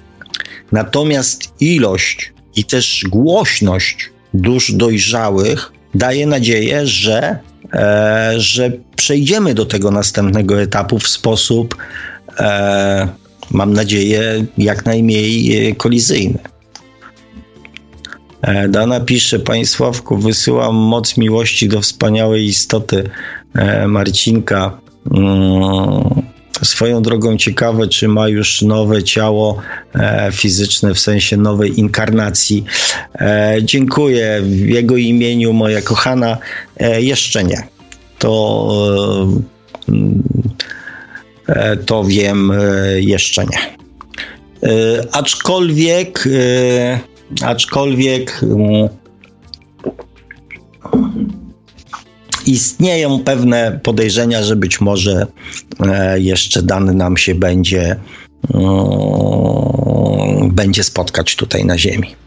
[0.73, 7.39] Natomiast ilość i też głośność dusz dojrzałych daje nadzieję, że,
[7.73, 11.77] e, że przejdziemy do tego następnego etapu w sposób
[12.39, 13.09] e,
[13.51, 16.39] mam nadzieję, jak najmniej e, kolizyjny.
[18.43, 23.11] E, Dana pisze, Panie Sławku, wysyłam moc miłości do wspaniałej istoty
[23.55, 24.81] e, Marcinka.
[25.11, 26.23] Mm,
[26.63, 29.57] swoją drogą ciekawe, czy ma już nowe ciało
[30.33, 32.65] fizyczne, w sensie nowej inkarnacji.
[33.63, 36.39] Dziękuję w jego imieniu, moja kochana.
[36.99, 37.69] Jeszcze nie.
[38.19, 38.69] To
[41.87, 43.59] to wiem e, jeszcze nie.
[44.71, 44.71] E,
[45.13, 46.29] aczkolwiek,
[47.43, 48.89] aczkolwiek mm,
[52.47, 55.27] istnieją pewne podejrzenia, że być może
[56.15, 57.97] jeszcze dany nam się będzie,
[58.55, 62.20] mm, będzie spotkać tutaj na Ziemi.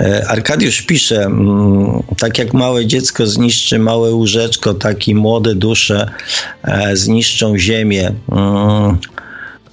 [0.00, 6.10] E, Arkadiusz pisze, mm, tak jak małe dziecko zniszczy małe łóżeczko, tak i młode dusze
[6.62, 8.12] e, zniszczą ziemię.
[8.32, 8.98] Mm,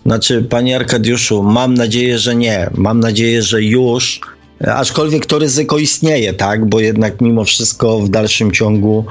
[0.06, 2.70] znaczy, panie Arkadiuszu, mam nadzieję, że nie.
[2.76, 4.22] Mam nadzieję, że już
[4.68, 9.06] Aczkolwiek to ryzyko istnieje, tak, bo jednak mimo wszystko w dalszym ciągu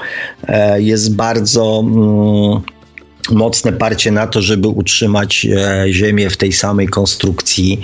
[0.49, 2.61] e, jest bardzo mm,
[3.31, 5.47] mocne parcie na to, żeby utrzymać
[5.91, 7.81] Ziemię w tej samej konstrukcji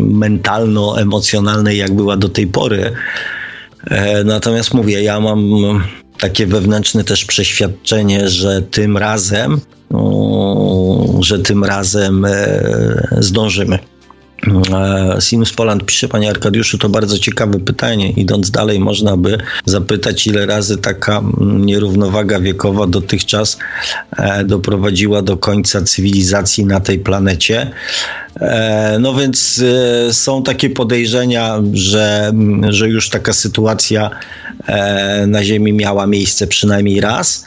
[0.00, 2.92] mentalno-emocjonalnej, jak była do tej pory.
[4.24, 5.50] Natomiast mówię, ja mam
[6.18, 9.60] takie wewnętrzne też przeświadczenie, że tym razem,
[11.20, 12.26] że tym razem
[13.18, 13.78] zdążymy.
[14.44, 18.10] E, Sinus Poland pisze, panie Arkadiuszu, to bardzo ciekawe pytanie.
[18.10, 23.58] Idąc dalej, można by zapytać, ile razy taka nierównowaga wiekowa dotychczas
[24.16, 27.70] e, doprowadziła do końca cywilizacji na tej planecie.
[28.40, 29.62] E, no więc
[30.12, 32.32] są takie podejrzenia, że,
[32.68, 34.10] że już taka sytuacja
[35.26, 37.44] na Ziemi miała miejsce przynajmniej raz.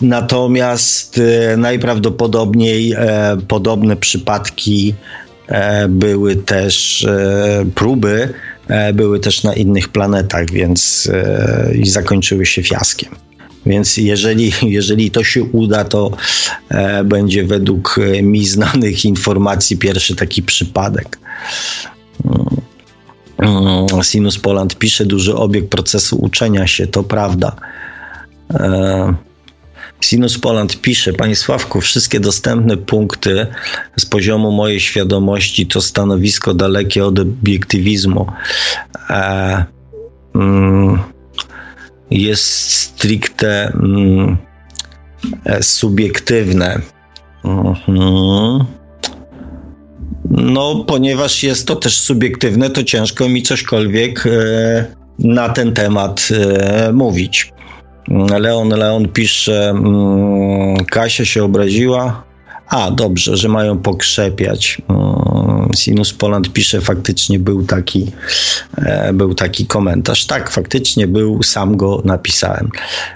[0.00, 1.20] Natomiast
[1.56, 2.94] najprawdopodobniej
[3.48, 4.94] podobne przypadki
[5.52, 8.34] E, były też e, próby,
[8.68, 11.10] e, były też na innych planetach, więc
[11.74, 13.10] i zakończyły się fiaskiem.
[13.66, 16.10] Więc jeżeli, jeżeli to się uda, to
[17.04, 21.18] będzie według mi znanych informacji pierwszy taki przypadek.
[23.38, 27.56] Mm, Sinus Poland pisze, duży obieg procesu uczenia się, to prawda.
[30.00, 33.46] Sinus Poland pisze, Panie Sławku, wszystkie dostępne punkty
[33.98, 38.26] z poziomu mojej świadomości to stanowisko dalekie od obiektywizmu.
[39.10, 39.64] E,
[40.34, 40.98] mm,
[42.10, 44.36] jest stricte mm,
[45.44, 46.80] e, subiektywne.
[47.44, 48.64] Mhm.
[50.30, 54.84] No, ponieważ jest to też subiektywne, to ciężko mi cośkolwiek e,
[55.18, 57.52] na ten temat e, mówić.
[58.08, 62.22] Leon Leon pisze, mm, Kasia się obraziła.
[62.68, 64.82] A, dobrze, że mają pokrzepiać.
[64.88, 68.12] Mm, Sinus Poland pisze, faktycznie był taki,
[68.76, 70.26] e, był taki komentarz.
[70.26, 72.70] Tak, faktycznie był, sam go napisałem.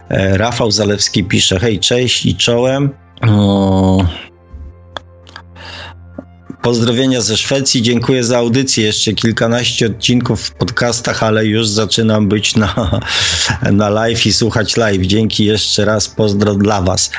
[0.09, 2.91] E, Rafał Zalewski pisze, hej, cześć i czołem.
[3.23, 4.07] Mm,
[6.67, 7.83] Pozdrowienia ze Szwecji.
[7.83, 8.87] Dziękuję za audycję.
[8.87, 13.01] Jeszcze kilkanaście odcinków w podcastach, ale już zaczynam być na,
[13.73, 15.03] na live i słuchać live.
[15.03, 16.09] Dzięki jeszcze raz.
[16.09, 17.11] Pozdro dla Was.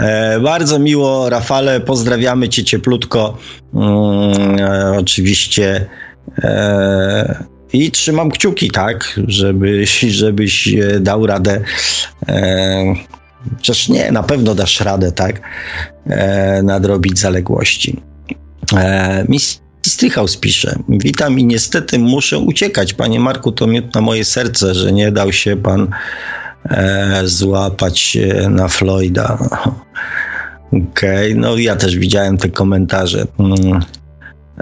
[0.00, 1.80] E, bardzo miło, Rafale.
[1.80, 3.38] Pozdrawiamy Cię cieplutko.
[3.74, 5.86] Mm, e, oczywiście.
[6.38, 10.68] E, i trzymam kciuki, tak, żebyś, żebyś
[11.00, 11.60] dał radę.
[12.28, 12.94] E,
[13.56, 15.40] Chociaż nie, na pewno dasz radę, tak,
[16.06, 18.10] e, nadrobić zaległości.
[18.72, 19.24] E,
[19.82, 20.78] Strychaus pisze.
[20.88, 22.94] Witam i niestety muszę uciekać.
[22.94, 25.88] Panie Marku, to miód na moje serce, że nie dał się pan
[26.64, 28.18] e, złapać
[28.48, 29.38] na Floyda.
[30.72, 31.34] Okej, okay.
[31.34, 33.26] no ja też widziałem te komentarze.
[33.38, 33.80] Mm.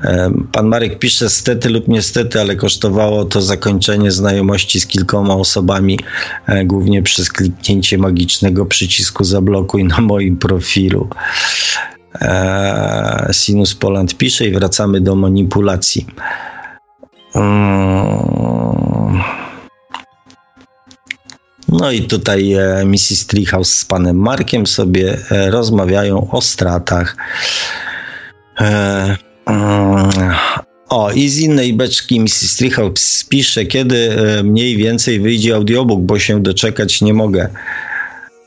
[0.03, 5.99] E, pan Marek pisze stety lub niestety, ale kosztowało to zakończenie znajomości z kilkoma osobami,
[6.47, 11.09] e, głównie przez kliknięcie magicznego przycisku zablokuj na moim profilu.
[12.21, 16.07] E, Sinus Poland pisze i wracamy do manipulacji.
[17.35, 19.23] Mm.
[21.69, 23.27] No i tutaj e, Mrs.
[23.27, 27.17] Treehouse z panem Markiem sobie e, rozmawiają o stratach.
[28.57, 29.17] Mm.
[30.89, 32.57] O, i z innej beczki Mrs.
[32.57, 37.49] Treehouse pisze, kiedy mniej więcej wyjdzie audiobook, bo się doczekać nie mogę.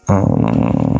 [0.10, 0.91] Mm.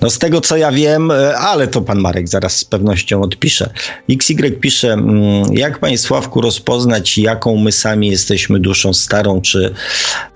[0.00, 3.70] No z tego co ja wiem, e, ale to pan Marek zaraz z pewnością odpisze.
[4.10, 9.74] XY pisze, mm, jak panie Sławku rozpoznać, jaką my sami jesteśmy duszą starą czy,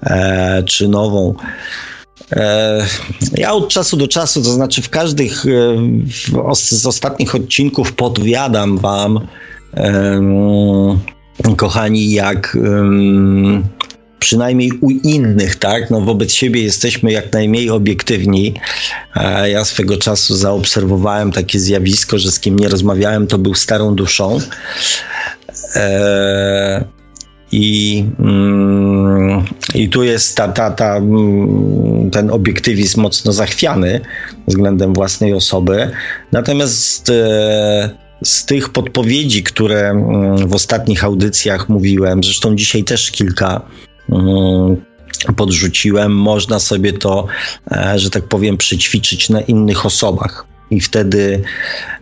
[0.02, 1.34] e, czy nową?
[2.32, 2.86] E,
[3.34, 9.20] ja od czasu do czasu, to znaczy w każdych e, z ostatnich odcinków podwiadam wam,
[11.56, 12.56] kochani, jak
[14.24, 15.90] przynajmniej u innych, tak?
[15.90, 18.54] No wobec siebie jesteśmy jak najmniej obiektywni.
[19.44, 24.38] Ja swego czasu zaobserwowałem takie zjawisko, że z kim nie rozmawiałem, to był starą duszą.
[25.74, 26.84] E,
[27.52, 29.44] I, mm,
[29.74, 34.00] I tu jest ta, ta, ta, mm, ten obiektywizm mocno zachwiany
[34.48, 35.90] względem własnej osoby.
[36.32, 37.90] Natomiast e,
[38.24, 43.62] z tych podpowiedzi, które mm, w ostatnich audycjach mówiłem, zresztą dzisiaj też kilka
[45.36, 47.26] podrzuciłem, można sobie to,
[47.72, 50.46] e, że tak powiem, przećwiczyć na innych osobach.
[50.70, 51.42] i wtedy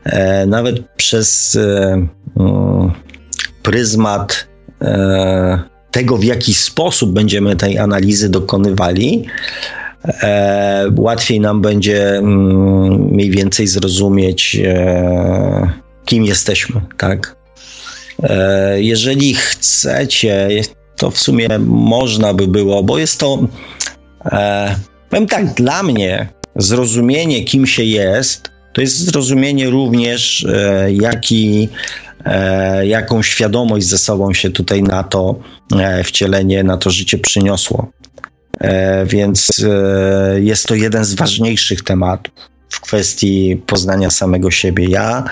[0.04, 2.06] e, nawet przez e,
[2.36, 2.92] mm,
[3.62, 4.48] pryzmat
[5.90, 9.26] tego, w jaki sposób będziemy tej analizy dokonywali,
[10.96, 14.60] łatwiej nam będzie mm, mniej więcej zrozumieć,
[16.04, 17.36] kim jesteśmy, tak?
[18.76, 20.48] Jeżeli chcecie,
[21.02, 23.38] to w sumie można by było, bo jest to,
[24.24, 24.76] e,
[25.10, 31.68] powiem tak, dla mnie zrozumienie, kim się jest, to jest zrozumienie również, e, jaki,
[32.24, 35.34] e, jaką świadomość ze sobą się tutaj na to
[35.78, 37.90] e, wcielenie, na to życie przyniosło.
[38.60, 42.34] E, więc e, jest to jeden z ważniejszych tematów
[42.68, 44.84] w kwestii poznania samego siebie.
[44.84, 45.24] Ja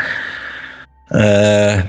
[1.11, 1.83] e,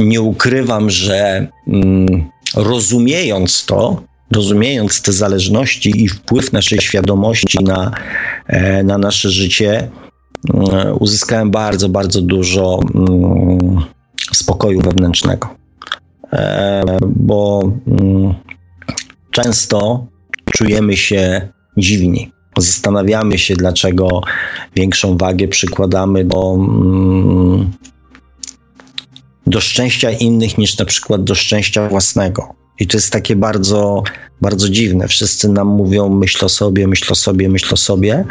[0.00, 4.02] nie ukrywam, że mm, rozumiejąc to,
[4.32, 7.90] rozumiejąc te zależności i wpływ naszej świadomości na,
[8.84, 9.90] na nasze życie,
[11.00, 13.84] uzyskałem bardzo, bardzo dużo mm,
[14.32, 15.48] spokoju wewnętrznego.
[17.06, 18.34] Bo mm,
[19.30, 20.06] często
[20.50, 22.32] czujemy się dziwni.
[22.58, 24.20] Zastanawiamy się, dlaczego
[24.76, 27.70] większą wagę przykładamy do, mm,
[29.46, 32.54] do szczęścia innych niż na przykład do szczęścia własnego.
[32.80, 34.02] I to jest takie bardzo,
[34.40, 35.08] bardzo dziwne.
[35.08, 38.24] Wszyscy nam mówią, myśl o sobie, myśl o sobie, myśl o sobie,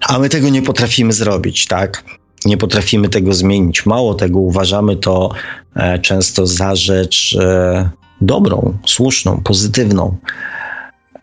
[0.00, 2.04] a my tego nie potrafimy zrobić, tak?
[2.44, 3.86] Nie potrafimy tego zmienić.
[3.86, 5.30] Mało tego, uważamy to
[5.76, 7.90] e, często za rzecz e,
[8.20, 10.16] dobrą, słuszną, pozytywną.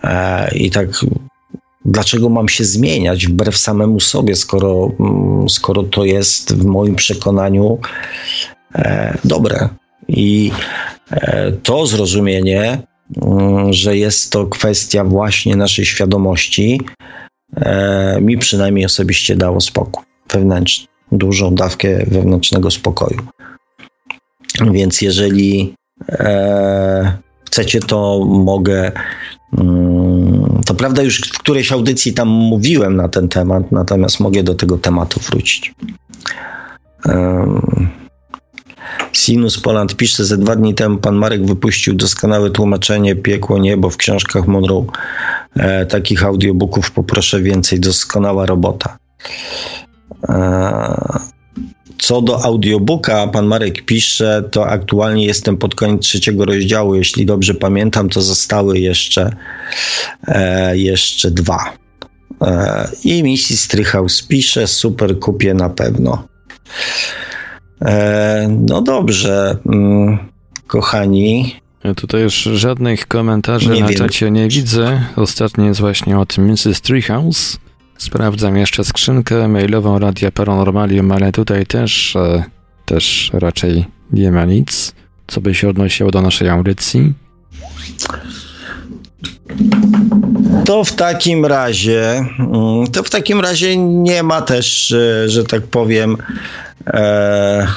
[0.03, 0.87] E, I tak,
[1.85, 7.79] dlaczego mam się zmieniać wbrew samemu sobie, skoro, mm, skoro to jest w moim przekonaniu
[9.23, 9.69] dobre?
[10.07, 10.51] I
[11.11, 12.81] e, to zrozumienie,
[13.21, 16.81] mm, że jest to kwestia właśnie naszej świadomości,
[18.21, 23.19] mi przynajmniej osobiście dało spokój wewnętrzny, dużą dawkę wewnętrznego spokoju.
[24.71, 25.73] Więc jeżeli
[27.45, 28.91] chcecie, to mogę
[29.57, 34.55] Mm, to prawda, już w którejś audycji tam mówiłem na ten temat, natomiast mogę do
[34.55, 35.73] tego tematu wrócić.
[39.13, 43.97] Sinus Poland pisze, ze dwa dni temu pan Marek wypuścił doskonałe tłumaczenie Piekło Niebo w
[43.97, 44.85] książkach Monroe.
[45.55, 48.97] E, takich audiobooków poproszę więcej, doskonała robota.
[50.29, 51.19] E,
[51.97, 56.95] co do audiobooka, pan Marek pisze, to aktualnie jestem pod koniec trzeciego rozdziału.
[56.95, 59.35] Jeśli dobrze pamiętam, to zostały jeszcze,
[60.27, 61.73] e, jeszcze dwa.
[62.41, 66.27] E, I misji Strychaus pisze, super, kupię na pewno.
[67.81, 70.17] E, no dobrze, mm,
[70.67, 71.55] kochani.
[71.83, 73.97] Ja tutaj już żadnych komentarzy nie na wiem.
[73.97, 75.01] czacie nie widzę.
[75.15, 76.81] Ostatni jest właśnie od Mrs.
[76.81, 77.57] Treehouse.
[77.97, 82.43] Sprawdzam jeszcze skrzynkę mailową Radia Paranormalium, ale tutaj też, e,
[82.85, 84.93] też raczej nie ma nic,
[85.27, 87.13] co by się odnosiło do naszej audycji.
[90.65, 95.63] To w takim razie, mm, to w takim razie nie ma też, e, że tak
[95.63, 96.17] powiem,
[96.87, 97.67] e,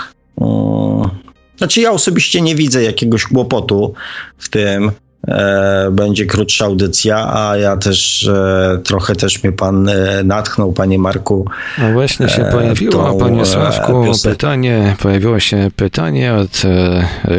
[0.40, 1.10] mm,
[1.58, 3.94] znaczy ja osobiście nie widzę jakiegoś kłopotu
[4.38, 4.90] w tym,
[5.28, 10.98] E, będzie krótsza audycja, a ja też e, trochę też mnie pan e, natchnął, panie
[10.98, 11.46] Marku.
[11.78, 16.62] No właśnie się pojawiło, tą, panie Sławku, pytanie, pojawiło się pytanie, od,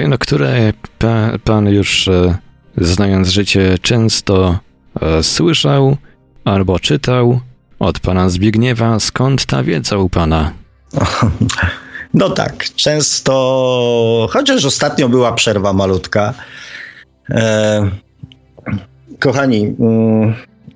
[0.07, 2.09] no, które pa, pan już
[2.77, 4.59] znając życie często
[5.21, 5.97] słyszał
[6.45, 7.39] albo czytał
[7.79, 8.99] od pana Zbigniewa.
[8.99, 10.51] Skąd ta wiedza u pana?
[12.13, 16.33] No tak, często, chociaż ostatnio była przerwa malutka,
[17.29, 17.89] E,
[19.19, 20.33] kochani, mm,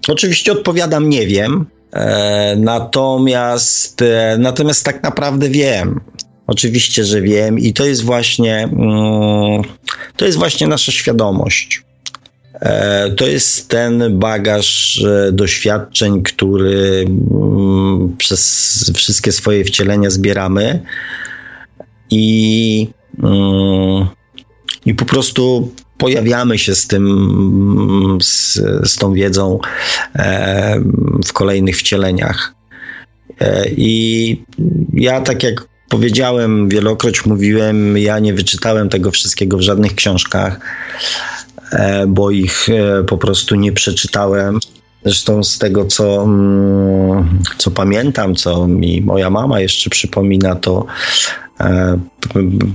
[0.07, 5.99] oczywiście odpowiadam nie wiem, e, natomiast, e, natomiast tak naprawdę wiem.
[6.47, 9.61] Oczywiście, że wiem i to jest właśnie, mm,
[10.15, 11.83] to jest właśnie nasza świadomość.
[12.61, 20.81] E, to jest ten bagaż e, doświadczeń, który mm, przez wszystkie swoje wcielenia zbieramy
[22.09, 22.87] i,
[24.85, 28.53] i po prostu pojawiamy się z tym, z,
[28.83, 29.59] z tą wiedzą
[30.15, 30.81] e,
[31.25, 32.53] w kolejnych wcieleniach.
[33.77, 34.41] I
[34.93, 40.59] ja, tak jak powiedziałem, wielokroć mówiłem, ja nie wyczytałem tego wszystkiego w żadnych książkach,
[42.07, 44.59] bo ich e, po prostu nie przeczytałem.
[45.05, 50.85] Zresztą z tego, co, mm, co pamiętam, co mi moja mama jeszcze przypomina, to
[51.59, 51.99] e,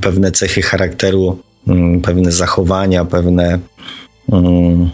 [0.01, 3.59] pewne cechy charakteru Mm, pewne zachowania, pewne,
[4.33, 4.91] mm,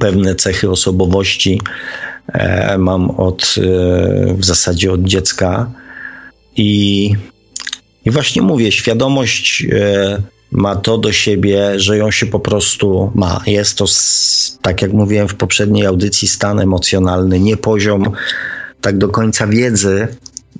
[0.00, 1.60] pewne cechy osobowości
[2.32, 3.54] e, mam od
[4.38, 5.70] w zasadzie od dziecka
[6.56, 7.12] i,
[8.04, 9.66] i właśnie mówię, świadomość
[10.52, 13.42] ma to do siebie, że ją się po prostu ma.
[13.46, 13.84] Jest to,
[14.62, 18.12] tak jak mówiłem w poprzedniej audycji, stan emocjonalny, nie poziom
[18.80, 20.08] tak do końca wiedzy,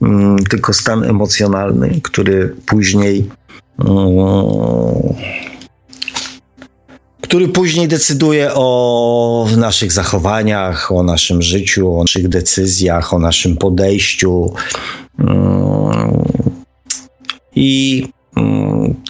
[0.02, 3.28] mm, tylko stan emocjonalny, który później.
[3.84, 5.14] Mm,
[7.20, 14.54] który później decyduje o naszych zachowaniach, o naszym życiu, o naszych decyzjach, o naszym podejściu.
[15.18, 16.24] Mm,
[17.54, 18.04] I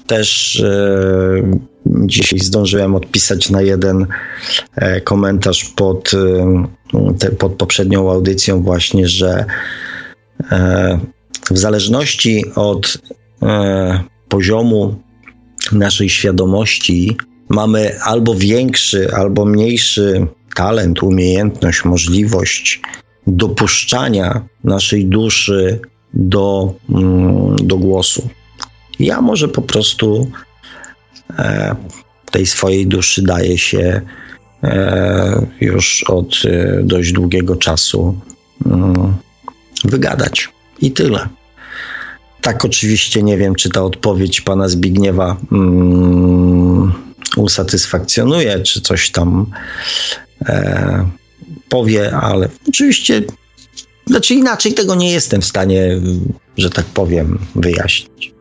[0.07, 4.07] też e, dzisiaj zdążyłem odpisać na jeden
[4.77, 6.11] e, komentarz pod,
[7.25, 9.45] e, pod poprzednią audycją, właśnie, że
[11.51, 12.99] w zależności od
[14.29, 14.97] poziomu
[15.73, 17.17] naszej świadomości
[17.49, 22.81] mamy albo większy, albo mniejszy talent, umiejętność, możliwość
[23.27, 25.81] dopuszczania naszej duszy
[26.15, 28.29] do, mm, do głosu.
[28.99, 30.31] Ja może po prostu
[31.39, 31.77] e,
[32.31, 34.01] tej swojej duszy daje się
[34.63, 38.21] e, już od e, dość długiego czasu
[38.67, 39.15] mm,
[39.85, 40.49] wygadać.
[40.81, 41.29] I tyle.
[42.41, 46.93] Tak, oczywiście nie wiem, czy ta odpowiedź pana Zbigniewa mm,
[47.37, 49.47] usatysfakcjonuje, czy coś tam
[50.47, 51.09] e,
[51.69, 53.23] powie, ale oczywiście,
[54.07, 56.01] znaczy inaczej tego nie jestem w stanie,
[56.57, 58.38] że tak powiem, wyjaśnić.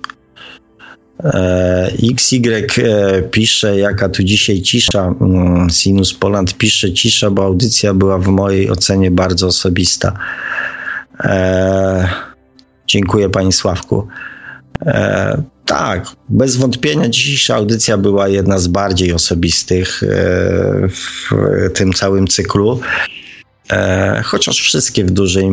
[1.24, 5.14] E, XY e, pisze, jaka tu dzisiaj cisza.
[5.22, 10.14] Mm, Sinus Poland pisze cisza, bo audycja była w mojej ocenie bardzo osobista.
[11.24, 12.10] E,
[12.88, 14.08] dziękuję Pani Sławku.
[15.66, 20.02] Tak, bez wątpienia dzisiejsza audycja była jedna z bardziej osobistych
[20.90, 21.30] w
[21.74, 22.80] tym całym cyklu.
[24.24, 25.50] Chociaż wszystkie w dużej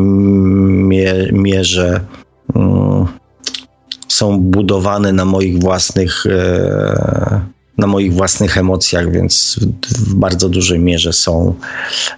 [1.33, 2.01] mierze.
[4.09, 7.41] Są budowane na moich własnych, e,
[7.79, 9.61] na moich własnych emocjach, więc
[9.99, 11.55] w bardzo dużej mierze są,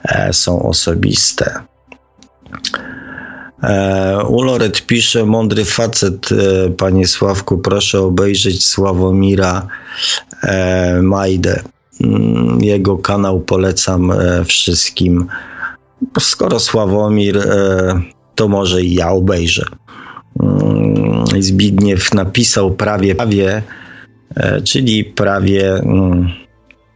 [0.05, 1.61] e, są osobiste.
[3.63, 6.29] E, Uloret pisze, mądry facet,
[6.77, 9.67] panie Sławku, proszę obejrzeć Sławomira
[11.03, 11.63] Majdę.
[12.01, 14.13] Mm, jego kanał polecam
[14.45, 15.27] wszystkim.
[16.21, 17.49] Skoro Sławomir,
[18.35, 19.65] to może i ja obejrzę.
[20.43, 23.63] Mm, Zbigniew napisał prawie, prawie
[24.37, 26.29] e, czyli prawie, mm,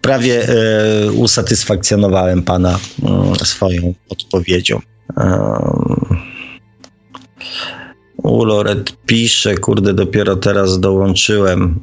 [0.01, 4.81] prawie e, usatysfakcjonowałem pana mm, swoją odpowiedzią.
[8.17, 11.81] Uloret pisze, kurde, dopiero teraz dołączyłem.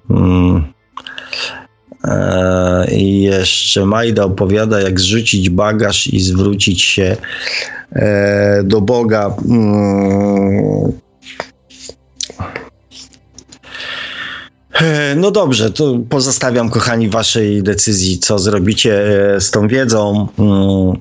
[2.04, 7.18] E, I jeszcze Majda opowiada, jak zrzucić bagaż i zwrócić się
[8.64, 9.36] do Boga.
[15.16, 18.94] No dobrze, to pozostawiam, kochani, waszej decyzji, co zrobicie
[19.36, 20.28] e, z tą wiedzą.
[20.40, 21.00] Mm,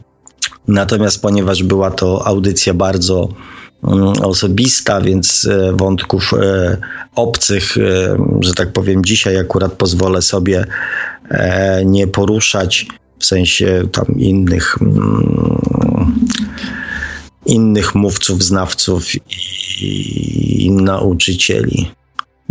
[0.68, 3.28] natomiast ponieważ była to audycja bardzo
[3.84, 6.30] mm, osobista, więc e, wątków
[7.14, 7.76] obcych,
[8.40, 10.64] że tak powiem, dzisiaj akurat pozwolę sobie
[11.84, 12.86] nie poruszać,
[13.18, 16.26] w sensie tam innych mm,
[17.46, 19.04] innych mówców, znawców
[19.80, 21.90] i nauczycieli.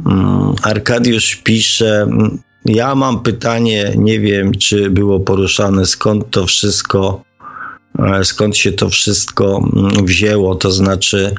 [0.06, 7.24] Mm, Arkadiusz pisze, mm, ja mam pytanie, nie wiem, czy było poruszane, skąd to wszystko,
[8.00, 11.36] e, skąd się to wszystko mm, wzięło, to znaczy,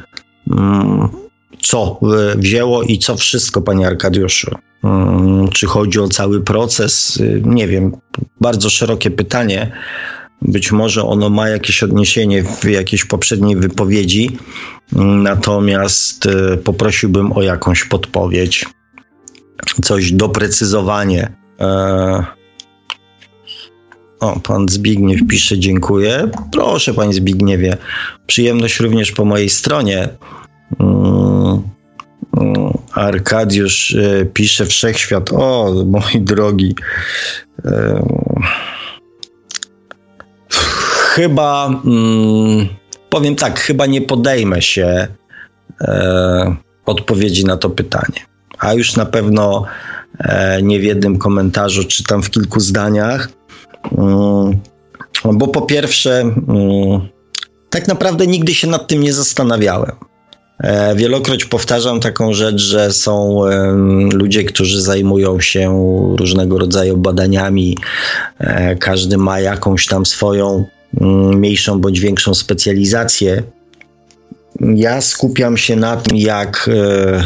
[1.61, 2.01] co
[2.37, 4.51] wzięło i co wszystko, panie Arkadiuszu.
[5.53, 7.23] Czy chodzi o cały proces?
[7.45, 7.93] Nie wiem,
[8.41, 9.73] bardzo szerokie pytanie.
[10.43, 14.39] Być może ono ma jakieś odniesienie w jakiejś poprzedniej wypowiedzi,
[14.93, 18.67] natomiast e, poprosiłbym o jakąś podpowiedź,
[19.83, 21.33] coś doprecyzowanie.
[21.61, 22.25] E,
[24.21, 26.31] o, pan Zbigniew pisze, dziękuję.
[26.53, 27.77] Proszę, panie Zbigniewie,
[28.27, 30.09] przyjemność również po mojej stronie.
[30.81, 31.63] Mm,
[32.37, 35.33] mm, Arkadiusz e, pisze wszechświat.
[35.33, 36.75] O, mój drogi
[41.17, 42.69] chyba, mm,
[43.11, 45.07] powiem tak, chyba nie podejmę się
[45.81, 46.57] e,
[46.87, 48.21] odpowiedzi na to pytanie.
[48.59, 49.65] A już na pewno
[50.19, 53.29] e, nie w jednym komentarzu, czy tam w kilku zdaniach.
[53.99, 54.61] Mm,
[55.25, 57.09] bo po pierwsze, mm,
[57.71, 59.93] tak naprawdę nigdy się nad tym nie zastanawiałem.
[60.59, 63.41] E, wielokroć powtarzam taką rzecz, że są
[64.13, 65.65] ludzie, którzy zajmują się
[66.19, 67.77] różnego rodzaju badaniami.
[68.39, 73.43] E, każdy ma jakąś tam swoją mniejszą bądź większą specjalizację.
[74.61, 77.25] Ja skupiam się na tym, jak e,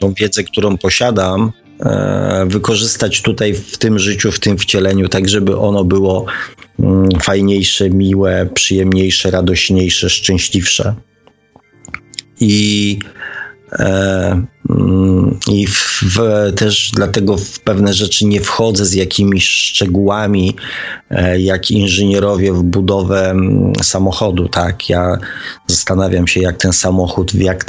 [0.00, 5.58] tą wiedzę, którą posiadam, e, wykorzystać tutaj w tym życiu, w tym wcieleniu, tak żeby
[5.58, 6.26] ono było
[6.80, 10.94] mm, fajniejsze, miłe, przyjemniejsze, radośniejsze, szczęśliwsze.
[12.40, 13.23] I mm,
[15.48, 16.08] I w,
[16.56, 20.56] też dlatego w pewne rzeczy nie wchodzę z jakimiś szczegółami,
[21.10, 24.48] e, jak inżynierowie w budowę mm, samochodu.
[24.48, 25.18] Tak, ja
[25.66, 27.66] zastanawiam się, jak ten samochód w jak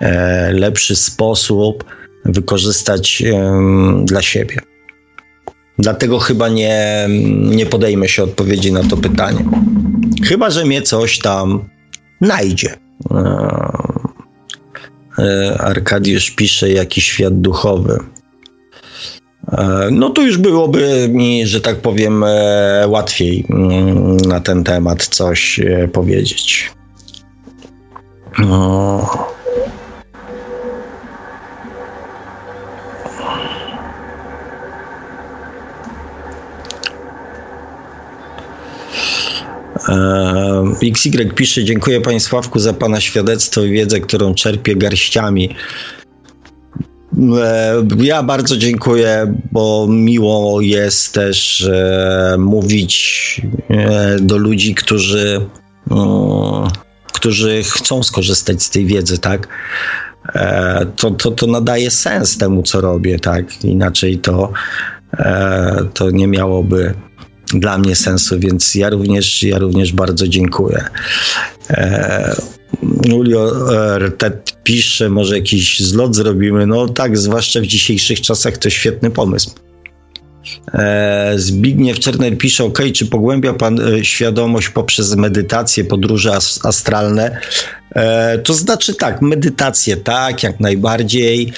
[0.00, 1.84] najlepszy e, sposób
[2.24, 3.22] wykorzystać
[4.04, 4.56] dla siebie.
[5.78, 7.08] Dlatego chyba nie,
[7.40, 9.44] nie podejmę się odpowiedzi na to pytanie.
[10.24, 11.68] Chyba, że mnie coś tam
[12.20, 12.76] najdzie.
[15.18, 17.98] E, Arkadiusz pisze jakiś świat duchowy.
[19.52, 25.06] E, no to już byłoby mi, że tak powiem, e, łatwiej mm, na ten temat
[25.06, 25.60] coś
[25.92, 26.70] powiedzieć.
[28.38, 29.35] No.
[40.82, 45.54] XY pisze, dziękuję Panie Sławku za Pana świadectwo i wiedzę, którą czerpię garściami.
[47.42, 53.42] E, ja bardzo dziękuję, bo miło jest też e, mówić
[54.20, 55.46] do ludzi, którzy,
[55.90, 56.70] mm,
[57.12, 59.48] którzy chcą skorzystać z tej wiedzy, tak?
[60.96, 63.64] To, to, to nadaje sens temu, co robię, tak?
[63.64, 64.52] Inaczej to,
[65.94, 66.94] to nie miałoby
[67.54, 70.84] dla mnie sensu, więc ja również, ja również bardzo dziękuję.
[71.70, 72.36] E,
[73.08, 73.52] Julio
[74.18, 76.66] Tet pisze, może jakiś zlot zrobimy.
[76.66, 79.50] No tak, zwłaszcza w dzisiejszych czasach to świetny pomysł.
[80.74, 86.32] E, Zbigniew Czerner pisze, ok, czy pogłębia Pan e, świadomość poprzez medytację, podróże
[86.62, 87.40] astralne?
[87.96, 91.52] E, to znaczy tak, medytację tak, jak najbardziej,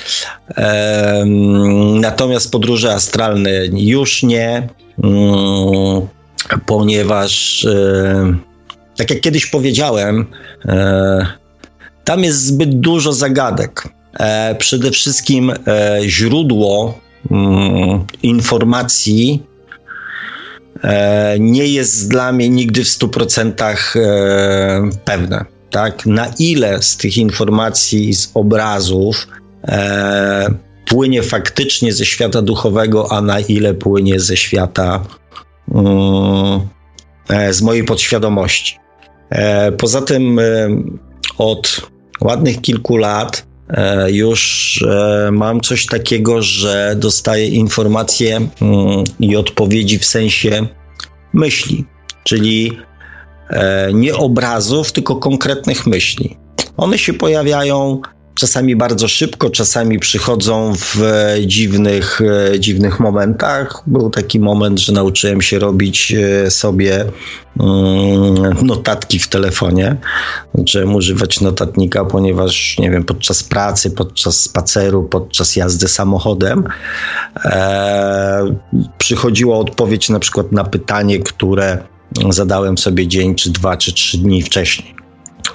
[1.94, 4.69] natomiast podróże astralne już nie,
[5.05, 6.06] mm,
[6.66, 7.66] ponieważ
[8.97, 10.27] tak jak kiedyś powiedziałem,
[12.05, 13.89] tam jest zbyt dużo zagadek.
[14.59, 15.52] Przede wszystkim
[16.06, 16.98] źródło
[17.31, 19.43] Mm, informacji
[20.82, 25.44] e, nie jest dla mnie nigdy w 100% e, pewne.
[25.70, 26.07] Tak?
[26.07, 29.28] Na ile z tych informacji, z obrazów
[29.65, 30.55] e,
[30.86, 35.05] płynie faktycznie ze świata duchowego, a na ile płynie ze świata
[35.74, 36.61] mm,
[37.51, 38.78] z mojej podświadomości.
[39.78, 40.40] Poza tym
[41.39, 41.90] od
[42.20, 48.51] ładnych kilku lat E, już e, mam coś takiego, że dostaję informacje mm,
[49.20, 50.66] i odpowiedzi w sensie
[51.32, 51.85] myśli,
[52.24, 52.88] czyli e,
[53.94, 56.36] nie obrazów, tylko konkretnych myśli.
[56.76, 58.00] One się pojawiają
[58.38, 61.02] czasami bardzo szybko, czasami przychodzą w
[61.46, 62.20] dziwnych,
[62.54, 63.82] e, dziwnych momentach.
[63.86, 67.04] Był taki moment, że nauczyłem się robić e, sobie
[67.60, 69.96] mm, notatki w telefonie.
[70.54, 76.64] Zacząłem używać notatnika, ponieważ, nie wiem, podczas pracy, podczas spaceru, podczas jazdy samochodem
[77.44, 78.56] e,
[78.98, 81.78] przychodziła odpowiedź na przykład na pytanie, które
[82.30, 84.98] zadałem sobie dzień, czy dwa, czy trzy dni wcześniej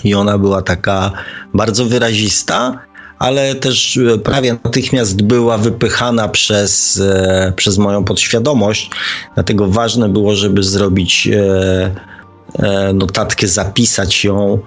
[0.03, 1.11] i ona była taka
[1.53, 2.79] bardzo wyrazista,
[3.19, 8.89] ale też e, prawie natychmiast była wypychana przez, e, przez moją podświadomość.
[9.33, 14.59] Dlatego ważne było, żeby zrobić e, notatkę, zapisać ją,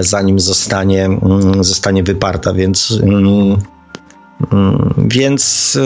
[0.00, 2.52] zanim zostanie, mm, zostanie wyparta.
[2.52, 3.56] Więc, mm,
[4.52, 5.78] mm, więc,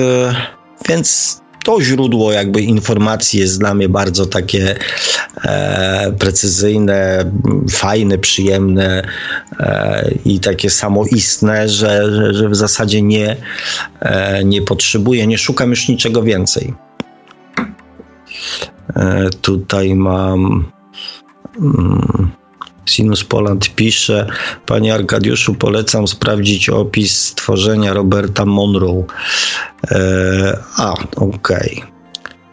[0.89, 4.77] więc to źródło jakby informacji jest dla mnie bardzo takie
[5.45, 7.32] e, precyzyjne,
[7.70, 9.03] fajne, przyjemne
[9.61, 13.36] e, i takie samoistne, że, że, że w zasadzie nie,
[14.01, 16.74] e, nie potrzebuję, nie szukam już niczego więcej.
[18.97, 20.65] E, tutaj mam.
[21.61, 22.31] Mm,
[22.86, 24.27] Sinus Poland pisze,
[24.66, 29.05] Panie Arkadiuszu, polecam sprawdzić opis stworzenia Roberta Monroe.
[29.90, 31.82] E, a, okej.
[31.82, 31.94] Okay.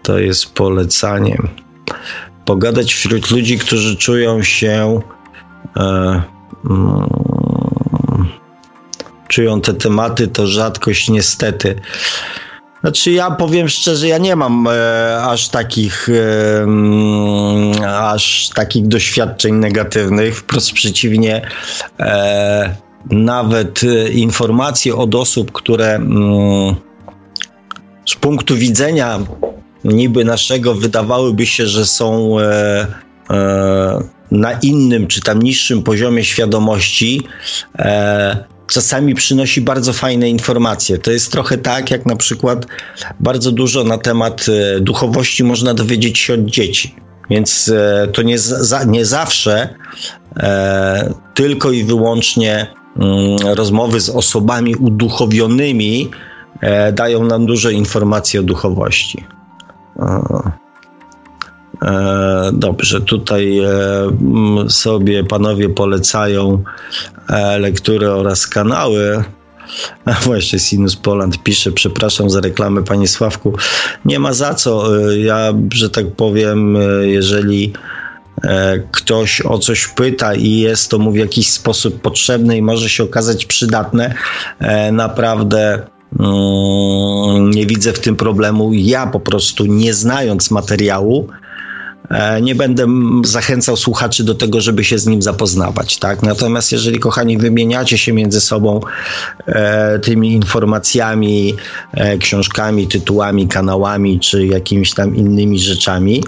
[0.04, 1.38] To jest polecanie.
[2.46, 5.00] Pogadać wśród ludzi, którzy czują się.
[5.78, 6.22] E,
[6.70, 7.08] mm,
[9.28, 11.82] czują te tematy, to rzadkość niestety.
[12.82, 20.38] Znaczy ja powiem szczerze, ja nie mam e, aż takich e, aż takich doświadczeń negatywnych.
[20.38, 21.42] Wprost przeciwnie,
[22.00, 22.76] e,
[23.10, 26.76] nawet e, informacje od osób, które mm,
[28.06, 29.20] z punktu widzenia
[29.84, 32.88] niby naszego wydawałyby się, że są e,
[33.30, 37.22] e, na innym czy tam niższym poziomie świadomości,
[38.72, 40.98] czasami przynosi bardzo fajne informacje.
[40.98, 42.66] To jest trochę tak, jak na przykład
[43.20, 46.96] bardzo dużo na temat e, duchowości można dowiedzieć się od dzieci.
[47.30, 49.76] Więc e, to nie, za, nie zawsze
[50.38, 52.68] e, tylko i wyłącznie
[52.98, 56.12] mm, rozmowy z osobami uduchowionymi
[56.62, 59.26] e, dają nam dużo informacji o duchowości.
[60.00, 60.52] E,
[62.54, 63.70] dobrze, tutaj e,
[64.70, 66.64] sobie panowie polecają
[67.30, 69.24] e, lektury oraz kanały.
[70.06, 73.54] A właśnie Sinus Poland pisze, przepraszam za reklamę panie Sławku.
[74.06, 75.02] Nie ma za co.
[75.10, 77.74] Ja, że tak powiem, jeżeli
[78.92, 83.04] ktoś o coś pyta i jest to mu w jakiś sposób potrzebne i może się
[83.04, 84.16] okazać przydatne,
[84.92, 85.88] naprawdę
[86.20, 88.74] mm, nie widzę w tym problemu.
[88.74, 91.41] Ja po prostu nie znając materiału, E,
[92.42, 92.88] nie będę
[93.24, 95.98] zachęcał słuchaczy do tego, żeby się z nim zapoznawać.
[95.98, 96.24] Tak?
[96.24, 98.80] Natomiast jeżeli, kochani, wymieniacie się między sobą
[99.48, 101.56] e, tymi informacjami,
[101.94, 106.24] e, książkami, tytułami, kanałami czy jakimiś tam innymi rzeczami,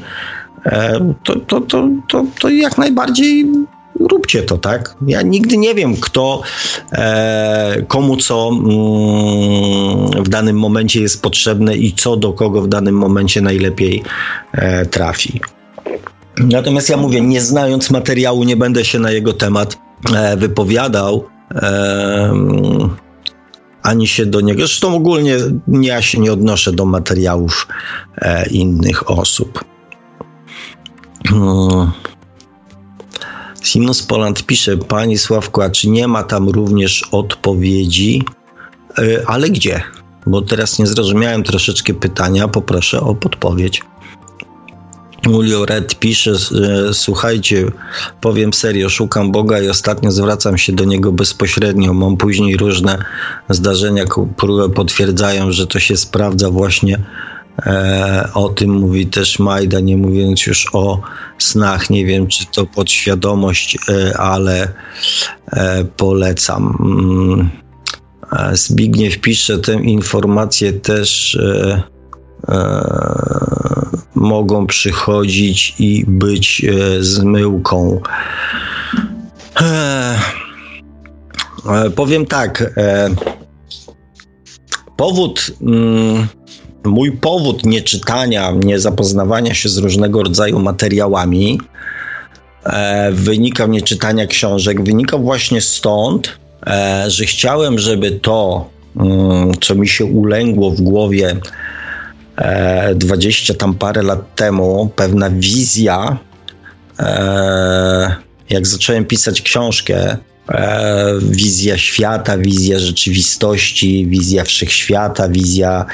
[0.65, 3.45] e, to, to, to, to, to jak najbardziej
[3.99, 4.95] róbcie to, tak?
[5.07, 6.41] Ja nigdy nie wiem, kto,
[6.91, 12.95] e, komu co mm, w danym momencie jest potrzebne i co do kogo w danym
[12.95, 14.03] momencie najlepiej
[14.51, 15.41] e, trafi.
[16.37, 19.77] Natomiast ja mówię, nie znając materiału, nie będę się na jego temat
[20.15, 21.25] e, wypowiadał.
[23.83, 24.59] Ani się do niego.
[24.59, 25.37] Zresztą ogólnie
[25.67, 27.67] ja się nie odnoszę do materiałów
[28.17, 29.63] e, innych osób.
[31.27, 31.91] Hmm.
[33.63, 38.23] Sinus Poland pisze, Pani Sławku, a czy nie ma tam również odpowiedzi?
[38.97, 39.83] E, ale gdzie?
[40.25, 43.81] Bo teraz nie zrozumiałem troszeczkę pytania, poproszę o podpowiedź.
[45.27, 46.31] Julio Red pisze,
[46.93, 47.65] słuchajcie,
[48.21, 51.93] powiem serio, szukam Boga i ostatnio zwracam się do Niego bezpośrednio.
[51.93, 52.97] Mam później różne
[53.49, 56.99] zdarzenia, które potwierdzają, że to się sprawdza właśnie
[57.65, 61.01] e, o tym mówi też Majda, nie mówiąc już o
[61.37, 61.89] snach.
[61.89, 64.73] Nie wiem, czy to podświadomość, e, ale
[65.53, 66.77] e, polecam.
[66.79, 67.49] Mm,
[68.51, 71.92] e, Zbigniew pisze tę informację też e, e,
[74.15, 78.01] mogą przychodzić i być e, zmyłką.
[79.61, 80.19] E,
[81.69, 82.73] e, powiem tak.
[84.97, 86.27] Powód, mm,
[86.83, 91.59] mój powód nieczytania, niezapoznawania się z różnego rodzaju materiałami
[93.11, 96.39] wynikał nieczytania książek, wynikał właśnie stąd,
[97.07, 101.41] że chciałem, żeby to, mm, co mi się ulęgło w głowie, e,
[102.95, 106.17] 20 tam parę lat temu pewna wizja,
[106.99, 108.15] e,
[108.49, 110.17] jak zacząłem pisać książkę,
[110.49, 115.85] e, wizja świata, wizja rzeczywistości, wizja wszechświata, wizja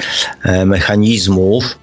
[0.42, 1.78] e, mechanizmów.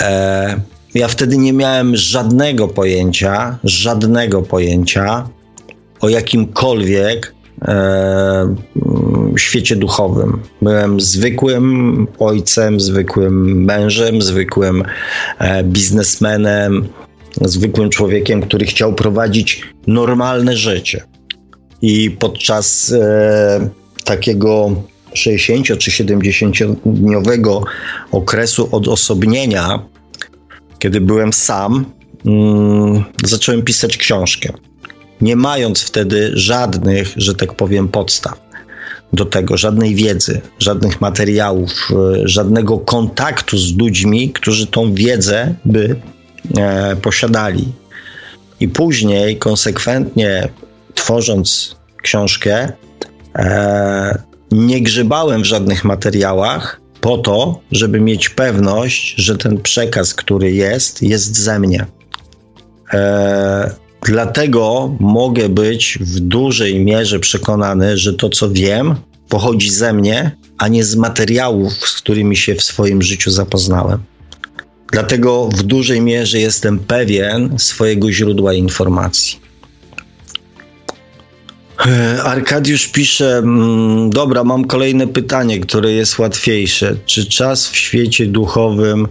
[0.00, 0.60] E,
[0.94, 5.28] ja wtedy nie miałem żadnego pojęcia, żadnego pojęcia
[6.00, 8.54] o jakimkolwiek e,
[9.36, 10.42] świecie duchowym.
[10.62, 14.82] Byłem zwykłym ojcem, zwykłym mężem, zwykłym
[15.38, 16.88] e, biznesmenem,
[17.40, 21.04] zwykłym człowiekiem, który chciał prowadzić normalne życie.
[21.82, 23.68] I podczas e,
[24.04, 24.82] takiego
[25.14, 26.56] 60 czy 70
[26.86, 27.62] dniowego
[28.12, 29.82] okresu odosobnienia,
[30.78, 31.84] kiedy byłem sam,
[32.26, 34.52] mm, zacząłem pisać książkę
[35.20, 38.48] nie mając wtedy żadnych, że tak powiem, podstaw
[39.12, 46.00] do tego, żadnej wiedzy, żadnych materiałów, e, żadnego kontaktu z ludźmi, którzy tą wiedzę by
[46.58, 47.72] e, posiadali.
[48.60, 50.48] I później, konsekwentnie
[50.94, 52.72] tworząc książkę,
[53.36, 60.52] e, nie grzebałem w żadnych materiałach po to, żeby mieć pewność, że ten przekaz, który
[60.52, 61.86] jest, jest ze mnie.
[62.92, 63.70] E,
[64.02, 68.94] Dlatego mogę być w dużej mierze przekonany, że to, co wiem,
[69.28, 73.98] pochodzi ze mnie, a nie z materiałów, z którymi się w swoim życiu zapoznałem.
[74.92, 79.40] Dlatego w dużej mierze jestem pewien swojego źródła informacji.
[81.86, 86.96] E, Arkadiusz pisze: mm, Dobra, mam kolejne pytanie, które jest łatwiejsze.
[87.06, 89.08] Czy czas w świecie duchowym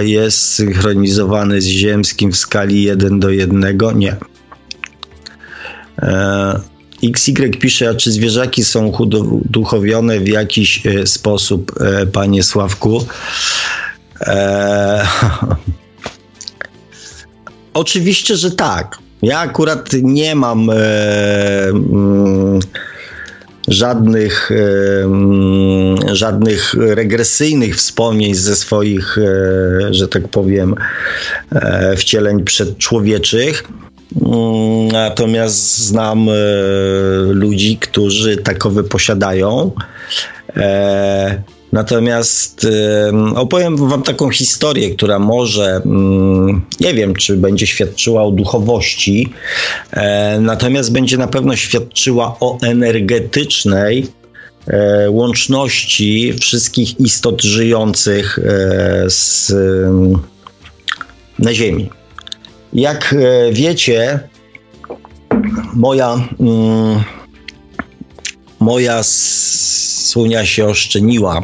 [0.00, 3.78] jest synchronizowany z ziemskim w skali 1 do 1?
[3.94, 4.16] Nie.
[6.02, 6.60] E,
[7.02, 11.72] XY pisze, a czy zwierzaki są uduchowione w jakiś e, sposób,
[12.12, 13.06] panie Sławku?
[14.20, 15.04] E,
[17.74, 18.98] oczywiście, że tak.
[19.22, 20.74] Ja akurat nie mam e,
[21.68, 22.60] mm,
[23.68, 24.50] żadnych,
[26.12, 30.74] żadnych regresyjnych wspomnień ze swoich, e, że tak powiem,
[31.52, 33.64] e, wcieleń przedczłowieczych.
[34.22, 36.32] Mm, natomiast znam e,
[37.32, 39.72] ludzi, którzy takowe posiadają.
[41.72, 42.66] E, natomiast
[43.34, 49.32] opowiem Wam taką historię, która może, mm, nie wiem, czy będzie świadczyła o duchowości,
[49.90, 54.06] e, natomiast będzie na pewno świadczyła o energetycznej
[55.08, 58.38] łączności wszystkich istot żyjących
[59.06, 59.52] z,
[61.38, 61.90] na Ziemi.
[62.72, 64.20] Jak e, wiecie,
[65.74, 67.02] moja, mm,
[68.60, 71.42] moja sunia się oszczeniła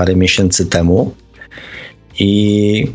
[0.00, 1.14] parę miesięcy temu
[2.18, 2.86] i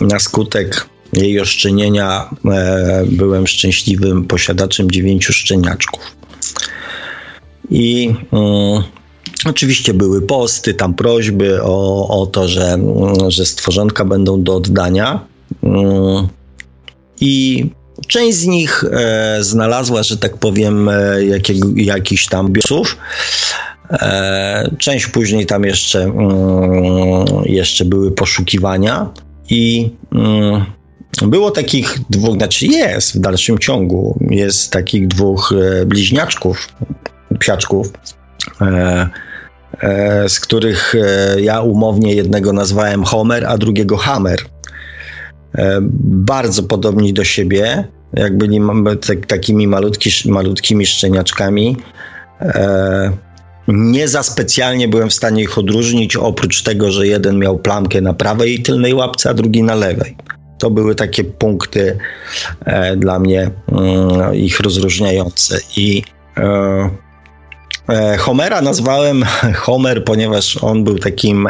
[0.00, 6.16] na skutek jej oszczenienia e, byłem szczęśliwym posiadaczem dziewięciu szczeniaczków.
[7.70, 8.82] I mm,
[9.44, 12.78] oczywiście były posty, tam prośby o, o to, że,
[13.28, 15.26] że stworzonka będą do oddania.
[15.62, 16.28] Mm,
[17.20, 17.66] i
[18.08, 20.92] część z nich e, znalazła, że tak powiem, e,
[21.76, 22.96] jakiś tam biosów.
[23.92, 29.10] E, część później tam jeszcze, mm, jeszcze były poszukiwania
[29.50, 30.64] i mm,
[31.22, 36.68] było takich dwóch, znaczy jest w dalszym ciągu, jest takich dwóch e, bliźniaczków,
[37.38, 37.92] psiaczków,
[38.60, 39.08] e,
[40.28, 40.94] z których
[41.36, 44.38] ja umownie jednego nazwałem Homer, a drugiego Hammer.
[46.00, 48.60] Bardzo podobni do siebie, jak byli
[49.06, 51.76] tak, takimi malutki, malutkimi szczeniaczkami.
[53.68, 58.00] E, nie za specjalnie byłem w stanie ich odróżnić, oprócz tego, że jeden miał plamkę
[58.00, 60.16] na prawej tylnej łapce, a drugi na lewej.
[60.58, 61.98] To były takie punkty
[62.64, 65.58] e, dla mnie mm, ich rozróżniające.
[65.76, 66.02] I
[68.18, 69.24] Homera nazwałem
[69.64, 71.48] Homer, ponieważ on był takim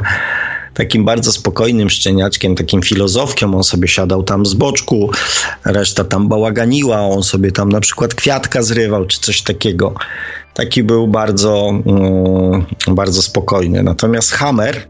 [0.74, 3.55] takim bardzo spokojnym szczeniaczkiem, takim filozofkiem.
[3.55, 5.11] On sobie siadał tam z boczku,
[5.65, 9.94] reszta tam bałaganiła, on sobie tam na przykład kwiatka zrywał, czy coś takiego.
[10.55, 13.82] Taki był bardzo, mm, bardzo spokojny.
[13.82, 14.89] Natomiast Hammer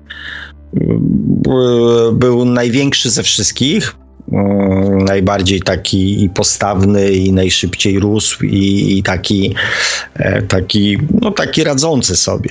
[0.80, 3.96] mm, był największy ze wszystkich,
[4.32, 9.54] mm, najbardziej taki i postawny i najszybciej rósł i, i taki,
[10.14, 12.50] e, taki, no taki radzący sobie.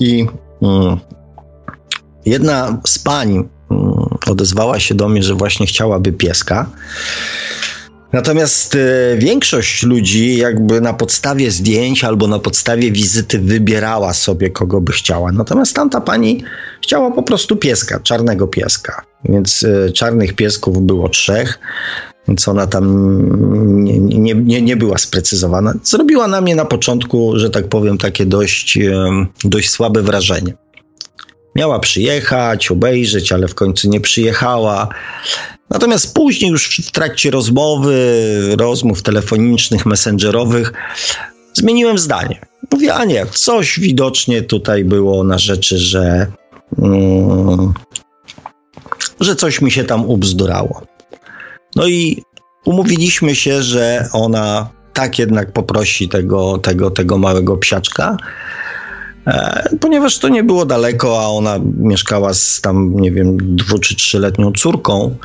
[0.00, 0.26] I
[2.26, 3.48] Jedna z pań mm,
[4.26, 6.66] odezwała się do mnie, że właśnie chciałaby pieska.
[8.12, 8.78] Natomiast e,
[9.18, 15.32] większość ludzi, jakby na podstawie zdjęć albo na podstawie wizyty, wybierała sobie, kogo by chciała.
[15.32, 16.44] Natomiast tamta pani
[16.82, 19.02] chciała po prostu pieska, czarnego pieska.
[19.24, 21.58] Więc e, czarnych piesków było trzech,
[22.28, 22.84] więc ona tam
[23.84, 25.74] nie, nie, nie, nie była sprecyzowana.
[25.82, 28.78] Zrobiła na mnie na początku, że tak powiem, takie dość,
[29.44, 30.63] dość słabe wrażenie.
[31.54, 34.88] Miała przyjechać, obejrzeć, ale w końcu nie przyjechała.
[35.70, 37.96] Natomiast później, już w trakcie rozmowy,
[38.58, 40.72] rozmów telefonicznych, messengerowych,
[41.54, 42.40] zmieniłem zdanie.
[42.72, 46.26] Mówię, a nie, coś widocznie tutaj było na rzeczy, że,
[46.78, 47.72] mm,
[49.20, 50.82] że coś mi się tam ubzdurało.
[51.76, 52.22] No i
[52.64, 58.16] umówiliśmy się, że ona tak jednak poprosi tego, tego, tego małego psiaczka,
[59.80, 64.52] ponieważ to nie było daleko, a ona mieszkała z tam, nie wiem, dwu czy trzyletnią
[64.52, 65.16] córką,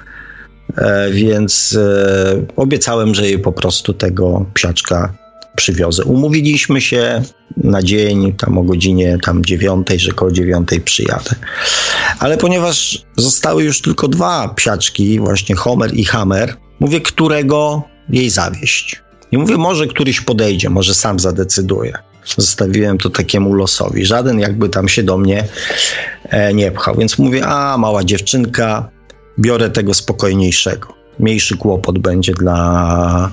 [0.77, 5.13] e, więc e, obiecałem, że jej po prostu tego psiaczka
[5.55, 6.03] przywiozę.
[6.03, 7.21] Umówiliśmy się
[7.57, 11.35] na dzień, tam o godzinie tam dziewiątej, że koło dziewiątej przyjadę.
[12.19, 19.01] Ale ponieważ zostały już tylko dwa psiaczki, właśnie Homer i Hammer, mówię, którego jej zawieść.
[19.31, 22.08] I mówię, może któryś podejdzie, może sam zadecyduje.
[22.25, 24.05] Zostawiłem to takiemu losowi.
[24.05, 25.43] Żaden jakby tam się do mnie
[26.23, 26.95] e, nie pchał.
[26.95, 28.89] Więc mówię, a mała dziewczynka,
[29.39, 30.93] biorę tego spokojniejszego.
[31.19, 33.31] Mniejszy kłopot będzie dla,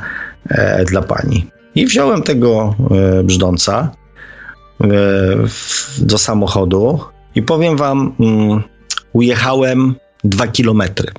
[0.49, 1.47] e, dla pani.
[1.75, 2.75] I wziąłem tego
[3.19, 3.93] e, brzdąca
[5.99, 7.01] do samochodu
[7.35, 8.63] i powiem wam, mm,
[9.13, 9.95] ujechałem
[10.25, 11.13] dwa kilometry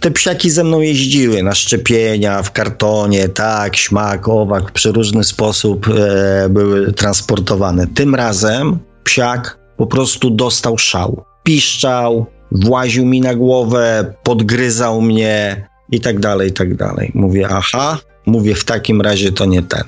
[0.00, 5.88] te psiaki ze mną jeździły na szczepienia, w kartonie, tak, śmak, owak, w przeróżny sposób
[5.88, 7.86] e, były transportowane.
[7.86, 11.24] Tym razem psiak po prostu dostał szał.
[11.42, 17.10] Piszczał, właził mi na głowę, podgryzał mnie i tak dalej, i tak dalej.
[17.14, 19.84] Mówię, aha, mówię, w takim razie to nie ten.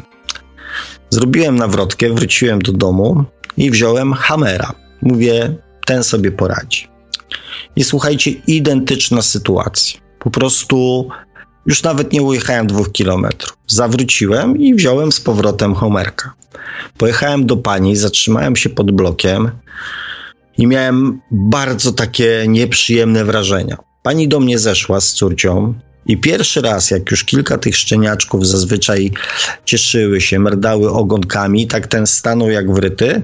[1.10, 3.24] Zrobiłem nawrotkę, wróciłem do domu
[3.56, 4.72] i wziąłem hamera.
[5.02, 5.54] Mówię,
[5.86, 6.89] ten sobie poradzi.
[7.76, 10.00] I słuchajcie, identyczna sytuacja.
[10.18, 11.08] Po prostu
[11.66, 13.56] już nawet nie ujechałem dwóch kilometrów.
[13.66, 16.32] Zawróciłem i wziąłem z powrotem Homerka.
[16.98, 19.50] Pojechałem do pani, zatrzymałem się pod blokiem
[20.58, 23.76] i miałem bardzo takie nieprzyjemne wrażenia.
[24.02, 25.74] Pani do mnie zeszła z córcią
[26.06, 29.10] i pierwszy raz, jak już kilka tych szczeniaczków zazwyczaj
[29.64, 33.22] cieszyły się, merdały ogonkami, tak ten stanął jak wryty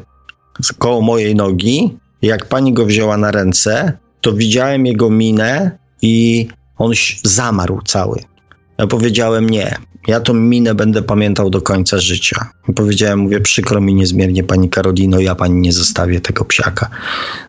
[0.79, 1.99] koło mojej nogi.
[2.23, 6.47] Jak pani go wzięła na ręce, to widziałem jego minę i
[6.79, 6.93] on
[7.25, 8.21] zamarł cały.
[8.79, 9.77] Ja powiedziałem nie.
[10.07, 12.51] Ja tą minę będę pamiętał do końca życia.
[12.75, 16.91] Powiedziałem, mówię, przykro mi niezmiernie pani Karolino, ja pani nie zostawię tego psiaka.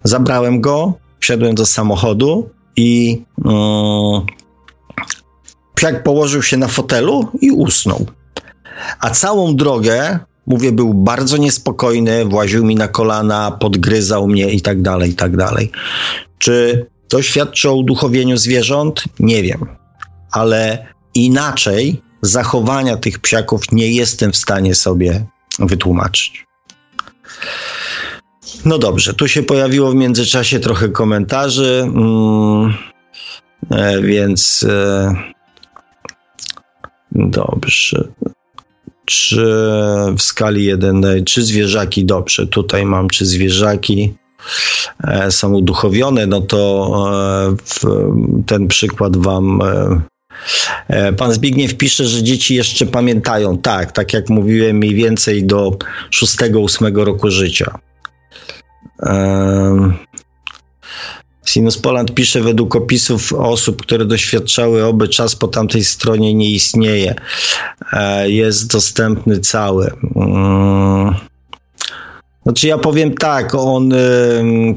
[0.04, 4.22] Zabrałem go, wsiadłem do samochodu i yy,
[5.76, 8.06] psiak położył się na fotelu i usnął.
[9.00, 14.82] A całą drogę, mówię, był bardzo niespokojny, właził mi na kolana, podgryzał mnie i tak
[14.82, 15.72] dalej, i tak dalej.
[16.38, 19.04] Czy to świadczy o uduchowieniu zwierząt?
[19.20, 19.66] Nie wiem.
[20.32, 25.26] Ale inaczej zachowania tych psiaków nie jestem w stanie sobie
[25.60, 26.48] wytłumaczyć.
[28.66, 32.74] No dobrze, tu się pojawiło w międzyczasie trochę komentarzy, mm,
[33.72, 35.16] e, więc e,
[37.12, 38.08] dobrze.
[39.08, 39.46] Czy
[40.18, 44.14] w skali 1, czy zwierzaki, dobrze, tutaj mam, czy zwierzaki
[45.04, 46.92] e, są uduchowione, no to
[48.46, 49.62] ten przykład wam
[50.88, 53.58] E, pan Zbigniew pisze, że dzieci jeszcze pamiętają.
[53.58, 55.78] Tak, tak jak mówiłem, mniej więcej do
[56.12, 57.80] 6-8 roku życia.
[61.48, 67.16] Sinus Poland pisze, według opisów osób, które doświadczały oby czas po tamtej stronie nie istnieje.
[67.94, 69.92] E, jest dostępny cały.
[70.16, 71.16] Mm.
[72.44, 73.94] Znaczy ja powiem tak, on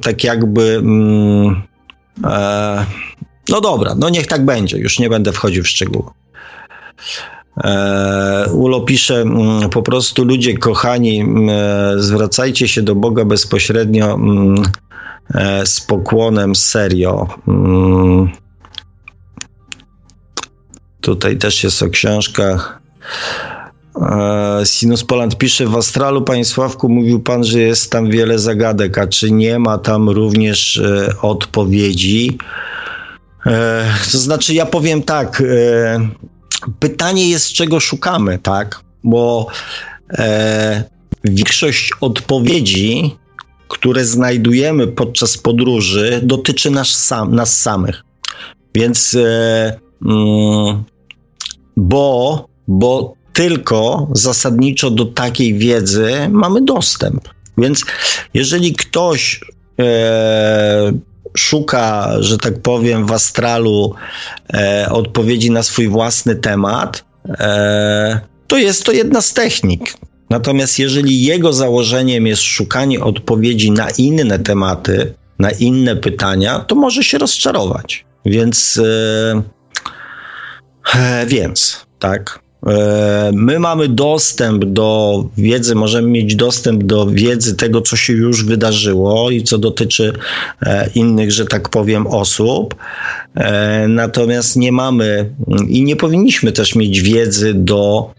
[0.03, 1.63] tak jakby mm,
[2.25, 2.87] e,
[3.49, 6.11] no dobra, no niech tak będzie, już nie będę wchodził w szczegóły.
[7.65, 11.25] E, Ulo pisze, mm, po prostu ludzie kochani,
[11.97, 14.19] zwracajcie się do Boga bezpośrednio
[15.65, 17.29] z pokłonem, serio.
[21.01, 22.81] Tutaj też jest o książkach.
[24.65, 29.07] Sinus Poland pisze, w Astralu, panie Sławku, mówił pan, że jest tam wiele zagadek, a
[29.07, 30.83] czy nie ma tam również
[31.23, 32.39] odpowiedzi?
[33.47, 35.41] E, to znaczy, ja powiem tak.
[35.41, 36.09] E,
[36.79, 38.81] pytanie jest, czego szukamy, tak?
[39.05, 39.47] Bo
[40.11, 40.85] e,
[41.25, 43.17] większość odpowiedzi,
[43.71, 48.05] które znajdujemy podczas podróży, dotyczy nas, sam, nas samych.
[48.75, 50.85] Więc, e, mm,
[51.77, 57.29] bo, bo tylko zasadniczo do takiej wiedzy mamy dostęp.
[57.59, 57.85] Więc
[58.35, 59.41] jeżeli ktoś
[59.81, 60.93] e,
[61.37, 63.95] szuka, że tak powiem, w astralu
[64.55, 67.05] e, odpowiedzi na swój własny temat,
[68.47, 69.95] to jest to jedna z technik.
[70.31, 77.05] Natomiast jeżeli jego założeniem jest szukanie odpowiedzi na inne tematy, na inne pytania, to może
[77.05, 78.05] się rozczarować.
[78.27, 79.43] Więc, e,
[80.95, 82.41] e więc, tak.
[82.67, 88.45] E, my mamy dostęp do wiedzy, możemy mieć dostęp do wiedzy tego, co się już
[88.45, 90.13] wydarzyło i co dotyczy
[90.63, 92.75] e, innych, że tak powiem, osób.
[93.35, 95.31] E, natomiast nie mamy
[95.69, 98.11] i nie powinniśmy też mieć wiedzy do,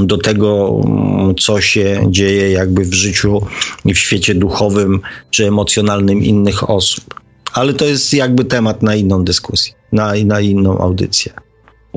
[0.00, 3.46] do tego, mm, co się dzieje jakby w życiu
[3.84, 5.00] i w świecie duchowym
[5.30, 7.14] czy emocjonalnym innych osób.
[7.52, 11.32] Ale to jest jakby temat na inną dyskusję, na, na inną audycję.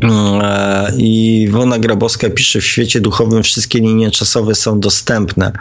[0.04, 5.52] E, I Wona Grabowska pisze, w świecie duchowym wszystkie linie czasowe są dostępne.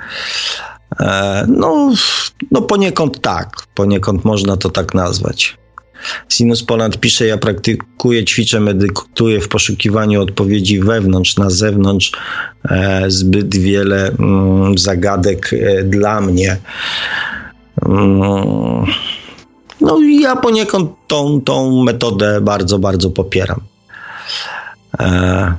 [1.01, 1.93] E, no,
[2.51, 5.59] no poniekąd tak, poniekąd można to tak nazwać.
[6.28, 12.12] Sinus Poland pisze, ja praktykuję, ćwiczę, medytuję w poszukiwaniu odpowiedzi wewnątrz, na zewnątrz.
[12.70, 15.51] E, zbyt wiele mm, zagadek
[15.85, 16.56] dla mnie.
[17.86, 18.86] Mm,
[19.81, 23.60] no i ja poniekąd tą, tą metodę bardzo, bardzo popieram.
[25.01, 25.55] E,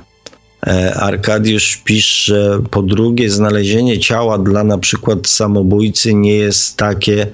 [0.66, 7.28] e, Arkadiusz pisze, po drugie, znalezienie ciała dla na przykład samobójcy nie jest takie e,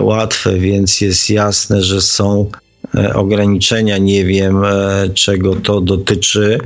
[0.00, 2.50] łatwe, więc jest jasne, że są
[3.14, 3.98] ograniczenia.
[3.98, 4.62] Nie wiem,
[5.14, 6.58] czego to dotyczy.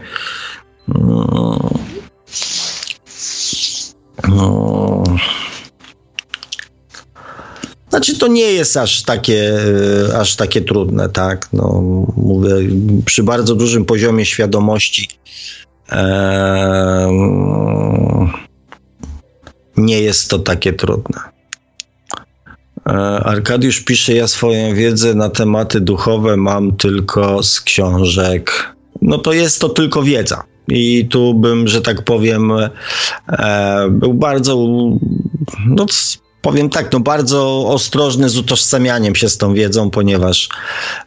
[0.89, 1.71] No.
[4.29, 5.03] No.
[7.91, 9.59] Znaczy, to nie jest aż takie,
[10.11, 11.49] e, aż takie trudne, tak?
[11.53, 11.81] No,
[12.17, 12.51] mówię,
[13.05, 15.09] przy bardzo dużym poziomie świadomości
[15.93, 17.11] e,
[19.77, 21.21] nie jest to takie trudne.
[23.25, 28.75] Arkadiusz pisze, ja swoją wiedzę na tematy duchowe mam tylko z książek.
[29.03, 30.45] No to jest to tylko wiedza.
[30.69, 32.53] I tu bym, że tak powiem,
[33.29, 34.67] e, był bardzo,
[35.67, 35.87] no
[36.43, 40.49] powiem tak, no bardzo ostrożny z utożsamianiem się z tą wiedzą, ponieważ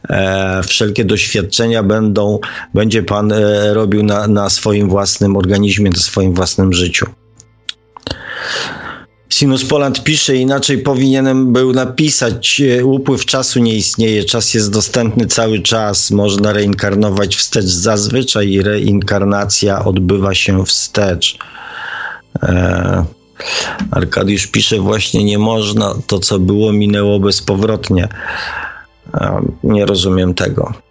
[0.08, 2.38] e, wszelkie doświadczenia będą,
[2.74, 7.06] będzie pan e, robił na, na swoim własnym organizmie, na swoim własnym życiu.
[9.28, 15.26] Sinus Poland pisze, inaczej powinienem był napisać, e, upływ czasu nie istnieje, czas jest dostępny
[15.26, 21.38] cały czas, można reinkarnować wstecz, zazwyczaj reinkarnacja odbywa się wstecz.
[22.42, 23.04] E,
[23.90, 28.08] Arkadiusz pisze, właśnie nie można, to co było minęło bezpowrotnie.
[29.14, 30.83] E, nie rozumiem tego.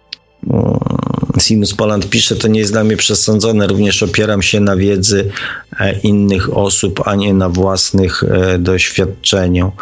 [1.38, 5.30] Sinus Poland pisze, to nie jest dla mnie przesądzone, również opieram się na wiedzy
[5.80, 9.72] e, innych osób, a nie na własnych e, doświadczeniu.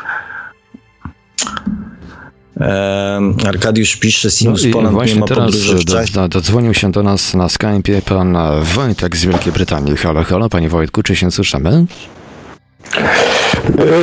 [3.47, 6.13] Arkadiusz pisze, Sinus no Poland nie ma podróży w czasie.
[6.13, 9.97] Do, dodzwonił się do nas na Skype'ie pan Wojtek z Wielkiej Brytanii.
[9.97, 11.87] Halo, halo, panie Wojtku, czy się słyszymy?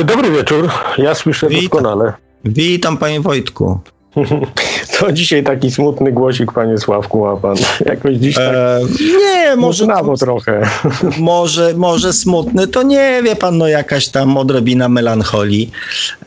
[0.04, 0.68] Dobry wieczór,
[0.98, 1.62] ja słyszę Witam.
[1.62, 2.12] doskonale.
[2.44, 3.80] Witam panie Wojtku.
[4.98, 7.56] To dzisiaj taki smutny głosik, panie Sławku, ma pan.
[7.86, 8.80] Jakoś dziś tak e,
[9.18, 9.84] Nie, może...
[9.84, 10.62] Znawo trochę.
[11.18, 15.70] Może, może smutny, to nie, wie pan, no jakaś tam odrobina melancholii.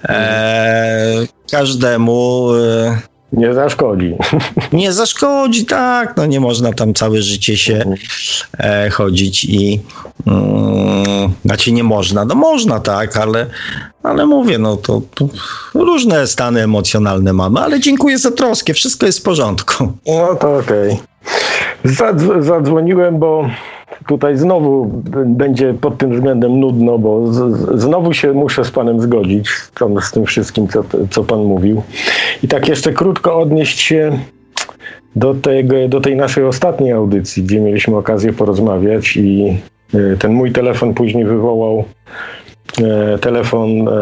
[0.09, 2.49] E, każdemu...
[2.53, 4.15] E, nie zaszkodzi.
[4.73, 6.17] Nie zaszkodzi, tak.
[6.17, 7.83] No nie można tam całe życie się
[8.59, 9.81] e, chodzić i
[10.27, 12.25] mm, znaczy nie można.
[12.25, 13.45] No można, tak, ale,
[14.03, 15.27] ale mówię, no to, to,
[15.73, 18.73] różne stany emocjonalne mamy, ale dziękuję za troskę.
[18.73, 19.93] Wszystko jest w porządku.
[20.07, 20.91] No to okej.
[20.91, 22.43] Okay.
[22.43, 23.49] Zadzwoniłem, bo
[24.07, 24.91] tutaj znowu
[25.25, 29.49] będzie pod tym względem nudno, bo z, znowu się muszę z panem zgodzić
[29.79, 31.83] tam, z tym wszystkim, co, co pan mówił.
[32.43, 34.19] I tak jeszcze krótko odnieść się
[35.15, 39.57] do, tego, do tej naszej ostatniej audycji, gdzie mieliśmy okazję porozmawiać i
[39.93, 41.83] e, ten mój telefon później wywołał
[42.81, 43.93] e, telefon e,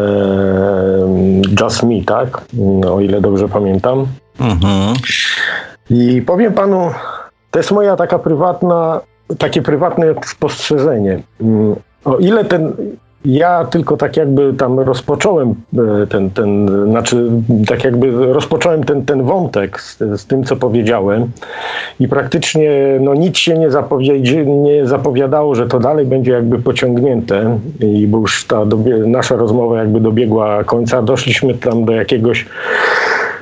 [1.60, 2.44] Just Me, tak?
[2.90, 4.06] O ile dobrze pamiętam.
[4.40, 4.94] Mhm.
[5.90, 6.90] I powiem panu,
[7.50, 9.00] to jest moja taka prywatna
[9.38, 11.22] takie prywatne spostrzeżenie.
[11.40, 12.72] Mm, o ile ten
[13.24, 15.54] ja tylko tak jakby tam rozpocząłem
[16.02, 17.30] e, ten, ten znaczy
[17.68, 21.30] tak jakby rozpocząłem ten, ten wątek z, z tym, co powiedziałem
[22.00, 27.58] i praktycznie no, nic się nie, zapowiedzi, nie zapowiadało, że to dalej będzie jakby pociągnięte
[27.80, 32.46] i bo już ta dobie, nasza rozmowa jakby dobiegła końca, doszliśmy tam do jakiegoś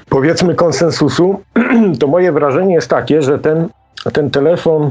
[0.09, 1.41] powiedzmy konsensusu,
[2.01, 3.69] to moje wrażenie jest takie, że ten,
[4.13, 4.91] ten telefon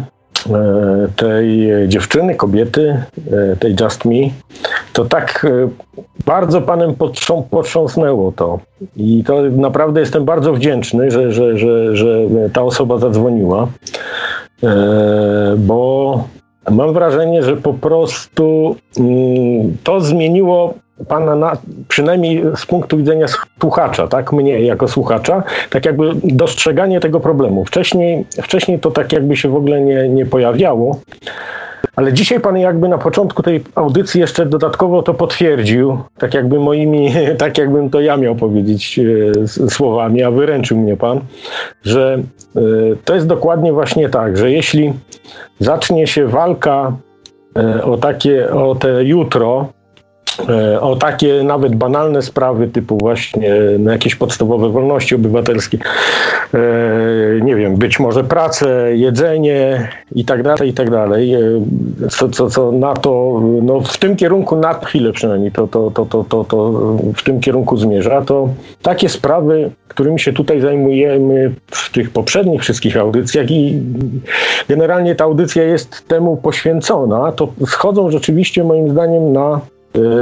[1.16, 4.30] tej dziewczyny, kobiety, e, tej Just Me,
[4.94, 5.70] to tak e,
[6.26, 6.96] bardzo panem
[7.50, 8.60] potrząsnęło to.
[8.96, 13.68] I to naprawdę jestem bardzo wdzięczny, że, że, że, że ta osoba zadzwoniła,
[15.58, 16.24] bo
[16.72, 20.74] mam wrażenie, że po prostu mm, to zmieniło
[21.08, 21.58] pana, na,
[21.88, 23.26] przynajmniej z punktu widzenia
[23.62, 27.66] słuchacza, tak, mnie jako słuchacza, tak jakby dostrzeganie tego problemu.
[27.66, 31.00] Wcześniej, wcześniej to tak jakby się w ogóle nie, nie pojawiało,
[31.96, 37.14] ale dzisiaj pan jakby na początku tej audycji jeszcze dodatkowo to potwierdził, tak jakby moimi,
[37.38, 41.20] tak jakbym to ja miał powiedzieć e, słowami, a wyręczył mnie pan,
[41.84, 42.20] że
[42.56, 42.62] e,
[43.06, 44.94] to jest dokładnie właśnie tak, że jeśli
[45.60, 46.94] zacznie się walka
[47.58, 49.68] e, o takie, o te jutro,
[50.82, 55.78] o takie nawet banalne sprawy typu właśnie na jakieś podstawowe wolności obywatelskie,
[56.54, 56.60] e,
[57.42, 61.40] nie wiem, być może pracę, jedzenie i tak dalej, i tak dalej, e,
[62.10, 66.06] co, co, co na to, no w tym kierunku na chwilę przynajmniej to, to, to,
[66.06, 66.72] to, to, to
[67.16, 68.50] w tym kierunku zmierza, to
[68.82, 73.82] takie sprawy, którymi się tutaj zajmujemy w tych poprzednich wszystkich audycjach i
[74.68, 79.79] generalnie ta audycja jest temu poświęcona, to schodzą rzeczywiście moim zdaniem na E,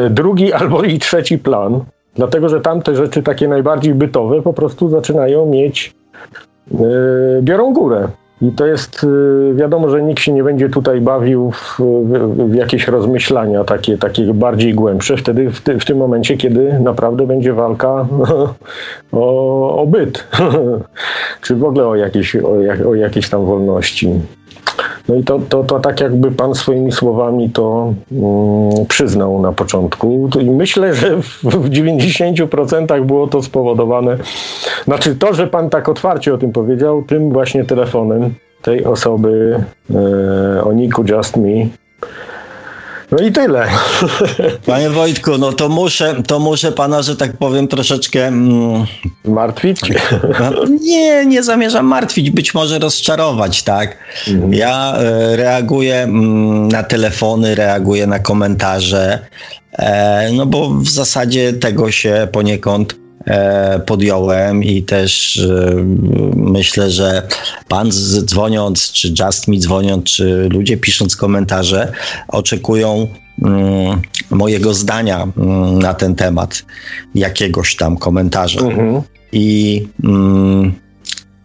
[0.09, 1.81] drugi albo i trzeci plan,
[2.15, 5.95] dlatego że tamte rzeczy takie najbardziej bytowe po prostu zaczynają mieć,
[6.71, 6.77] e,
[7.41, 8.07] biorą górę.
[8.41, 9.03] I to jest,
[9.51, 13.97] e, wiadomo, że nikt się nie będzie tutaj bawił w, w, w jakieś rozmyślania takie,
[13.97, 18.07] takie bardziej głębsze, wtedy w, ty, w tym momencie, kiedy naprawdę będzie walka
[19.11, 20.27] o, o byt,
[21.41, 22.51] czy w ogóle o jakieś, o,
[22.89, 24.09] o jakieś tam wolności.
[25.09, 30.29] No i to, to, to tak jakby pan swoimi słowami to mm, przyznał na początku.
[30.41, 34.17] I myślę, że w, w 90% było to spowodowane,
[34.85, 39.63] znaczy to, że pan tak otwarcie o tym powiedział, tym właśnie telefonem tej osoby
[39.95, 41.67] e, o Niku Just Me.
[43.11, 43.67] No i tyle.
[44.65, 48.27] Panie Wojtku, no to muszę, to muszę pana, że tak powiem, troszeczkę.
[48.27, 48.85] Mm,
[49.25, 49.81] Martwić?
[50.81, 53.97] nie, nie zamierzam martwić, być może rozczarować, tak?
[54.27, 54.53] Mhm.
[54.53, 59.19] Ja e, reaguję mm, na telefony, reaguję na komentarze,
[59.71, 63.06] e, no bo w zasadzie tego się poniekąd
[63.85, 65.75] podjąłem i też e,
[66.35, 67.27] myślę, że
[67.67, 67.91] pan
[68.25, 71.91] dzwoniąc, czy Just Me dzwoniąc, czy ludzie pisząc komentarze,
[72.27, 73.07] oczekują
[73.43, 76.65] mm, mojego zdania mm, na ten temat,
[77.15, 78.61] jakiegoś tam komentarza.
[78.61, 79.01] Mhm.
[79.31, 80.73] I mm,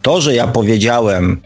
[0.02, 1.40] to, że ja powiedziałem,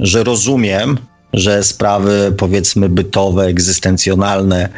[0.00, 0.98] że rozumiem,
[1.32, 4.68] że sprawy powiedzmy bytowe, egzystencjonalne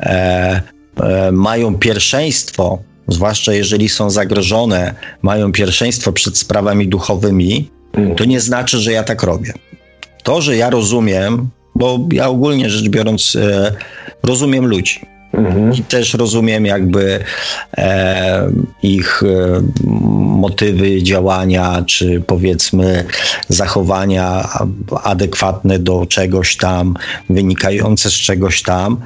[0.00, 0.62] e,
[0.96, 8.14] e, mają pierwszeństwo zwłaszcza jeżeli są zagrożone, mają pierwszeństwo przed sprawami duchowymi, mm.
[8.14, 9.52] to nie znaczy, że ja tak robię.
[10.22, 13.72] To, że ja rozumiem, bo ja ogólnie rzecz biorąc e,
[14.22, 15.00] rozumiem ludzi.
[15.32, 15.72] Mhm.
[15.72, 17.20] I też rozumiem jakby
[17.78, 18.50] e,
[18.82, 19.62] ich e,
[20.20, 23.04] motywy działania, czy powiedzmy
[23.48, 24.48] zachowania
[25.02, 26.94] adekwatne do czegoś tam,
[27.30, 29.00] wynikające z czegoś tam.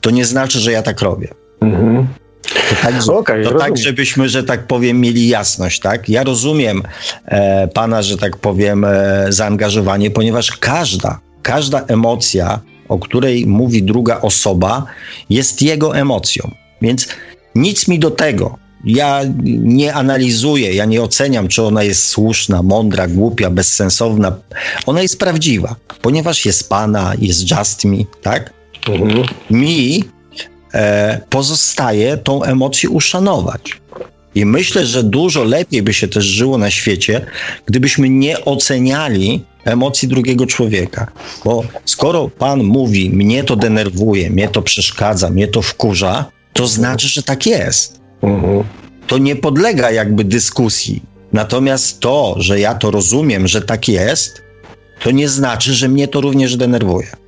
[0.00, 1.28] To nie znaczy, że ja tak robię.
[1.60, 2.06] Mhm.
[2.42, 6.08] To tak, okay, to tak, żebyśmy, że tak powiem, mieli jasność, tak?
[6.08, 6.82] Ja rozumiem
[7.24, 14.20] e, pana, że tak powiem, e, zaangażowanie, ponieważ każda, każda emocja, o której mówi druga
[14.20, 14.86] osoba,
[15.30, 16.50] jest jego emocją.
[16.82, 17.08] Więc
[17.54, 18.58] nic mi do tego.
[18.84, 24.36] Ja nie analizuję, ja nie oceniam, czy ona jest słuszna, mądra, głupia, bezsensowna.
[24.86, 28.52] Ona jest prawdziwa, ponieważ jest pana, jest just me, tak?
[28.88, 29.24] Mhm.
[29.50, 30.04] Mi
[31.28, 33.80] pozostaje tą emocję uszanować.
[34.34, 37.26] I myślę, że dużo lepiej by się też żyło na świecie,
[37.66, 41.06] gdybyśmy nie oceniali emocji drugiego człowieka.
[41.44, 47.08] Bo skoro pan mówi, mnie to denerwuje, mnie to przeszkadza, mnie to wkurza, to znaczy,
[47.08, 48.00] że tak jest.
[48.22, 48.64] Mhm.
[49.06, 51.02] To nie podlega jakby dyskusji.
[51.32, 54.42] Natomiast to, że ja to rozumiem, że tak jest,
[55.02, 57.21] to nie znaczy, że mnie to również denerwuje.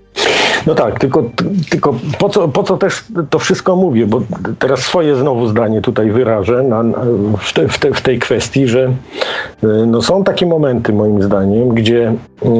[0.66, 1.24] No tak, tylko,
[1.70, 4.22] tylko po, co, po co też to wszystko mówię, bo
[4.58, 6.98] teraz swoje znowu zdanie tutaj wyrażę na, na,
[7.38, 8.92] w, te, w, te, w, tej kwestii, że
[9.64, 12.50] y, no są takie momenty moim zdaniem, gdzie yy,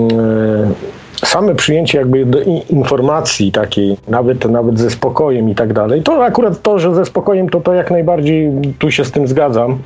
[1.25, 2.27] same przyjęcie jakby
[2.71, 7.49] informacji takiej, nawet, nawet ze spokojem i tak dalej, to akurat to, że ze spokojem,
[7.49, 9.79] to to jak najbardziej tu się z tym zgadzam,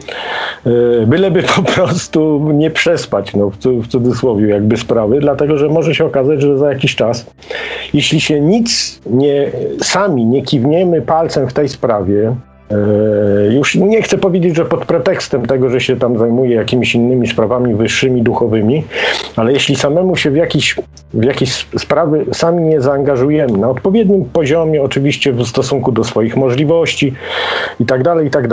[0.67, 3.51] e, byleby po prostu nie przespać, no
[3.83, 7.27] w cudzysłowie jakby sprawy, dlatego, że może się okazać, że za jakiś czas,
[7.95, 9.51] jeśli się nic nie,
[9.83, 12.35] sami nie kiwniemy palcem w tej sprawie,
[13.51, 17.75] już nie chcę powiedzieć, że pod pretekstem tego, że się tam zajmuje jakimiś innymi sprawami
[17.75, 18.85] wyższymi, duchowymi,
[19.37, 20.77] ale jeśli samemu się w jakieś,
[21.15, 27.15] w jakieś sprawy sami nie zaangażujemy, na odpowiednim poziomie, oczywiście w stosunku do swoich możliwości
[27.81, 28.49] i tak dalej, i tak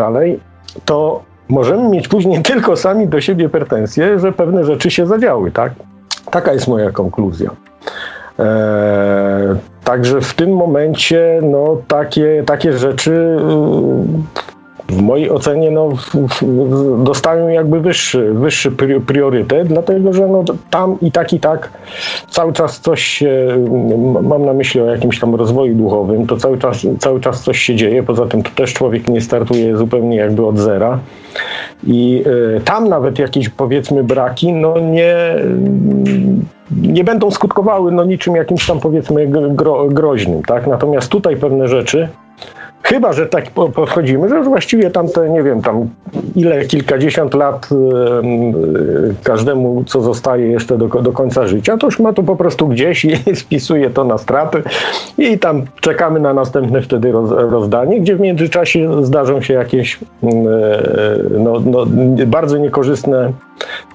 [0.85, 5.73] to możemy mieć później tylko sami do siebie pretensje, że pewne rzeczy się zadziały, tak?
[6.31, 7.49] Taka jest moja konkluzja.
[8.39, 8.45] Eee,
[9.85, 14.45] Także w tym momencie no, takie, takie rzeczy y,
[14.89, 15.89] w mojej ocenie no,
[17.03, 18.71] dostają jakby wyższy, wyższy
[19.07, 21.69] priorytet, dlatego że no, tam i tak i tak
[22.29, 23.57] cały czas coś się,
[24.21, 27.75] mam na myśli o jakimś tam rozwoju duchowym, to cały czas, cały czas coś się
[27.75, 30.99] dzieje, poza tym to też człowiek nie startuje zupełnie jakby od zera
[31.85, 32.23] i
[32.57, 35.35] y, tam nawet jakieś powiedzmy braki, no nie
[36.81, 40.67] nie będą skutkowały no, niczym jakimś tam powiedzmy gro, groźnym, tak?
[40.67, 42.07] Natomiast tutaj pewne rzeczy,
[42.85, 45.89] chyba, że tak podchodzimy, że właściwie tam te, nie wiem, tam
[46.35, 52.13] ile, kilkadziesiąt lat yy, każdemu, co zostaje jeszcze do, do końca życia, to już ma
[52.13, 54.63] to po prostu gdzieś i spisuje to na straty
[55.17, 60.29] i tam czekamy na następne wtedy roz, rozdanie, gdzie w międzyczasie zdarzą się jakieś yy,
[61.39, 61.85] no, no,
[62.25, 63.31] bardzo niekorzystne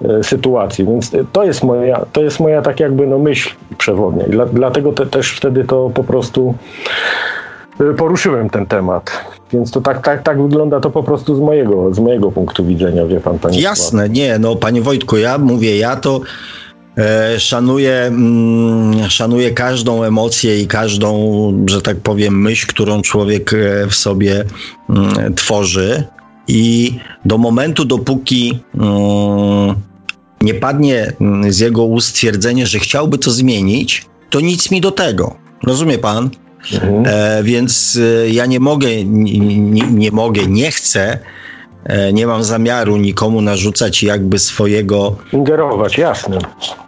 [0.09, 0.85] E, sytuacji.
[0.85, 4.25] Więc to jest moja, to jest moja tak jakby no myśl przewodnia.
[4.25, 6.53] I dla, dlatego te, też wtedy to po prostu
[7.97, 9.11] poruszyłem ten temat.
[9.53, 13.05] Więc to tak, tak, tak wygląda to po prostu z mojego, z mojego punktu widzenia,
[13.05, 16.21] wie pan, panie Jasne, nie, no panie Wojtku, ja mówię, ja to
[16.97, 21.13] e, szanuję, mm, szanuję każdą emocję i każdą,
[21.65, 24.45] że tak powiem, myśl, którą człowiek e, w sobie
[24.89, 26.03] mm, tworzy.
[26.47, 26.95] I
[27.25, 29.75] do momentu, dopóki mm,
[30.41, 34.91] nie padnie mm, z jego ust stwierdzenie, że chciałby to zmienić, to nic mi do
[34.91, 35.35] tego.
[35.63, 36.29] Rozumie pan?
[36.73, 37.03] Mhm.
[37.07, 41.19] E, więc e, ja nie mogę, nie, nie, mogę, nie chcę,
[41.83, 45.15] e, nie mam zamiaru nikomu narzucać jakby swojego.
[45.33, 46.37] Ingerować, jasne.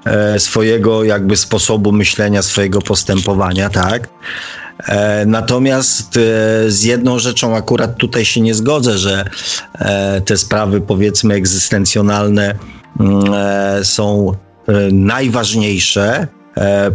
[0.06, 4.10] E, swojego jakby sposobu myślenia, swojego postępowania, tak?
[5.26, 6.20] Natomiast
[6.68, 9.26] z jedną rzeczą akurat tutaj się nie zgodzę, że
[10.26, 12.56] te sprawy powiedzmy egzystencjonalne
[13.00, 13.24] mm,
[13.84, 14.36] są
[14.92, 16.28] najważniejsze,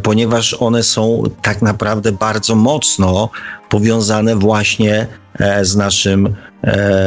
[0.02, 3.30] ponieważ one są tak naprawdę bardzo mocno
[3.68, 5.06] powiązane właśnie
[5.62, 6.34] z naszym,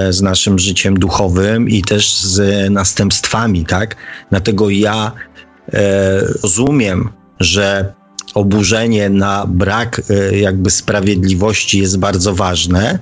[0.09, 3.95] z naszym życiem duchowym i też z następstwami, tak?
[4.29, 5.11] Dlatego ja
[6.43, 7.09] rozumiem,
[7.39, 7.93] że
[8.33, 12.99] oburzenie na brak e, jakby sprawiedliwości jest bardzo ważne.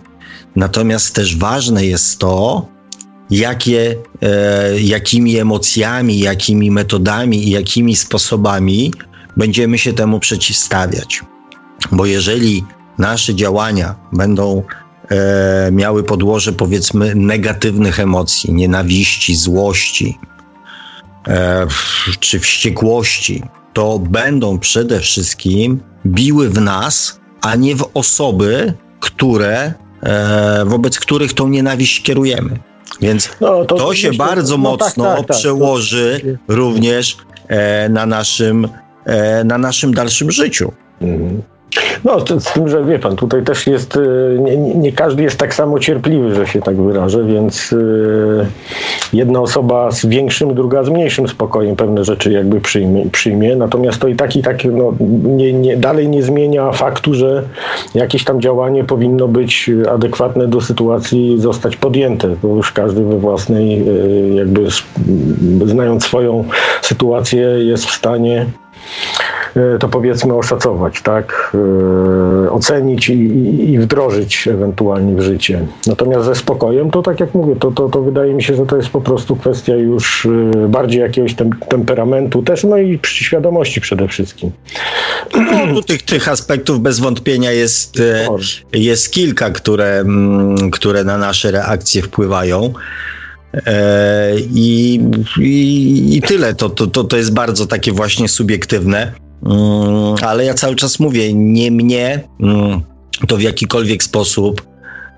[0.55, 2.67] Natomiast też ważne jest to,
[3.29, 8.93] jakie, e, jakimi emocjami, jakimi metodami i jakimi sposobami
[9.39, 11.23] będziemy się temu przeciwstawiać.
[11.91, 12.63] Bo jeżeli
[12.97, 14.63] nasze działania będą
[15.09, 20.19] e, miały podłoże, powiedzmy, negatywnych emocji, nienawiści, złości
[21.27, 21.67] e,
[22.19, 23.43] czy wściekłości,
[23.73, 31.33] to będą przede wszystkim biły w nas, a nie w osoby, które, e, wobec których
[31.33, 32.59] tą nienawiść kierujemy.
[33.01, 37.17] Więc no, to, to, się myślę, bardzo no, tak, mocno tak, tak, przełoży również
[37.47, 38.67] e, na, naszym,
[39.45, 40.71] na naszym dalszym życiu.
[41.01, 41.41] Mhm.
[42.03, 45.53] No, z tym, że wie pan, tutaj też jest, y, nie, nie, każdy jest tak
[45.53, 48.45] samo cierpliwy, że się tak wyrażę, więc y,
[49.13, 53.55] jedna osoba z większym, druga z mniejszym spokojem pewne rzeczy jakby przyjmie, przyjmie.
[53.55, 57.43] natomiast to i tak i tak no, nie, nie, dalej nie zmienia faktu, że
[57.95, 63.85] jakieś tam działanie powinno być adekwatne do sytuacji zostać podjęte, bo już każdy we własnej,
[64.35, 64.67] jakby
[65.65, 66.43] znając swoją
[66.81, 68.68] sytuację jest w stanie E,
[69.79, 71.55] to powiedzmy oszacować, tak,
[72.45, 73.13] e, ocenić i,
[73.71, 75.67] i, wdrożyć ewentualnie w życie.
[75.87, 78.77] Natomiast ze spokojem, to tak jak mówię, to, to, to wydaje mi się, że to
[78.77, 84.07] jest po prostu kwestia już e, bardziej jakiegoś tem temperamentu też, no i świadomości przede
[84.07, 84.51] wszystkim.
[85.35, 88.01] No, tu tych, tych aspektów bez wątpienia jest,
[88.73, 92.73] jest kilka, które, mm, które na nasze reakcje wpływają.
[94.53, 94.99] I,
[95.39, 96.55] i, I, tyle.
[96.55, 99.13] To, to, to jest bardzo takie właśnie subiektywne.
[99.45, 102.81] Mm, ale ja cały czas mówię, nie mnie mm,
[103.27, 104.61] to w jakikolwiek sposób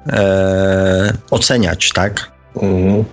[0.08, 2.32] e, oceniać, tak?
[2.56, 3.03] Mhm.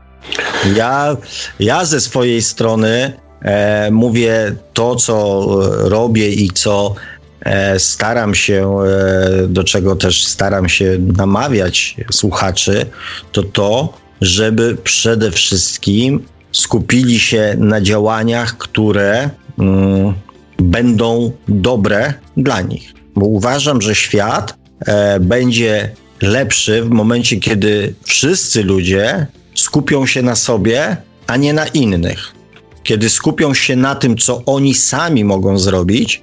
[0.77, 1.17] Ja,
[1.61, 3.13] ja ze swojej strony
[3.43, 5.47] e, mówię to, co
[5.89, 6.95] robię i co
[7.41, 12.87] e, staram się, e, do czego też staram się namawiać słuchaczy,
[13.33, 16.21] to to, żeby przede wszystkim
[16.53, 20.15] skupili się na działaniach, które mm,
[20.59, 22.95] będą dobre dla nich.
[23.15, 24.55] Bo uważam, że świat
[24.87, 30.97] e, będzie lepszy w momencie, kiedy wszyscy ludzie skupią się na sobie,
[31.27, 32.35] a nie na innych.
[32.83, 36.23] Kiedy skupią się na tym, co oni sami mogą zrobić,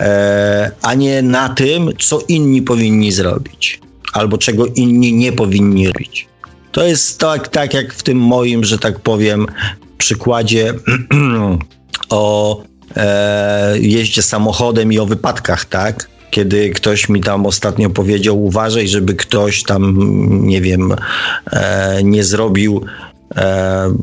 [0.00, 3.80] e, a nie na tym, co inni powinni zrobić,
[4.12, 6.31] albo czego inni nie powinni robić.
[6.72, 9.46] To jest tak, tak jak w tym moim, że tak powiem,
[9.98, 10.74] przykładzie
[12.10, 12.62] o
[12.96, 16.08] e, jeździe samochodem i o wypadkach, tak?
[16.30, 19.96] Kiedy ktoś mi tam ostatnio powiedział, uważaj, żeby ktoś tam,
[20.46, 20.94] nie wiem,
[21.52, 22.84] e, nie zrobił,
[23.36, 23.94] e,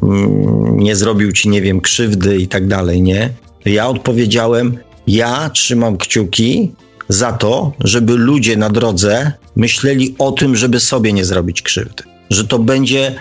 [0.72, 3.30] nie zrobił ci, nie wiem, krzywdy i tak dalej, nie?
[3.66, 4.78] Ja odpowiedziałem,
[5.08, 6.72] ja trzymam kciuki
[7.10, 12.04] za to, żeby ludzie na drodze myśleli o tym, żeby sobie nie zrobić krzywdy.
[12.30, 13.16] Że to będzie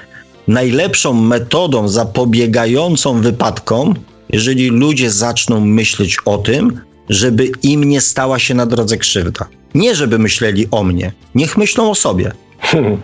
[0.48, 3.94] najlepszą metodą zapobiegającą wypadkom,
[4.30, 9.46] jeżeli ludzie zaczną myśleć o tym, żeby im nie stała się na drodze krzywda.
[9.74, 12.32] Nie żeby myśleli o mnie, niech myślą o sobie.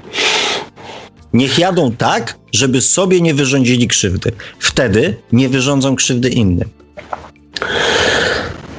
[1.32, 4.32] Niech jadą tak, żeby sobie nie wyrządzili krzywdy.
[4.58, 6.68] Wtedy nie wyrządzą krzywdy innym.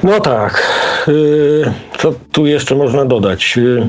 [0.05, 0.63] No tak.
[1.07, 1.63] Y,
[1.97, 3.57] co tu jeszcze można dodać?
[3.57, 3.87] Y,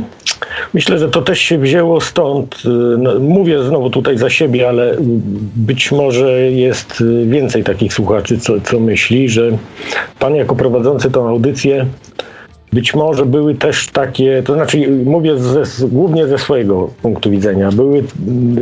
[0.74, 2.62] Myślę, że to też się wzięło stąd.
[2.64, 2.68] Y,
[2.98, 4.97] no, mówię znowu tutaj za siebie, ale
[5.56, 9.51] być może jest więcej takich słuchaczy, co, co myśli, że
[10.18, 11.86] pan jako prowadzący tą audycję
[12.72, 18.05] być może były też takie, to znaczy mówię ze, głównie ze swojego punktu widzenia, były,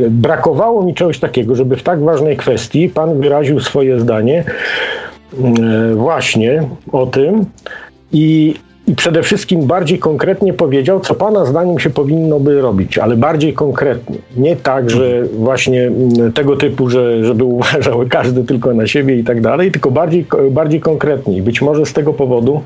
[0.09, 4.43] brakowało mi czegoś takiego, żeby w tak ważnej kwestii pan wyraził swoje zdanie
[5.95, 7.45] właśnie o tym
[8.11, 8.53] i
[8.87, 13.53] i przede wszystkim bardziej konkretnie powiedział, co Pana zdaniem się powinno by robić, ale bardziej
[13.53, 14.17] konkretnie.
[14.37, 19.23] Nie tak, że właśnie mm, tego typu, że, żeby uważał każdy tylko na siebie i
[19.23, 21.41] tak dalej, tylko bardziej, bardziej konkretnie.
[21.41, 22.61] Być może z tego powodu,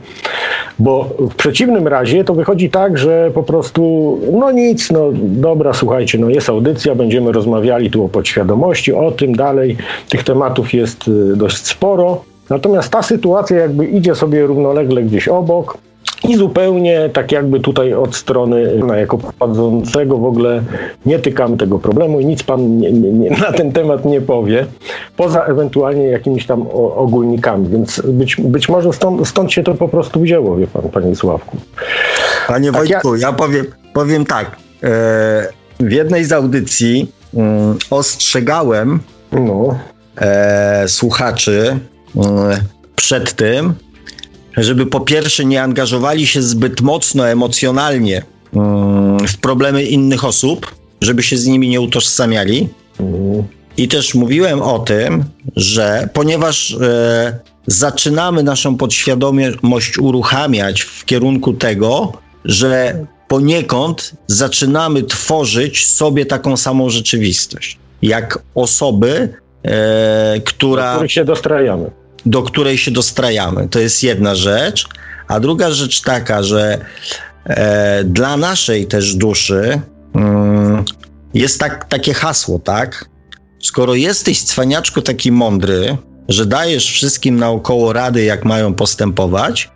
[0.80, 6.18] bo w przeciwnym razie to wychodzi tak, że po prostu, no nic, no dobra, słuchajcie,
[6.18, 9.78] no jest audycja, będziemy rozmawiali tu o podświadomości, o tym dalej.
[10.10, 12.22] Tych tematów jest y, dość sporo.
[12.50, 15.78] Natomiast ta sytuacja jakby idzie sobie równolegle gdzieś obok,
[16.24, 20.64] i zupełnie tak jakby tutaj od strony no, jako prowadzącego w ogóle
[21.06, 24.66] nie tykamy tego problemu i nic pan nie, nie, nie, na ten temat nie powie,
[25.18, 26.66] poza ewentualnie jakimiś tam
[26.96, 31.16] ogólnikami, więc być, być może stąd, stąd się to po prostu wzięło, wie pan, panie
[31.16, 31.58] Sławku.
[32.48, 33.28] Panie tak Wojtku, ja...
[33.28, 35.48] ja, powiem, powiem tak, e,
[35.80, 39.00] w jednej z audycji mm, ostrzegałem
[39.32, 39.80] no.
[40.22, 41.80] e, słuchaczy
[42.96, 43.74] przed tym,
[44.58, 48.24] żeby po pierwsze nie angażowali się zbyt mocno emocjonalnie
[48.54, 52.70] mm, w problemy innych osób, żeby się z nimi nie utożsamiali.
[53.78, 55.24] I też mówiłem o tym,
[55.56, 62.14] że ponieważ e, zaczynamy naszą podświadomość uruchamiać w kierunku tego,
[62.46, 69.34] że poniekąd zaczynamy tworzyć sobie taką samą rzeczywistość, jak osoby,
[69.64, 70.86] e, która.
[70.86, 71.92] Do której się dostrajamy
[72.26, 73.68] do której się dostrajamy.
[73.68, 74.88] To jest jedna rzecz.
[75.28, 76.86] A druga rzecz taka, że
[77.46, 79.82] e, dla naszej też duszy
[80.16, 80.84] mm,
[81.34, 83.10] jest tak, takie hasło, tak?
[83.60, 85.98] Skoro jesteś cwaniaczku taki mądry,
[86.30, 89.70] że dajesz wszystkim naokoło rady, jak mają postępować,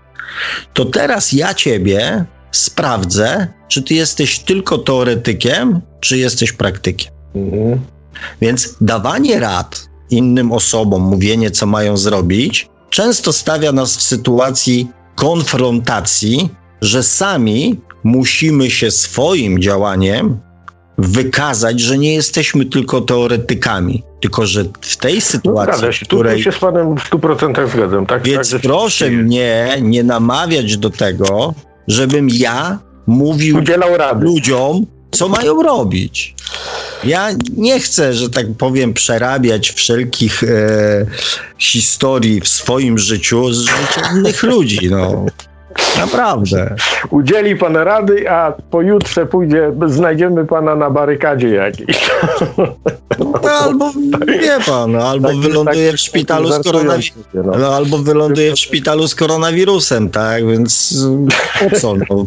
[0.74, 7.14] to teraz ja ciebie sprawdzę, czy ty jesteś tylko teoretykiem, czy jesteś praktykiem.
[7.36, 7.80] Mhm.
[8.42, 16.50] Więc dawanie rad innym osobom mówienie, co mają zrobić, często stawia nas w sytuacji konfrontacji,
[16.82, 20.40] że sami musimy się swoim działaniem
[20.98, 26.38] wykazać, że nie jesteśmy tylko teoretykami, tylko że w tej no sytuacji, no, się, której...
[26.38, 28.06] Tu się z panem w 100% zgadzam.
[28.06, 31.54] Tak, Więc tak, proszę mnie nie namawiać do tego,
[31.88, 33.64] żebym ja mówił
[34.20, 36.36] ludziom, co mają robić.
[37.04, 40.48] Ja nie chcę, że tak powiem, przerabiać wszelkich e,
[41.58, 44.90] historii w swoim życiu z życia innych ludzi.
[44.90, 45.26] No.
[45.98, 46.76] Naprawdę.
[47.10, 52.10] Udzieli pan rady, a pojutrze pójdzie, znajdziemy pana na barykadzie jakiejś.
[53.20, 53.92] No, albo
[54.28, 57.24] wie pan, no, albo tak, wyląduje tak, w szpitalu z koronawirusem.
[57.34, 57.58] No.
[57.60, 57.76] no.
[57.76, 60.48] albo wyląduje w szpitalu z koronawirusem, tak?
[60.48, 60.96] Więc
[61.60, 61.94] po co?
[61.96, 62.26] No?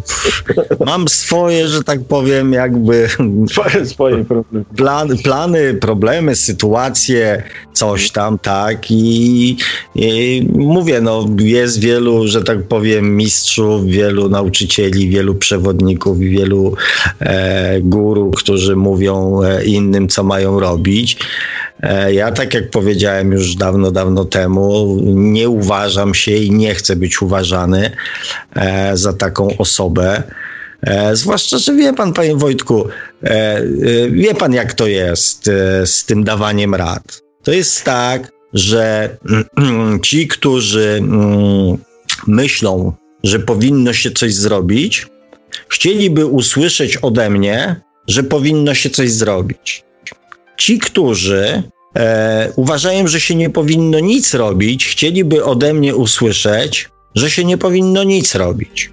[0.86, 3.08] Mam swoje, że tak powiem, jakby
[3.50, 4.64] swoje, swoje problemy.
[4.76, 7.42] Plan, plany, problemy, sytuacje,
[7.72, 8.90] coś tam, tak?
[8.90, 9.56] I,
[9.94, 16.74] I mówię, no jest wielu, że tak powiem, mistrzów mistrzów, wielu nauczycieli, wielu przewodników wielu
[17.20, 21.16] e, guru, którzy mówią e, innym, co mają robić.
[21.82, 26.96] E, ja, tak jak powiedziałem już dawno, dawno temu, nie uważam się i nie chcę
[26.96, 27.90] być uważany
[28.54, 30.22] e, za taką osobę.
[31.12, 32.84] Zwłaszcza, że wie pan, panie Wojtku,
[34.10, 35.50] wie pan, jak to jest
[35.84, 37.22] z tym dawaniem rad.
[37.42, 39.16] To jest tak, że
[40.06, 41.78] ci, którzy mm,
[42.26, 42.92] myślą,
[43.24, 45.06] że powinno się coś zrobić,
[45.68, 49.84] chcieliby usłyszeć ode mnie, że powinno się coś zrobić.
[50.56, 51.62] Ci, którzy
[51.96, 57.58] e, uważają, że się nie powinno nic robić, chcieliby ode mnie usłyszeć, że się nie
[57.58, 58.90] powinno nic robić.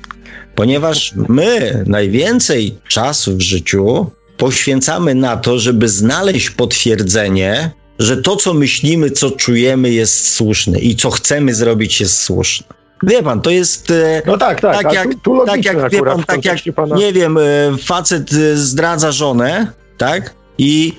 [0.56, 8.54] Ponieważ my najwięcej czasu w życiu poświęcamy na to, żeby znaleźć potwierdzenie, że to, co
[8.54, 12.83] myślimy, co czujemy, jest słuszne i co chcemy zrobić, jest słuszne.
[13.04, 13.92] Wie pan, to jest.
[13.92, 14.82] E, no tak, tak.
[14.82, 16.96] Tak jak, tu, tu tak jak, wie pan, tak jak pana...
[16.96, 17.42] nie wiem, e,
[17.84, 19.68] facet e, zdradza żonę,
[19.98, 20.34] tak?
[20.58, 20.94] i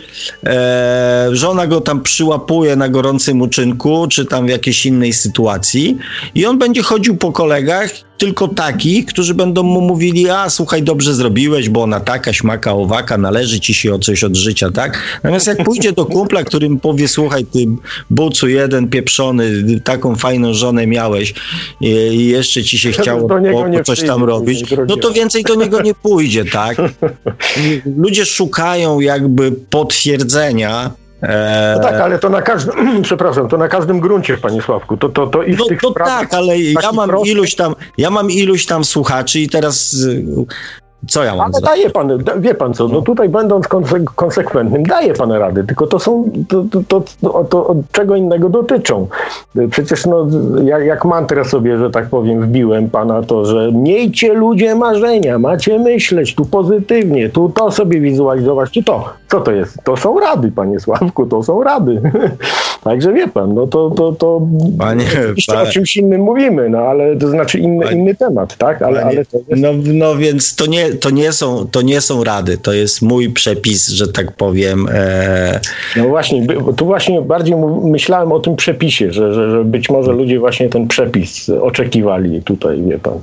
[0.46, 5.98] e, żona go tam przyłapuje na gorącym uczynku, czy tam w jakiejś innej sytuacji
[6.34, 11.14] i on będzie chodził po kolegach, tylko takich, którzy będą mu mówili, a słuchaj, dobrze
[11.14, 15.02] zrobiłeś, bo ona taka, śmaka, owaka, należy ci się o coś od życia, tak?
[15.22, 17.66] Natomiast jak pójdzie do kumpla, którym powie, słuchaj, ty
[18.10, 21.34] bucu jeden pieprzony, taką fajną żonę miałeś
[21.80, 23.38] i, jeszcze ci się chciało po,
[23.78, 26.76] po coś tam robić, no to więcej do niego nie pójdzie, tak?
[27.96, 30.90] Ludzie szukają jakby potwierdzenia,
[31.76, 34.96] no tak, ale to na każdym, przepraszam, to na każdym gruncie, panie Sławku.
[34.96, 38.10] To, to, to i w no, tych to tak, ale ja mam iluś tam, ja
[38.10, 39.96] mam iluś tam słuchaczy i teraz
[41.08, 43.68] co ja mam Ale daje pan, da, wie pan co, no tutaj będąc
[44.14, 49.06] konsekwentnym, daje pan rady, tylko to są, to, to, to, to od czego innego dotyczą.
[49.70, 50.26] Przecież no,
[50.64, 55.78] jak, jak mantrę sobie, że tak powiem, wbiłem pana to, że miejcie ludzie marzenia, macie
[55.78, 59.08] myśleć tu pozytywnie, tu to sobie wizualizować, tu to.
[59.28, 59.78] Co to jest?
[59.84, 62.00] To są rady, panie Sławku, to są rady.
[62.84, 64.40] Także wie pan, no to, to, to
[64.78, 65.04] Panie,
[65.48, 68.82] panie- o czymś innym mówimy, no ale to znaczy inny, Panie- inny temat, tak?
[68.82, 69.62] Ale, Panie, ale to jest...
[69.62, 73.30] no, no więc to nie, to, nie są, to nie są rady, to jest mój
[73.30, 74.88] przepis, że tak powiem.
[74.92, 75.60] E,
[75.96, 80.38] No właśnie, tu właśnie bardziej myślałem o tym przepisie, że, że, że być może ludzie
[80.38, 83.20] właśnie ten przepis oczekiwali tutaj, wie pan,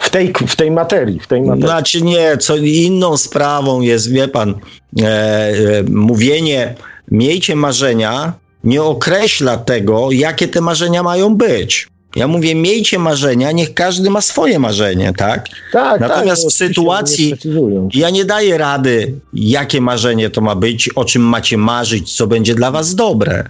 [0.00, 1.62] w tej, w tej materii, w tej materii.
[1.62, 4.54] Znaczy nie, co inną sprawą jest, wie pan,
[5.02, 5.54] e, e,
[5.88, 6.74] mówienie
[7.10, 8.32] miejcie marzenia
[8.64, 11.88] nie określa tego, jakie te marzenia mają być.
[12.16, 15.48] Ja mówię, miejcie marzenia, niech każdy ma swoje marzenie, tak?
[15.72, 18.00] tak, natomiast tak, w oczywiście, sytuacji- nie.
[18.00, 22.54] Ja nie daję rady, jakie marzenie to ma być, o czym macie marzyć, co będzie
[22.54, 23.44] dla was dobre.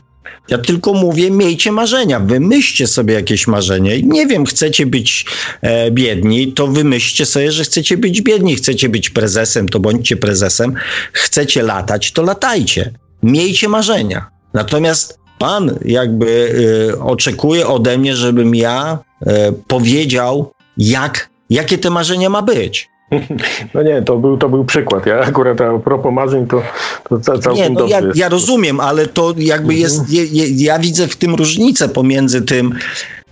[0.49, 4.03] Ja tylko mówię, miejcie marzenia, wymyślcie sobie jakieś marzenie.
[4.03, 5.27] Nie wiem, chcecie być
[5.63, 8.57] e, biedni, to wymyślcie sobie, że chcecie być biedni.
[8.57, 10.75] Chcecie być prezesem, to bądźcie prezesem.
[11.13, 12.91] Chcecie latać, to latajcie.
[13.23, 14.27] Miejcie marzenia.
[14.55, 16.55] Natomiast pan jakby
[16.95, 22.89] e, oczekuje ode mnie, żebym ja e, powiedział, jak, jakie te marzenia ma być.
[23.75, 25.07] No nie, to był, to był przykład.
[25.07, 26.63] Ja akurat a propos marzeń, to,
[27.09, 28.19] to ca- całkiem Nie, no dobrze ja, jest.
[28.19, 29.81] ja rozumiem, ale to jakby Mhm.
[29.81, 32.73] jest, je, je, ja widzę w tym różnicę pomiędzy tym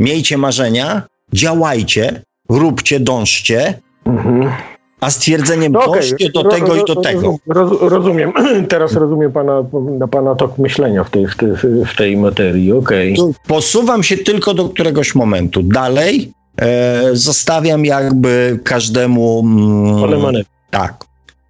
[0.01, 1.03] miejcie marzenia,
[1.33, 4.51] działajcie, róbcie, dążcie, Mhm.
[5.05, 7.37] A stwierdzeniem No okej, dążcie do tego i do tego.
[7.47, 8.33] Roz, rozumiem,
[8.69, 9.65] teraz rozumiem pana,
[9.99, 11.51] na pana tok myślenia w tej, w tej,
[11.93, 13.17] w tej materii, okej.
[13.47, 15.63] Posuwam się tylko do któregoś momentu.
[15.63, 19.41] Dalej e, zostawiam jakby każdemu...
[19.41, 20.51] mm, Pole manewru.
[20.71, 21.05] Tak.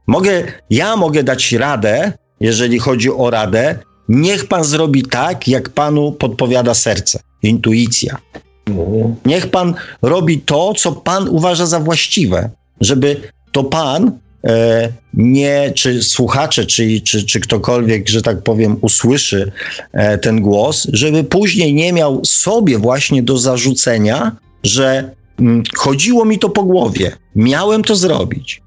[0.07, 3.79] Mogę, ja mogę dać radę, jeżeli chodzi o radę.
[4.09, 8.19] Niech pan zrobi tak, jak panu podpowiada serce, intuicja.
[8.67, 9.15] Mhm.
[9.27, 12.51] Niech pan robi to, co pan uważa za właściwe,
[12.81, 13.17] żeby
[13.55, 19.53] to pan e, nie, czy słuchacze, czy, czy, czy ktokolwiek, że tak powiem, usłyszy
[19.93, 26.39] e, ten głos, żeby później nie miał sobie właśnie do zarzucenia, że mm, chodziło mi
[26.39, 28.63] to po głowie, miałem to zrobić,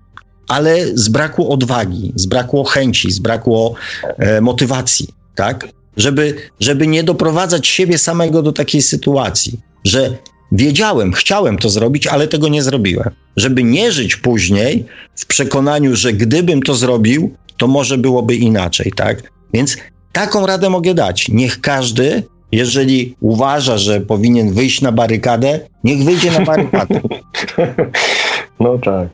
[0.48, 3.74] ale zbrakło odwagi, zbrakło chęci, zbrakło
[4.18, 5.68] e, motywacji, tak?
[5.98, 10.18] Żeby, żeby nie doprowadzać siebie samego do takiej sytuacji, że
[10.52, 13.10] wiedziałem, chciałem to zrobić, ale tego nie zrobiłem.
[13.38, 14.86] Żeby nie żyć później
[15.16, 19.24] w przekonaniu, że gdybym to zrobił, to może byłoby inaczej, tak?
[19.54, 19.78] Więc
[20.12, 21.30] taką radę mogę dać.
[21.30, 27.02] Niech każdy, jeżeli uważa, że powinien wyjść na barykadę, niech wyjdzie na barykadę.
[28.60, 29.08] No tak.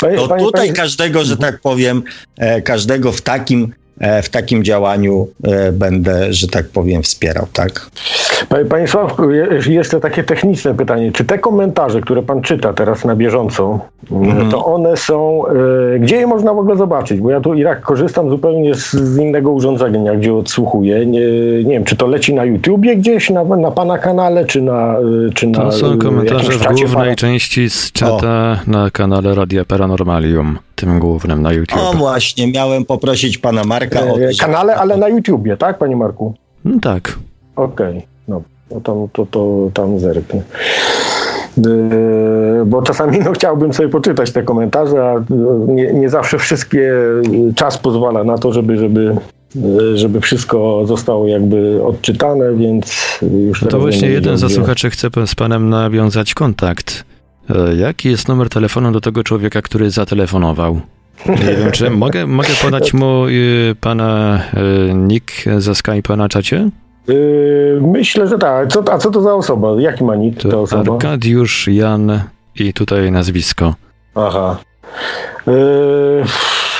[0.00, 2.02] Panie, To panie- tutaj panie- każdego, że tak powiem,
[2.38, 7.90] e, każdego w takim, e, w takim działaniu e, będę, że tak powiem, wspierał, tak?
[8.48, 11.12] Panie, panie Sławku, je- jeszcze takie techniczne pytanie.
[11.12, 13.78] Czy te komentarze, które pan czyta teraz na bieżąco,
[14.10, 14.50] Mhm.
[14.50, 15.44] to one są,
[15.94, 17.20] e, gdzie je można w ogóle zobaczyć?
[17.20, 21.06] Bo ja tu i tak korzystam zupełnie z, z innego urządzenia, gdzie odsłuchuję.
[21.06, 21.20] Nie,
[21.64, 24.94] nie wiem, czy to leci na YouTubie gdzieś, na, na pana kanale, czy na,
[25.28, 29.34] e, czy na To są e, komentarze w głównej pana- części z czata na kanale
[29.34, 31.80] Radia Paranormalium, tym głównym na YouTube.
[31.82, 36.34] O właśnie, miałem poprosić pana Marka o kanale, ale na YouTubie, tak, panie Marku?
[36.64, 37.18] No tak.
[37.56, 38.00] Okej, no,
[38.74, 40.42] no to, to, to tam zerknę.
[41.56, 46.78] Yy, Bo czasami no, chciałbym sobie poczytać te komentarze, a yy, nie, nie zawsze wszystkie
[46.78, 49.16] yy, czas pozwala na to, żeby, żeby,
[49.54, 55.08] yy, żeby wszystko zostało jakby odczytane, więc już No to właśnie jeden ze słuchaczy chce
[55.26, 57.04] z panem nawiązać kontakt.
[57.50, 60.80] E, Jaki jest numer telefonu do tego człowieka, który zatelefonował?
[61.26, 64.40] Nie wiem, czy mogę, mogę podać mu y, pana
[64.90, 66.70] y, nick ze Skype'a na czacie?
[67.08, 68.68] Yy, Myślę, że tak.
[68.68, 69.68] Co, a co to za osoba?
[69.78, 70.92] Jaki ma nick ta To osoba?
[70.92, 72.20] Arkadiusz Jan
[72.54, 73.74] i tutaj nazwisko.
[74.14, 74.56] Aha.
[75.46, 76.22] Yy,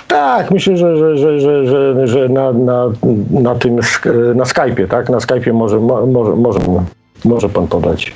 [0.08, 2.84] tak, myślę, że, że, że, że, że, że na, na,
[3.30, 3.76] na tym
[4.34, 5.08] na Skype'ie, tak?
[5.10, 6.60] Na Skype'ie może, mo- może, może,
[7.24, 8.14] może pan podać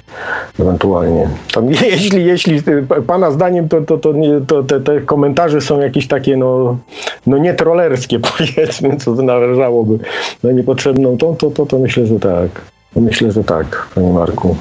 [0.60, 1.28] ewentualnie.
[1.54, 4.14] Tam, jeśli, jeśli y, pana zdaniem to, to, to,
[4.46, 6.78] to te, te komentarze są jakieś takie no,
[7.26, 9.98] no nie trollerskie powiedzmy, co narażałoby
[10.42, 12.76] na niepotrzebną tą, to, to, to myślę, że tak.
[12.96, 14.56] Myślę, że tak, panie Marku.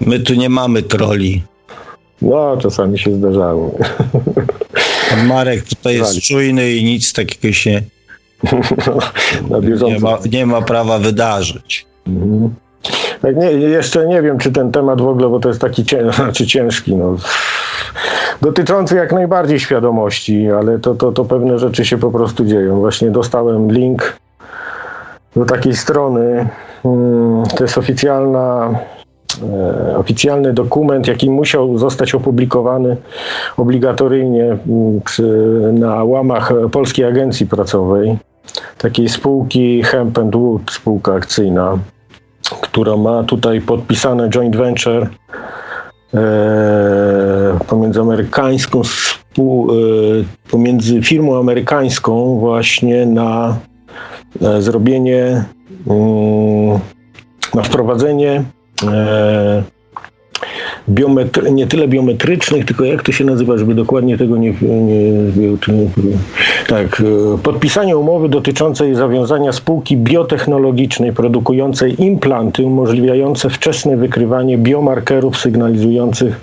[0.00, 1.42] My tu nie mamy troli.
[2.22, 3.78] No, czasami się zdarzało.
[5.10, 6.20] Pan Marek tutaj jest Wali.
[6.20, 7.82] czujny i nic takiego się
[9.60, 9.88] bieżąco.
[9.88, 11.86] nie ma, nie ma prawa wydarzyć.
[12.06, 12.54] Mhm.
[13.22, 15.84] Tak, nie, jeszcze nie wiem, czy ten temat w ogóle, bo to jest taki
[16.16, 17.16] znaczy ciężki, no,
[18.42, 22.80] dotyczący jak najbardziej świadomości, ale to, to, to pewne rzeczy się po prostu dzieją.
[22.80, 24.16] Właśnie dostałem link
[25.36, 26.48] do takiej strony,
[26.84, 28.70] mm, to jest oficjalna,
[29.88, 32.96] e, oficjalny dokument, jaki musiał zostać opublikowany
[33.56, 35.00] obligatoryjnie mm,
[35.78, 38.18] na łamach Polskiej Agencji Pracowej.
[38.78, 41.78] takiej spółki Hemp Wood, spółka akcyjna,
[42.76, 45.08] która ma tutaj podpisane joint venture
[46.14, 49.42] e, pomiędzy amerykańską e,
[50.50, 53.56] pomiędzy firmą amerykańską właśnie na,
[54.40, 55.44] na zrobienie
[55.86, 56.80] mm,
[57.54, 58.44] na wprowadzenie
[58.84, 59.62] e,
[60.88, 65.02] biometry, nie tyle biometrycznych, tylko jak to się nazywa, żeby dokładnie tego nie, nie
[66.68, 67.02] tak,
[67.34, 76.40] e, podpisanie umowy dotyczącej zawiązania spółki biotechnologicznej produkującej implanty umożliwiające wczesne wykrywanie biomarkerów sygnalizujących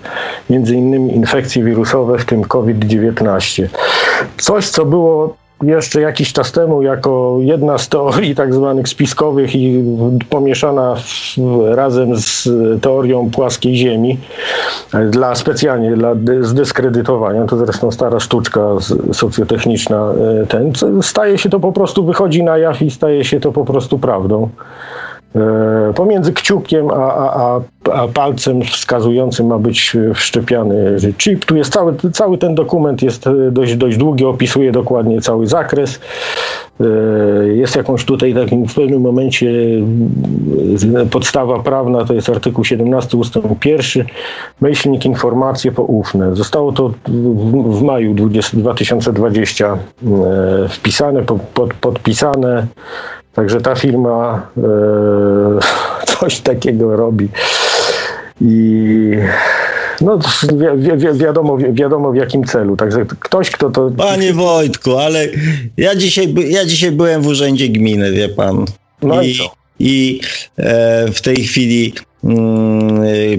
[0.50, 1.10] m.in.
[1.10, 3.68] infekcje wirusowe, w tym COVID-19.
[4.38, 9.84] Coś, co było jeszcze jakiś czas temu jako jedna z teorii tak zwanych spiskowych i
[10.30, 10.96] pomieszana
[11.70, 12.50] razem z
[12.82, 14.18] teorią płaskiej ziemi
[15.10, 18.62] dla specjalnie dla zdyskredytowania, to zresztą stara sztuczka
[19.14, 23.52] socjotechniczna e, ten, staje się to po prostu, wychodzi na jaw i staje się to
[23.52, 24.50] po prostu prawdą.
[25.36, 31.46] E, pomiędzy kciukiem a, a, a, palcem wskazującym ma być wszczepiany chip.
[31.46, 36.00] Tu jest cały, cały ten dokument jest dość, dość długi, opisuje dokładnie cały zakres.
[36.82, 36.86] E,
[37.48, 39.52] jest jakąś tutaj takim w pewnym momencie
[40.96, 44.06] e, podstawa prawna, to jest artykuł 17 ustęp 1,
[44.62, 46.36] myślnik informacje poufne.
[46.36, 49.78] Zostało to w, w maju 20, 2020
[50.70, 52.68] wpisane, pod, podpisane
[53.34, 54.62] Także ta firma e,
[56.20, 57.30] coś takiego robi.
[58.42, 59.12] I
[60.02, 60.20] no
[60.76, 62.78] wi wi wiadomo, wi wiadomo w jakim celu.
[62.78, 63.92] Także ktoś, kto to.
[63.98, 65.28] Panie Wojtku, ale
[65.78, 68.66] ja dzisiaj, ja dzisiaj byłem w urzędzie gminy, wie pan.
[69.02, 69.40] No i, i?
[69.80, 70.22] I
[70.58, 71.94] e, w tej chwili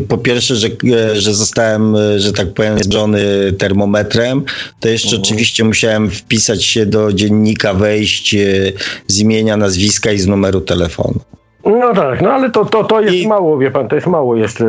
[0.09, 0.69] po pierwsze, że,
[1.15, 4.43] że zostałem, że tak powiem, zbliżony termometrem,
[4.81, 5.23] to jeszcze mhm.
[5.23, 8.73] oczywiście musiałem wpisać się do dziennika, wejść e,
[9.07, 11.21] z imienia, nazwiska i z numeru telefonu.
[11.67, 13.29] No tak, no ale to, to, to jest I...
[13.29, 14.65] mało, wie pan, to jest mało jeszcze.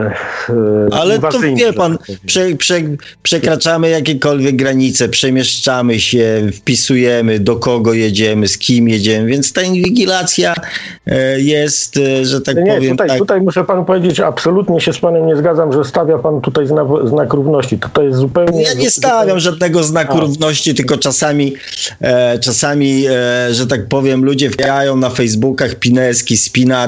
[0.49, 0.53] E,
[0.91, 2.81] ale to wie pan, prze, prze,
[3.23, 10.53] przekraczamy jakiekolwiek granice, przemieszczamy się, wpisujemy, do kogo jedziemy, z kim jedziemy, więc ta inwigilacja
[11.07, 12.91] e, jest, e, że tak nie, powiem.
[12.91, 13.17] Tutaj, tak...
[13.17, 16.87] tutaj muszę panu powiedzieć, absolutnie się z panem nie zgadzam, że stawia pan tutaj znak,
[17.03, 17.79] znak równości.
[17.79, 18.63] To, to jest zupełnie.
[18.63, 20.21] Ja nie stawiam żadnego znaku A.
[20.21, 21.53] równości, tylko czasami,
[22.01, 23.05] e, czasami
[23.51, 26.84] że tak powiem, ludzie wpierają na Facebookach pineski, spina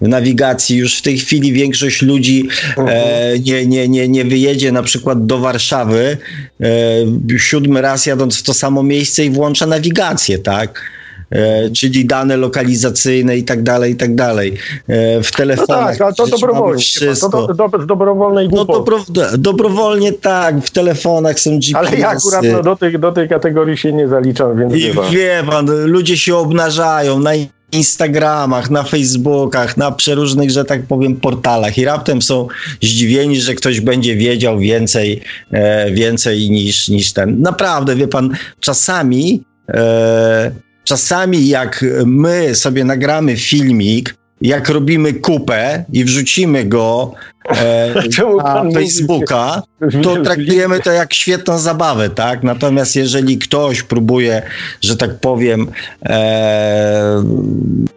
[0.00, 0.76] w nawigacji.
[0.76, 5.38] Już w tej chwili większość ludzi e, nie, nie, nie, nie wyjedzie na przykład do
[5.38, 6.16] Warszawy
[6.60, 10.90] e, siódmy raz jadąc w to samo miejsce i włącza nawigację, tak?
[11.30, 14.56] E, czyli dane lokalizacyjne i tak dalej, i tak dalej.
[14.88, 15.98] E, w telefonach.
[16.00, 16.82] No tak, to dobrowolnie.
[16.82, 17.46] Wszystko.
[17.46, 19.04] To do, do, dobrowolnej No dobro,
[19.38, 21.74] dobrowolnie tak, w telefonach są GPS.
[21.74, 25.44] Ale ja akurat no, do, tej, do tej kategorii się nie zaliczam, więc I wie
[25.50, 27.30] pan, ludzie się obnażają na
[27.72, 32.48] Instagramach, na Facebookach, na przeróżnych, że tak powiem, portalach i raptem są
[32.82, 37.40] zdziwieni, że ktoś będzie wiedział więcej, e, więcej niż, niż ten.
[37.40, 40.50] Naprawdę, wie pan, czasami, e,
[40.84, 47.12] czasami jak my sobie nagramy filmik, jak robimy kupę i wrzucimy go
[48.44, 49.62] na Facebooka,
[50.02, 52.42] to traktujemy to jak świetną zabawę, tak?
[52.42, 54.42] Natomiast jeżeli ktoś próbuje,
[54.80, 55.68] że tak powiem,
[56.06, 57.24] e,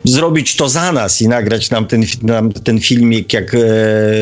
[0.03, 3.57] zrobić to za nas i nagrać nam ten, nam ten filmik, jak e,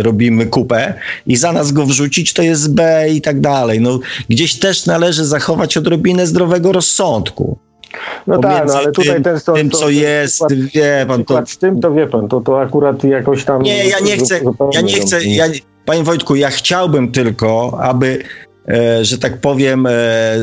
[0.01, 0.93] robimy kupę
[1.27, 3.81] i za nas go wrzucić, to jest B i tak dalej.
[3.81, 7.70] No, gdzieś też należy zachować odrobinę zdrowego rozsądku.
[8.27, 11.45] No tak, no ale tutaj tym, ten tym, co jest, przykład, wie pan, to...
[11.45, 13.61] Z tym to wie pan, to, to akurat jakoś tam...
[13.61, 14.39] Nie, ja nie chcę,
[14.73, 15.45] ja nie chcę, ja,
[15.85, 18.23] panie Wojtku, ja chciałbym tylko, aby
[18.67, 19.91] e, że tak powiem, e,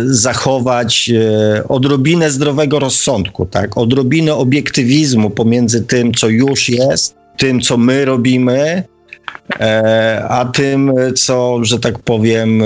[0.04, 3.78] zachować e, odrobinę zdrowego rozsądku, tak?
[3.78, 8.82] Odrobinę obiektywizmu pomiędzy tym, co już jest, tym, co my robimy,
[10.28, 12.62] a tym, co, że tak powiem,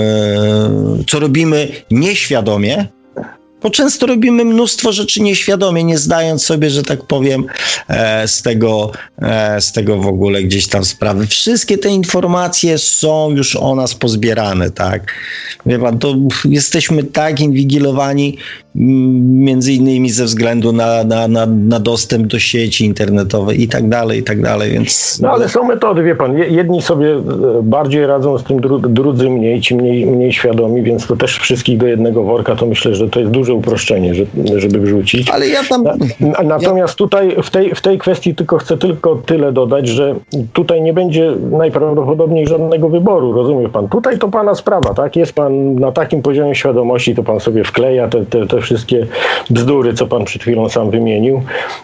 [1.07, 2.87] co robimy nieświadomie,
[3.63, 7.45] bo często robimy mnóstwo rzeczy nieświadomie, nie zdając sobie, że tak powiem,
[7.87, 11.27] e, z tego, e, z tego w ogóle gdzieś tam sprawy.
[11.27, 15.13] Wszystkie te informacje są już o nas pozbierane, tak?
[15.65, 18.37] Wie pan, to jesteśmy tak inwigilowani
[18.75, 24.19] między innymi ze względu na, na, na, na dostęp do sieci internetowej i tak dalej,
[24.19, 25.19] i tak dalej, więc...
[25.21, 27.21] No ale są metody, wie pan, jedni sobie e,
[27.63, 31.87] bardziej radzą z tym, drudzy mniej, ci mniej, mniej świadomi, więc to też wszystkich do
[31.87, 34.13] jednego worka, to myślę, że to jest duże uproszczenie,
[34.57, 35.29] żeby wrzucić.
[35.29, 35.83] Ale ja tam...
[36.43, 40.15] Natomiast tutaj w tej, w tej kwestii tylko chcę tylko tyle dodać, że
[40.53, 43.87] tutaj nie będzie najprawdopodobniej żadnego wyboru, rozumie pan?
[43.87, 45.15] Tutaj to pana sprawa, tak?
[45.15, 49.07] Jest pan na takim poziomie świadomości, to pan sobie wkleja te, te, te wszystkie
[49.49, 51.41] bzdury, co pan przed chwilą sam wymienił.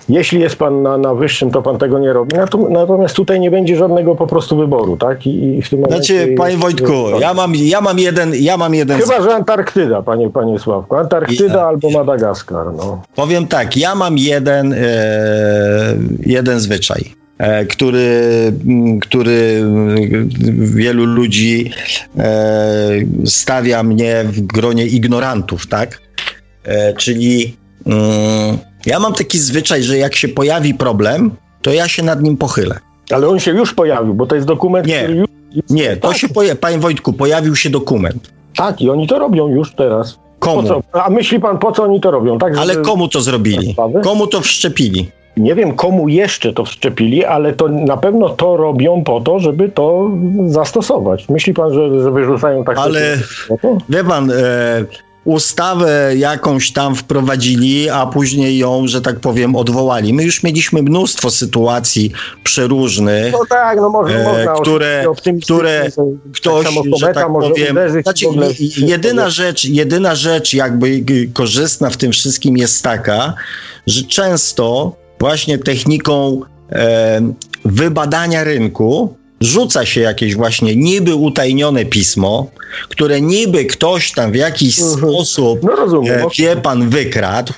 [0.09, 2.35] Jeśli jest pan na, na wyższym, to pan tego nie robi.
[2.69, 5.27] Natomiast tutaj nie będzie żadnego po prostu wyboru, tak?
[5.27, 6.17] I, i w tym momencie.
[6.17, 8.31] Znaczy, panie Wojtku, ja mam, ja mam jeden.
[8.35, 10.95] Ja mam jeden Chyba, że Antarktyda, panie, panie Sławku.
[10.95, 12.73] Antarktyda albo Madagaskar.
[12.77, 13.01] No.
[13.15, 14.77] Powiem tak, ja mam jeden, e,
[16.25, 17.19] jeden zwyczaj.
[17.37, 18.21] E, który,
[19.01, 19.63] który
[20.57, 21.71] wielu ludzi
[22.17, 22.89] e,
[23.25, 26.01] stawia mnie w gronie ignorantów, tak?
[26.69, 31.31] E, czyli mm, ja mam taki zwyczaj, że jak się pojawi problem,
[31.61, 32.79] to ja się nad nim pochylę.
[33.11, 35.27] Ale on się już pojawił, bo to jest dokument, nie, który już...
[35.69, 36.17] Nie, to tak.
[36.17, 38.31] się pojawił, panie Wojtku, pojawił się dokument.
[38.55, 40.19] Tak, i oni to robią już teraz.
[40.39, 40.81] Komu?
[40.93, 42.37] A myśli pan, po co oni to robią?
[42.37, 43.75] Tak, Ale komu to zrobili?
[44.03, 45.11] Komu to wszczepili?
[45.37, 49.69] Nie wiem, komu jeszcze to wszczepili, ale to na pewno to robią po to, żeby
[49.69, 50.11] to
[50.45, 51.29] zastosować.
[51.29, 52.77] Myśli pan, że, że wyrzucają tak?
[52.77, 53.17] Ale
[53.89, 54.35] wie pan, e,
[55.29, 60.13] ustawę jakąś tam wprowadzili, a później ją, że tak powiem, odwołali.
[60.13, 62.11] My już mieliśmy mnóstwo sytuacji
[62.43, 65.05] przeróżnych, no tak, no może, e, które,
[65.43, 65.89] które
[66.33, 66.67] ktoś,
[66.99, 68.25] że tak powiem, znaczy,
[68.77, 73.33] jedyna rzecz, jedyna rzecz jakby korzystna w tym wszystkim jest taka,
[73.87, 76.41] że często właśnie techniką
[76.71, 77.21] e,
[77.65, 82.47] wybadania rynku rzuca się jakieś właśnie niby utajnione pismo,
[82.89, 84.97] które niby ktoś tam w jakiś mhm.
[84.97, 87.53] sposób, no rozumiem, e, wie pan, wykradł,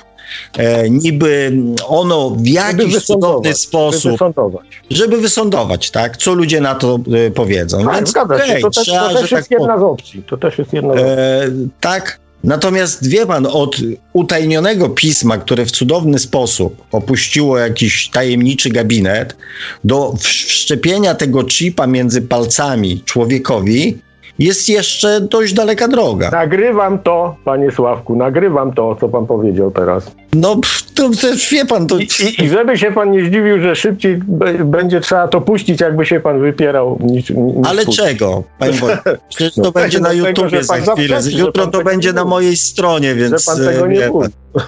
[0.58, 1.52] e, niby
[1.88, 4.66] ono w jakiś cudowny sposób, żeby wysądować.
[4.90, 6.16] żeby wysądować, tak?
[6.16, 7.84] Co ludzie na to e, powiedzą.
[7.84, 8.60] Tak, Więc, zgadza się.
[8.60, 10.22] To też, to też jest tak jedna z opcji.
[10.22, 11.12] To też jest jedna z opcji.
[11.12, 13.76] E, tak, Natomiast wie pan, od
[14.12, 19.36] utajnionego pisma, które w cudowny sposób opuściło jakiś tajemniczy gabinet,
[19.84, 23.98] do wszczepienia tego chipa między palcami człowiekowi,
[24.38, 26.30] jest jeszcze dość daleka droga.
[26.30, 30.10] Nagrywam to, panie Sławku, nagrywam to, co pan powiedział teraz.
[30.34, 30.56] No,
[30.94, 31.98] to też wie pan, to...
[31.98, 34.20] I, i, I, żeby się pan nie zdziwił, że szybciej
[34.64, 36.98] będzie trzeba to puścić, jakby się pan wypierał.
[37.00, 38.72] Niż, niż Ale czego, panie?
[39.28, 41.20] Przecież to no, będzie na YouTubie za chwilę.
[41.30, 43.44] Jutro to będzie na mojej stronie, więc...
[43.44, 44.10] Że pan tego nie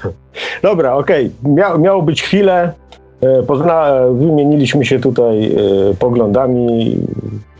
[0.63, 1.31] Dobra, okej.
[1.41, 1.53] Okay.
[1.53, 2.73] Mia, miało być chwilę.
[3.21, 6.97] E, pozna, wymieniliśmy się tutaj e, poglądami.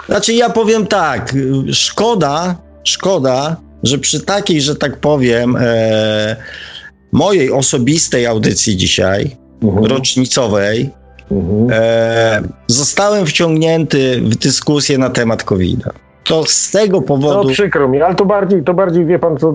[0.07, 1.35] Znaczy ja powiem tak,
[1.73, 6.37] szkoda, szkoda, że przy takiej, że tak powiem, e,
[7.13, 9.85] mojej osobistej audycji dzisiaj, mhm.
[9.85, 10.91] rocznicowej,
[11.31, 11.69] mhm.
[11.73, 15.91] E, zostałem wciągnięty w dyskusję na temat COVID-a.
[16.25, 17.49] To z tego powodu.
[17.49, 19.55] No przykro mi, ale to bardziej, to bardziej wie pan, co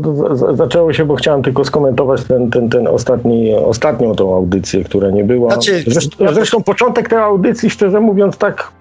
[0.55, 5.23] zaczęło się, bo chciałem tylko skomentować ten, ten, ten ostatni, ostatnią tą audycję, która nie
[5.23, 5.53] była.
[5.53, 8.71] Znaczy, zresztą, zresztą początek tej audycji, szczerze mówiąc, tak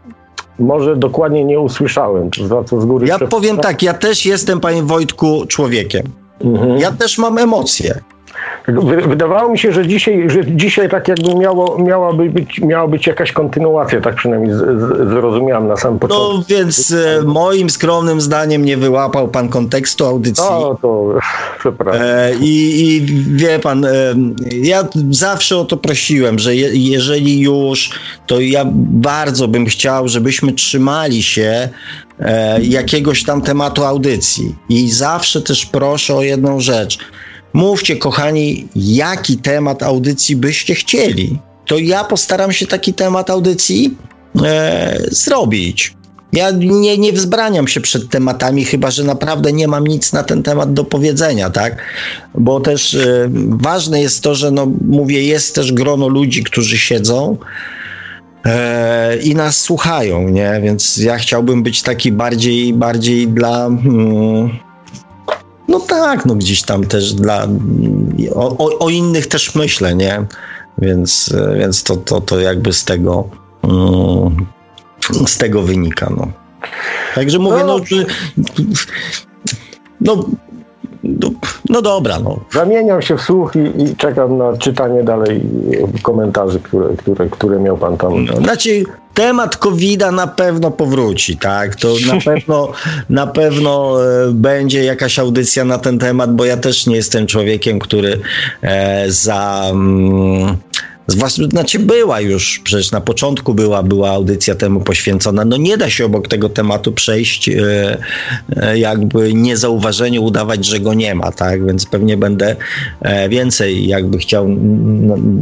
[0.59, 3.07] może dokładnie nie usłyszałem, za co z góry.
[3.07, 6.03] Ja powiem tak, ja też jestem, panie Wojtku, człowiekiem.
[6.41, 6.79] Mhm.
[6.79, 8.01] Ja też mam emocje.
[9.09, 13.33] Wydawało mi się, że dzisiaj, że dzisiaj tak jakby miało, miałaby być, miała być jakaś
[13.33, 16.35] kontynuacja, tak przynajmniej z, z, zrozumiałem na samym początku.
[16.35, 20.45] No więc e, moim skromnym zdaniem nie wyłapał pan kontekstu audycji.
[20.51, 21.15] No to
[21.59, 22.03] przepraszam.
[22.05, 23.91] E, i, I wie pan, e,
[24.53, 27.91] ja zawsze o to prosiłem, że je, jeżeli już,
[28.27, 31.69] to ja bardzo bym chciał, żebyśmy trzymali się
[32.21, 34.55] e, jakiegoś tam tematu audycji.
[34.69, 36.99] I zawsze też proszę o jedną rzecz–
[37.53, 41.39] Mówcie, kochani, jaki temat audycji byście chcieli.
[41.67, 43.97] To ja postaram się taki temat audycji
[44.45, 45.99] e, zrobić.
[46.33, 50.43] Ja nie, nie wzbraniam się przed tematami, chyba że naprawdę nie mam nic na ten
[50.43, 51.77] temat do powiedzenia, tak?
[52.35, 57.37] Bo też e, ważne jest to, że no, mówię, jest też grono ludzi, którzy siedzą
[58.45, 60.61] e, i nas słuchają, nie?
[60.63, 63.55] Więc ja chciałbym być taki bardziej, bardziej dla.
[63.59, 64.68] Hmm,
[65.69, 67.47] no tak, no gdzieś tam też dla.
[68.35, 70.27] O, o, o innych też myślę, nie?
[70.79, 73.29] Więc, więc to, to, to jakby z tego.
[73.63, 74.47] Mm,
[75.27, 76.33] z tego wynika, no.
[77.15, 77.81] Także mówię, no,
[78.37, 78.55] no,
[80.01, 80.25] no
[81.21, 81.31] no,
[81.69, 82.41] no dobra, no.
[82.53, 85.41] Zamieniam się w słuch i, i, czekam na czytanie dalej
[86.03, 88.25] komentarzy, które, które, które miał pan tam.
[88.25, 91.77] No, znaczy, temat covid na pewno powróci, tak?
[91.77, 92.73] To na pewno,
[93.11, 97.79] na pewno e, będzie jakaś audycja na ten temat, bo ja też nie jestem człowiekiem,
[97.79, 98.21] który
[98.63, 99.65] e, za.
[99.71, 100.57] Mm,
[101.53, 105.45] znaczy była już, przecież na początku była, była audycja temu poświęcona.
[105.45, 107.99] No nie da się obok tego tematu przejść, e,
[108.57, 111.67] e, jakby niezauważenie udawać, że go nie ma, tak?
[111.67, 112.57] Więc pewnie będę
[113.01, 114.47] e, więcej jakby chciał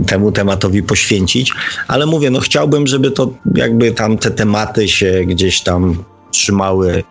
[0.06, 1.52] temu tematowi poświęcić,
[1.88, 7.04] ale mówię, no chciałbym, żeby to jakby tam te tematy się gdzieś tam trzymały,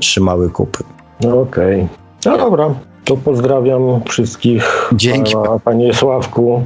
[0.00, 0.84] trzymały kupy.
[1.20, 1.74] No okej.
[1.74, 1.88] Okay.
[2.24, 2.74] No dobra.
[3.06, 4.88] To pozdrawiam wszystkich.
[4.92, 5.34] Dzięki.
[5.64, 6.64] Panie Sławku.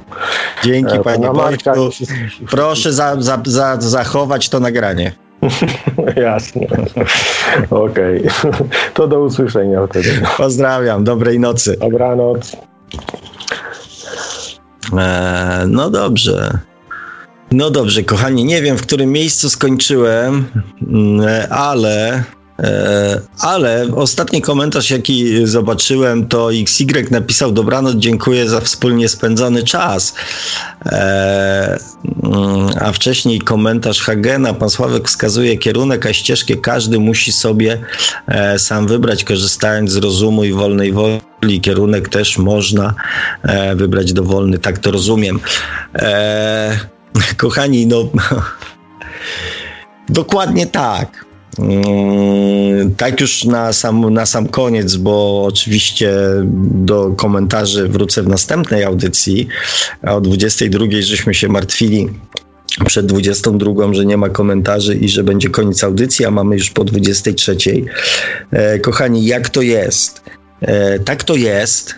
[0.65, 1.75] Dzięki e, panie Marka
[2.51, 5.12] Proszę za, za, za, zachować to nagranie.
[6.17, 6.67] Jasne.
[7.70, 8.23] Okej.
[8.94, 10.23] To do usłyszenia wtedy.
[10.36, 11.77] Pozdrawiam, dobrej nocy.
[11.81, 12.57] Dobranoc.
[14.99, 16.59] E, no dobrze.
[17.52, 20.47] No dobrze, kochani, nie wiem w którym miejscu skończyłem,
[20.89, 22.25] mm, ale.
[22.60, 30.14] E, Ale ostatni komentarz, jaki zobaczyłem, to XY napisał: Dobranoc, dziękuję za wspólnie spędzony czas.
[30.86, 31.78] E,
[32.22, 37.78] mm, A wcześniej komentarz Hagena: Pan Sławek wskazuje kierunek, a ścieżkę każdy musi sobie
[38.26, 41.60] e, sam wybrać, korzystając z rozumu i wolnej woli.
[41.62, 42.94] Kierunek też można
[43.42, 45.40] e, wybrać dowolny, tak to rozumiem.
[45.94, 46.78] E,
[47.36, 48.08] kochani, no
[50.08, 51.30] dokładnie tak.
[51.59, 56.12] Mm, Tak już na sam, na sam koniec, bo oczywiście
[56.75, 59.49] do komentarzy wrócę w następnej audycji.
[60.03, 62.09] A o 22 żeśmy się martwili
[62.87, 66.85] przed 22, że nie ma komentarzy i że będzie koniec audycji, a mamy już po
[66.85, 67.57] 23.
[68.51, 70.23] E, kochani, jak to jest?
[70.61, 71.95] E, tak to jest,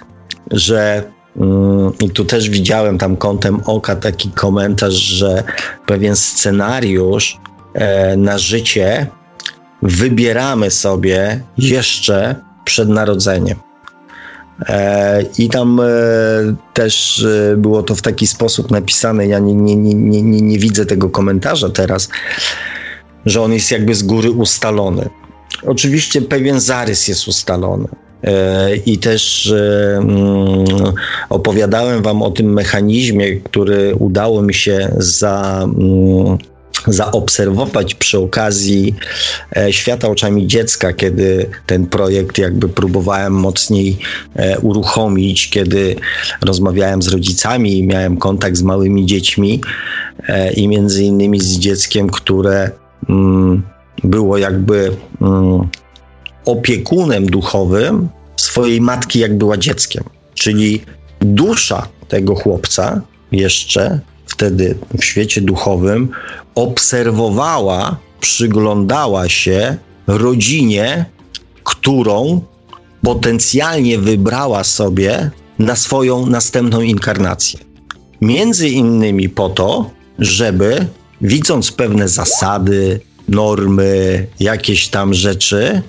[0.51, 1.03] że
[1.37, 5.43] mm, i tu też widziałem tam kątem oka taki komentarz, że
[5.87, 7.39] pewien scenariusz
[7.75, 9.07] e, na życie
[9.83, 13.59] wybieramy sobie jeszcze przed narodzeniem.
[14.69, 15.85] E, I tam e,
[16.75, 19.27] też e, było to w taki sposób napisane.
[19.27, 22.09] Ja nie, nie, nie, nie, nie, widzę tego komentarza teraz,
[23.27, 25.09] że on jest jakby z góry ustalony.
[25.67, 27.89] Oczywiście pewien zarys jest ustalony.
[28.87, 29.55] I też
[29.99, 30.65] mm,
[31.29, 36.39] opowiadałem Wam o tym mechanizmie, który udało mi się za, mm,
[36.87, 38.95] zaobserwować przy okazji
[39.57, 43.99] e, świata oczami dziecka, kiedy ten projekt jakby próbowałem mocniej
[44.35, 45.97] e, uruchomić, kiedy
[46.43, 49.61] rozmawiałem z rodzicami i miałem kontakt z małymi dziećmi
[50.29, 52.71] e, i między innymi z dzieckiem, które
[53.09, 53.63] mm,
[54.05, 55.69] było jakby mm,
[56.45, 60.05] opiekunem duchowym swojej matki, jak była dzieckiem.
[60.35, 60.83] Czyli
[61.21, 63.01] dusza tego chłopca
[63.33, 64.01] jeszcze
[64.33, 66.09] wtedy w świecie duchowym
[66.55, 71.05] obserwowała, przyglądała się rodzinie,
[71.65, 72.41] którą
[73.03, 77.61] potencjalnie wybrała sobie na swoją następną inkarnację.
[78.21, 80.87] Między innymi po to, żeby
[81.21, 85.83] widząc pewne zasady, normy, jakieś tam rzeczy,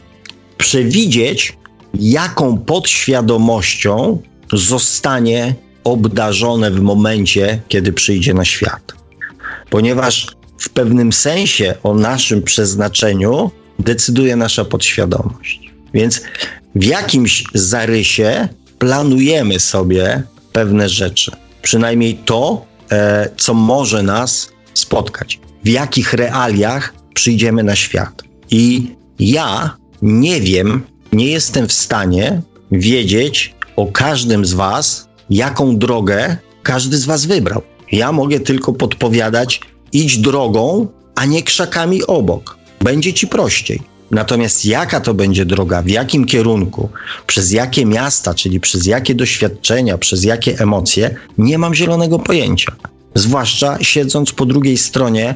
[0.58, 1.58] przewidzieć,
[1.94, 4.22] jaką podświadomością
[4.54, 8.94] zostanie obdarzone w momencie, kiedy przyjdzie na świat.
[9.70, 15.72] Ponieważ w pewnym sensie o naszym przeznaczeniu decyduje nasza podświadomość.
[15.94, 16.22] Więc
[16.76, 18.48] w jakimś zarysie
[18.80, 21.32] planujemy sobie pewne rzeczy.
[21.62, 25.40] Przynajmniej to, e, co może nas spotkać.
[25.64, 28.24] W jakich realiach przyjdziemy na świat.
[28.52, 36.38] I ja nie wiem, nie jestem w stanie wiedzieć o każdym z Was, jaką drogę
[36.64, 37.62] każdy z Was wybrał.
[37.92, 42.58] Ja mogę tylko podpowiadać, idź drogą, a nie krzakami obok.
[42.82, 43.82] Będzie ci prościej.
[44.12, 46.90] Natomiast jaka to będzie droga, w jakim kierunku,
[47.28, 52.76] przez jakie miasta, czyli przez jakie doświadczenia, przez jakie emocje, nie mam zielonego pojęcia.
[53.16, 55.36] Zwłaszcza siedząc po drugiej stronie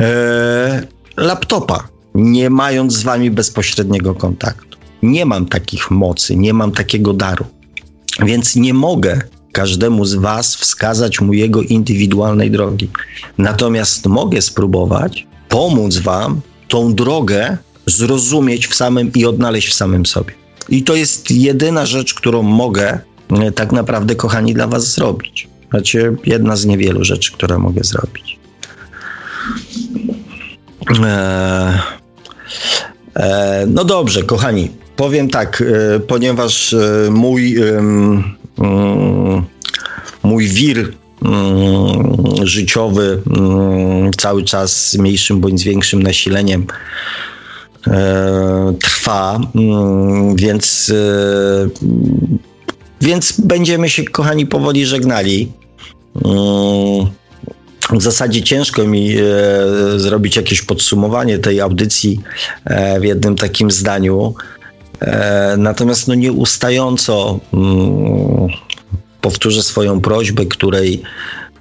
[0.00, 0.86] e,
[1.16, 4.78] laptopa, nie mając z wami bezpośredniego kontaktu.
[5.02, 7.44] Nie mam takich mocy, nie mam takiego daru.
[8.20, 9.20] Więc nie mogę
[9.52, 12.88] każdemu z Was wskazać mu jego indywidualnej drogi.
[13.38, 20.34] Natomiast mogę spróbować pomóc Wam tą drogę zrozumieć w samym i odnaleźć w samym sobie.
[20.68, 22.98] I to jest jedyna rzecz, którą mogę
[23.30, 25.48] e, tak naprawdę, kochani, dla Was zrobić.
[25.70, 28.38] Znaczy, jedna z niewielu rzeczy, które mogę zrobić.
[33.14, 38.24] Eee, no dobrze, kochani, powiem tak, e, ponieważ e, mój, em,
[38.58, 39.42] mm,
[40.22, 40.92] mój wir
[41.24, 46.66] mm, życiowy mm, cały czas z mniejszym bądź większym nasileniem
[47.86, 49.40] e, trwa,
[50.34, 51.68] więc, e,
[53.00, 55.52] więc będziemy się, kochani, powoli żegnali.
[57.90, 59.22] W zasadzie ciężko mi e,
[59.96, 62.20] zrobić jakieś podsumowanie tej audycji
[62.64, 64.34] e, w jednym takim zdaniu.
[65.02, 68.48] E, natomiast no nieustająco mm,
[69.20, 71.02] powtórzę swoją prośbę, której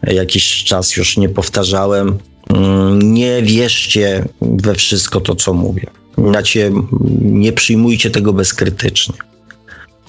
[0.03, 2.17] jakiś czas już nie powtarzałem.
[2.49, 5.87] Mm, Nie wierzcie we wszystko to, co mówię.
[6.17, 6.71] Znaczy,
[7.21, 9.15] nie przyjmujcie tego bezkrytycznie.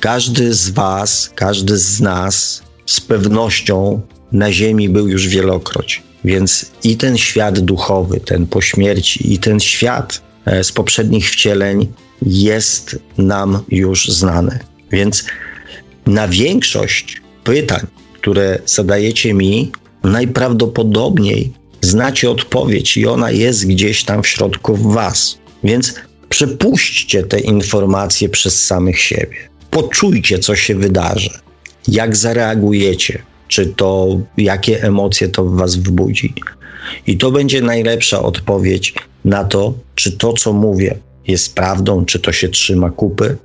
[0.00, 4.00] Każdy z Was, każdy z nas z pewnością
[4.32, 6.02] na Ziemi był już wielokroć.
[6.24, 11.88] Więc i ten świat duchowy, ten po śmierci, i ten świat e, z poprzednich wcieleń
[12.26, 14.58] jest nam już znany.
[14.90, 15.24] Więc
[16.06, 19.72] na większość pytań, które zadajecie mi,
[20.04, 25.38] najprawdopodobniej znacie odpowiedź i ona jest gdzieś tam w środku w Was.
[25.64, 25.94] Więc
[26.28, 29.36] przepuśćcie te informacje przez samych siebie.
[29.70, 31.30] Poczujcie, co się wydarzy,
[31.88, 36.34] jak zareagujecie, czy to jakie emocje to w Was wbudzi.
[37.06, 38.94] I to będzie najlepsza odpowiedź
[39.24, 43.36] na to, czy to, co mówię, jest prawdą, czy to się trzyma kupy,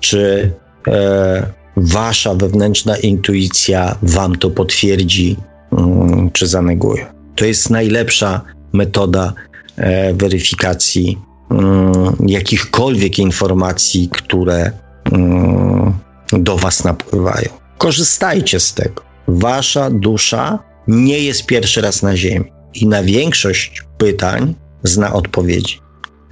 [0.00, 0.50] czy
[0.88, 5.36] e, Wasza wewnętrzna intuicja Wam to potwierdzi,
[5.72, 7.06] mm, czy zaneguje.
[7.34, 8.40] To jest najlepsza
[8.72, 9.32] metoda
[9.76, 11.18] e, weryfikacji
[11.50, 14.72] mm, jakichkolwiek informacji, które
[15.12, 15.92] mm,
[16.32, 17.48] do Was napływają.
[17.78, 19.02] Korzystajcie z tego.
[19.28, 20.58] Wasza dusza
[20.88, 25.85] nie jest pierwszy raz na Ziemi i na większość pytań zna odpowiedzi.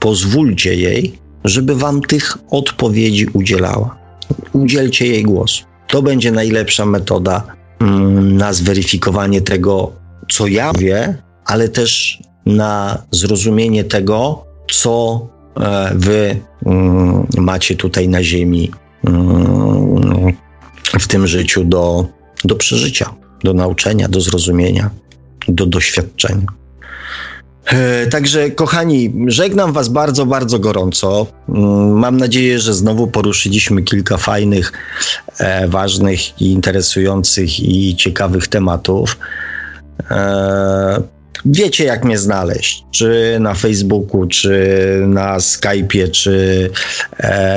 [0.04, 1.12] Pozwólcie jej,
[1.44, 3.96] żeby Wam tych odpowiedzi udzielała.
[4.52, 5.64] Udzielcie jej głosu.
[5.88, 7.42] To będzie najlepsza metoda
[7.80, 9.92] mm, na zweryfikowanie tego,
[10.32, 15.26] co ja wie, ale też na zrozumienie tego, co
[15.60, 18.70] e, wy mm, macie tutaj na ziemi
[19.06, 20.32] mm,
[21.00, 22.06] w tym życiu do,
[22.44, 24.90] do przeżycia, do nauczenia, do zrozumienia,
[25.48, 26.63] do doświadczenia.
[27.66, 31.26] E, także, kochani, żegnam Was bardzo, bardzo gorąco.
[31.48, 34.72] Mm, mam nadzieję, że znowu poruszyliśmy kilka fajnych,
[35.38, 39.18] e, ważnych i interesujących i ciekawych tematów.
[40.10, 41.02] E,
[41.44, 42.84] wiecie, jak mnie znaleźć.
[42.90, 44.68] Czy na Facebooku, czy
[45.06, 46.70] na Skype'ie, czy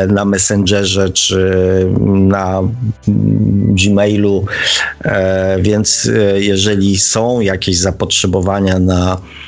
[0.08, 1.52] na Messengerze, czy
[2.06, 2.61] na
[3.88, 4.45] Gmailu.
[5.06, 9.47] E, więc jeżeli są jakieś zapotrzebowania na, mm,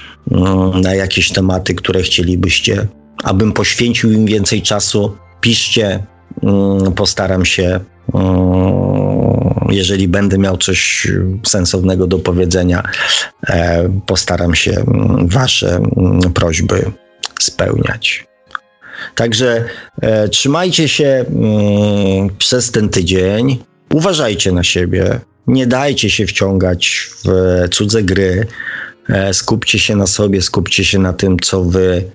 [0.82, 2.88] na jakieś tematy, które chcielibyście,
[3.24, 6.04] abym poświęcił im więcej czasu, piszcie.
[6.44, 7.80] Mm, postaram się.
[8.14, 11.08] Mm, jeżeli będę miał coś
[11.46, 12.84] sensownego do powiedzenia,
[13.50, 16.92] e, postaram się mm, Wasze mm, prośby
[17.40, 18.28] spełniać.
[19.16, 19.66] Także
[20.02, 23.58] e, trzymajcie się mm, przez ten tydzień,
[23.94, 27.30] uważajcie na siebie, nie dajcie się wciągać w
[27.72, 28.48] cudze gry,
[29.32, 32.12] skupcie się na sobie, skupcie się na tym, co Wy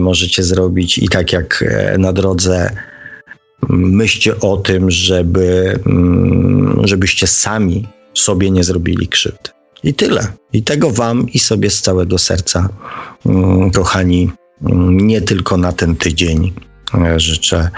[0.00, 1.64] możecie zrobić i tak jak
[1.98, 2.70] na drodze
[3.68, 9.50] myślcie o tym, żeby, mm, żebyście sami sobie nie zrobili krzywdy.
[9.84, 10.32] I tyle.
[10.52, 12.68] I tego Wam i sobie z całego serca,
[13.26, 14.30] mm, kochani,
[14.62, 16.52] mm, nie tylko na ten tydzień
[16.94, 17.70] e, życzę.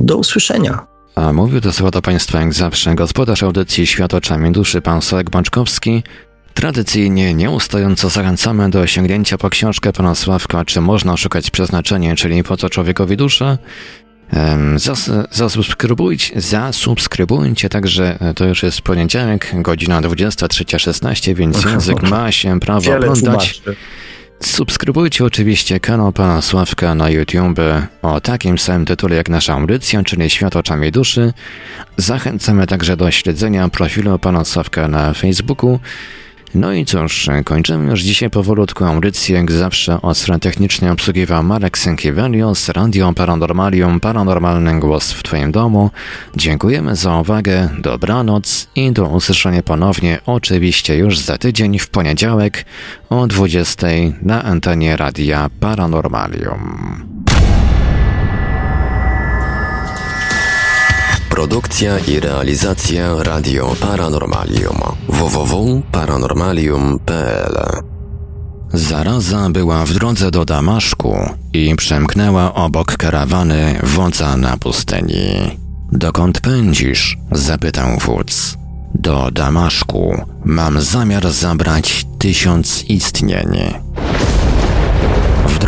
[0.00, 0.86] Do usłyszenia.
[1.14, 5.30] A mówił to słowa do Państwa jak zawsze gospodarz audycji Świat oczami duszy, pan Sławek
[5.30, 6.02] Bączkowski.
[6.54, 12.56] Tradycyjnie nieustająco zachęcamy do sięgnięcia po książkę pana Sławka Czy można szukać przeznaczenia, czyli po
[12.56, 13.58] co człowiekowi dusza?
[14.76, 22.60] Zas, zasubskrybujcie, zasubskrybujcie także, e, to już jest poniedziałek, godzina 23.16, więc język ma się
[22.60, 23.62] prawo oglądać.
[24.42, 27.60] Subskrybujcie oczywiście kanał Pana Sławka na YouTube
[28.02, 31.32] o takim samym tytule jak nasza audycja, czyli Świat oczami duszy.
[31.96, 35.80] Zachęcamy także do śledzenia profilu Pana Sławka na Facebooku.
[36.54, 41.78] No i cóż, kończymy już dzisiaj powolutku audycję, jak zawsze od strony technicznej obsługiwał Marek
[41.78, 45.90] Sękiewelios, Radio Paranormalium, Paranormalny Głos w Twoim domu.
[46.36, 52.64] Dziękujemy za uwagę, dobranoc i do usłyszenia ponownie oczywiście już za tydzień w poniedziałek
[53.10, 53.86] o 20
[54.22, 57.49] na antenie Radia Paranormalium.
[61.40, 64.78] Produkcja i realizacja Radio Paranormalium
[65.08, 67.58] www.paranormalium.pl
[68.72, 71.16] Zaraza była w drodze do Damaszku
[71.52, 75.58] i przemknęła obok karawany wodza na pustyni.
[75.92, 77.18] Dokąd pędzisz?
[77.32, 78.56] zapytał wódz.
[78.94, 80.24] Do Damaszku.
[80.44, 83.74] Mam zamiar zabrać tysiąc istnień.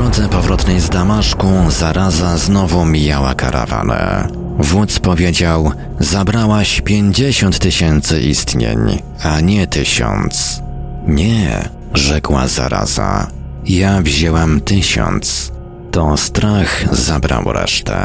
[0.02, 4.28] Drodze powrotnej z Damaszku zaraza znowu mijała karawanę.
[4.58, 8.78] Wódz powiedział: Zabrałaś pięćdziesiąt tysięcy istnień,
[9.22, 10.62] a nie tysiąc.
[11.06, 13.30] Nie, rzekła zaraza.
[13.64, 15.52] Ja wzięłam tysiąc.
[15.90, 17.96] To strach zabrał resztę.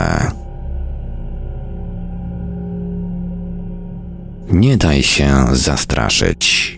[4.50, 6.77] Nie daj się zastraszyć.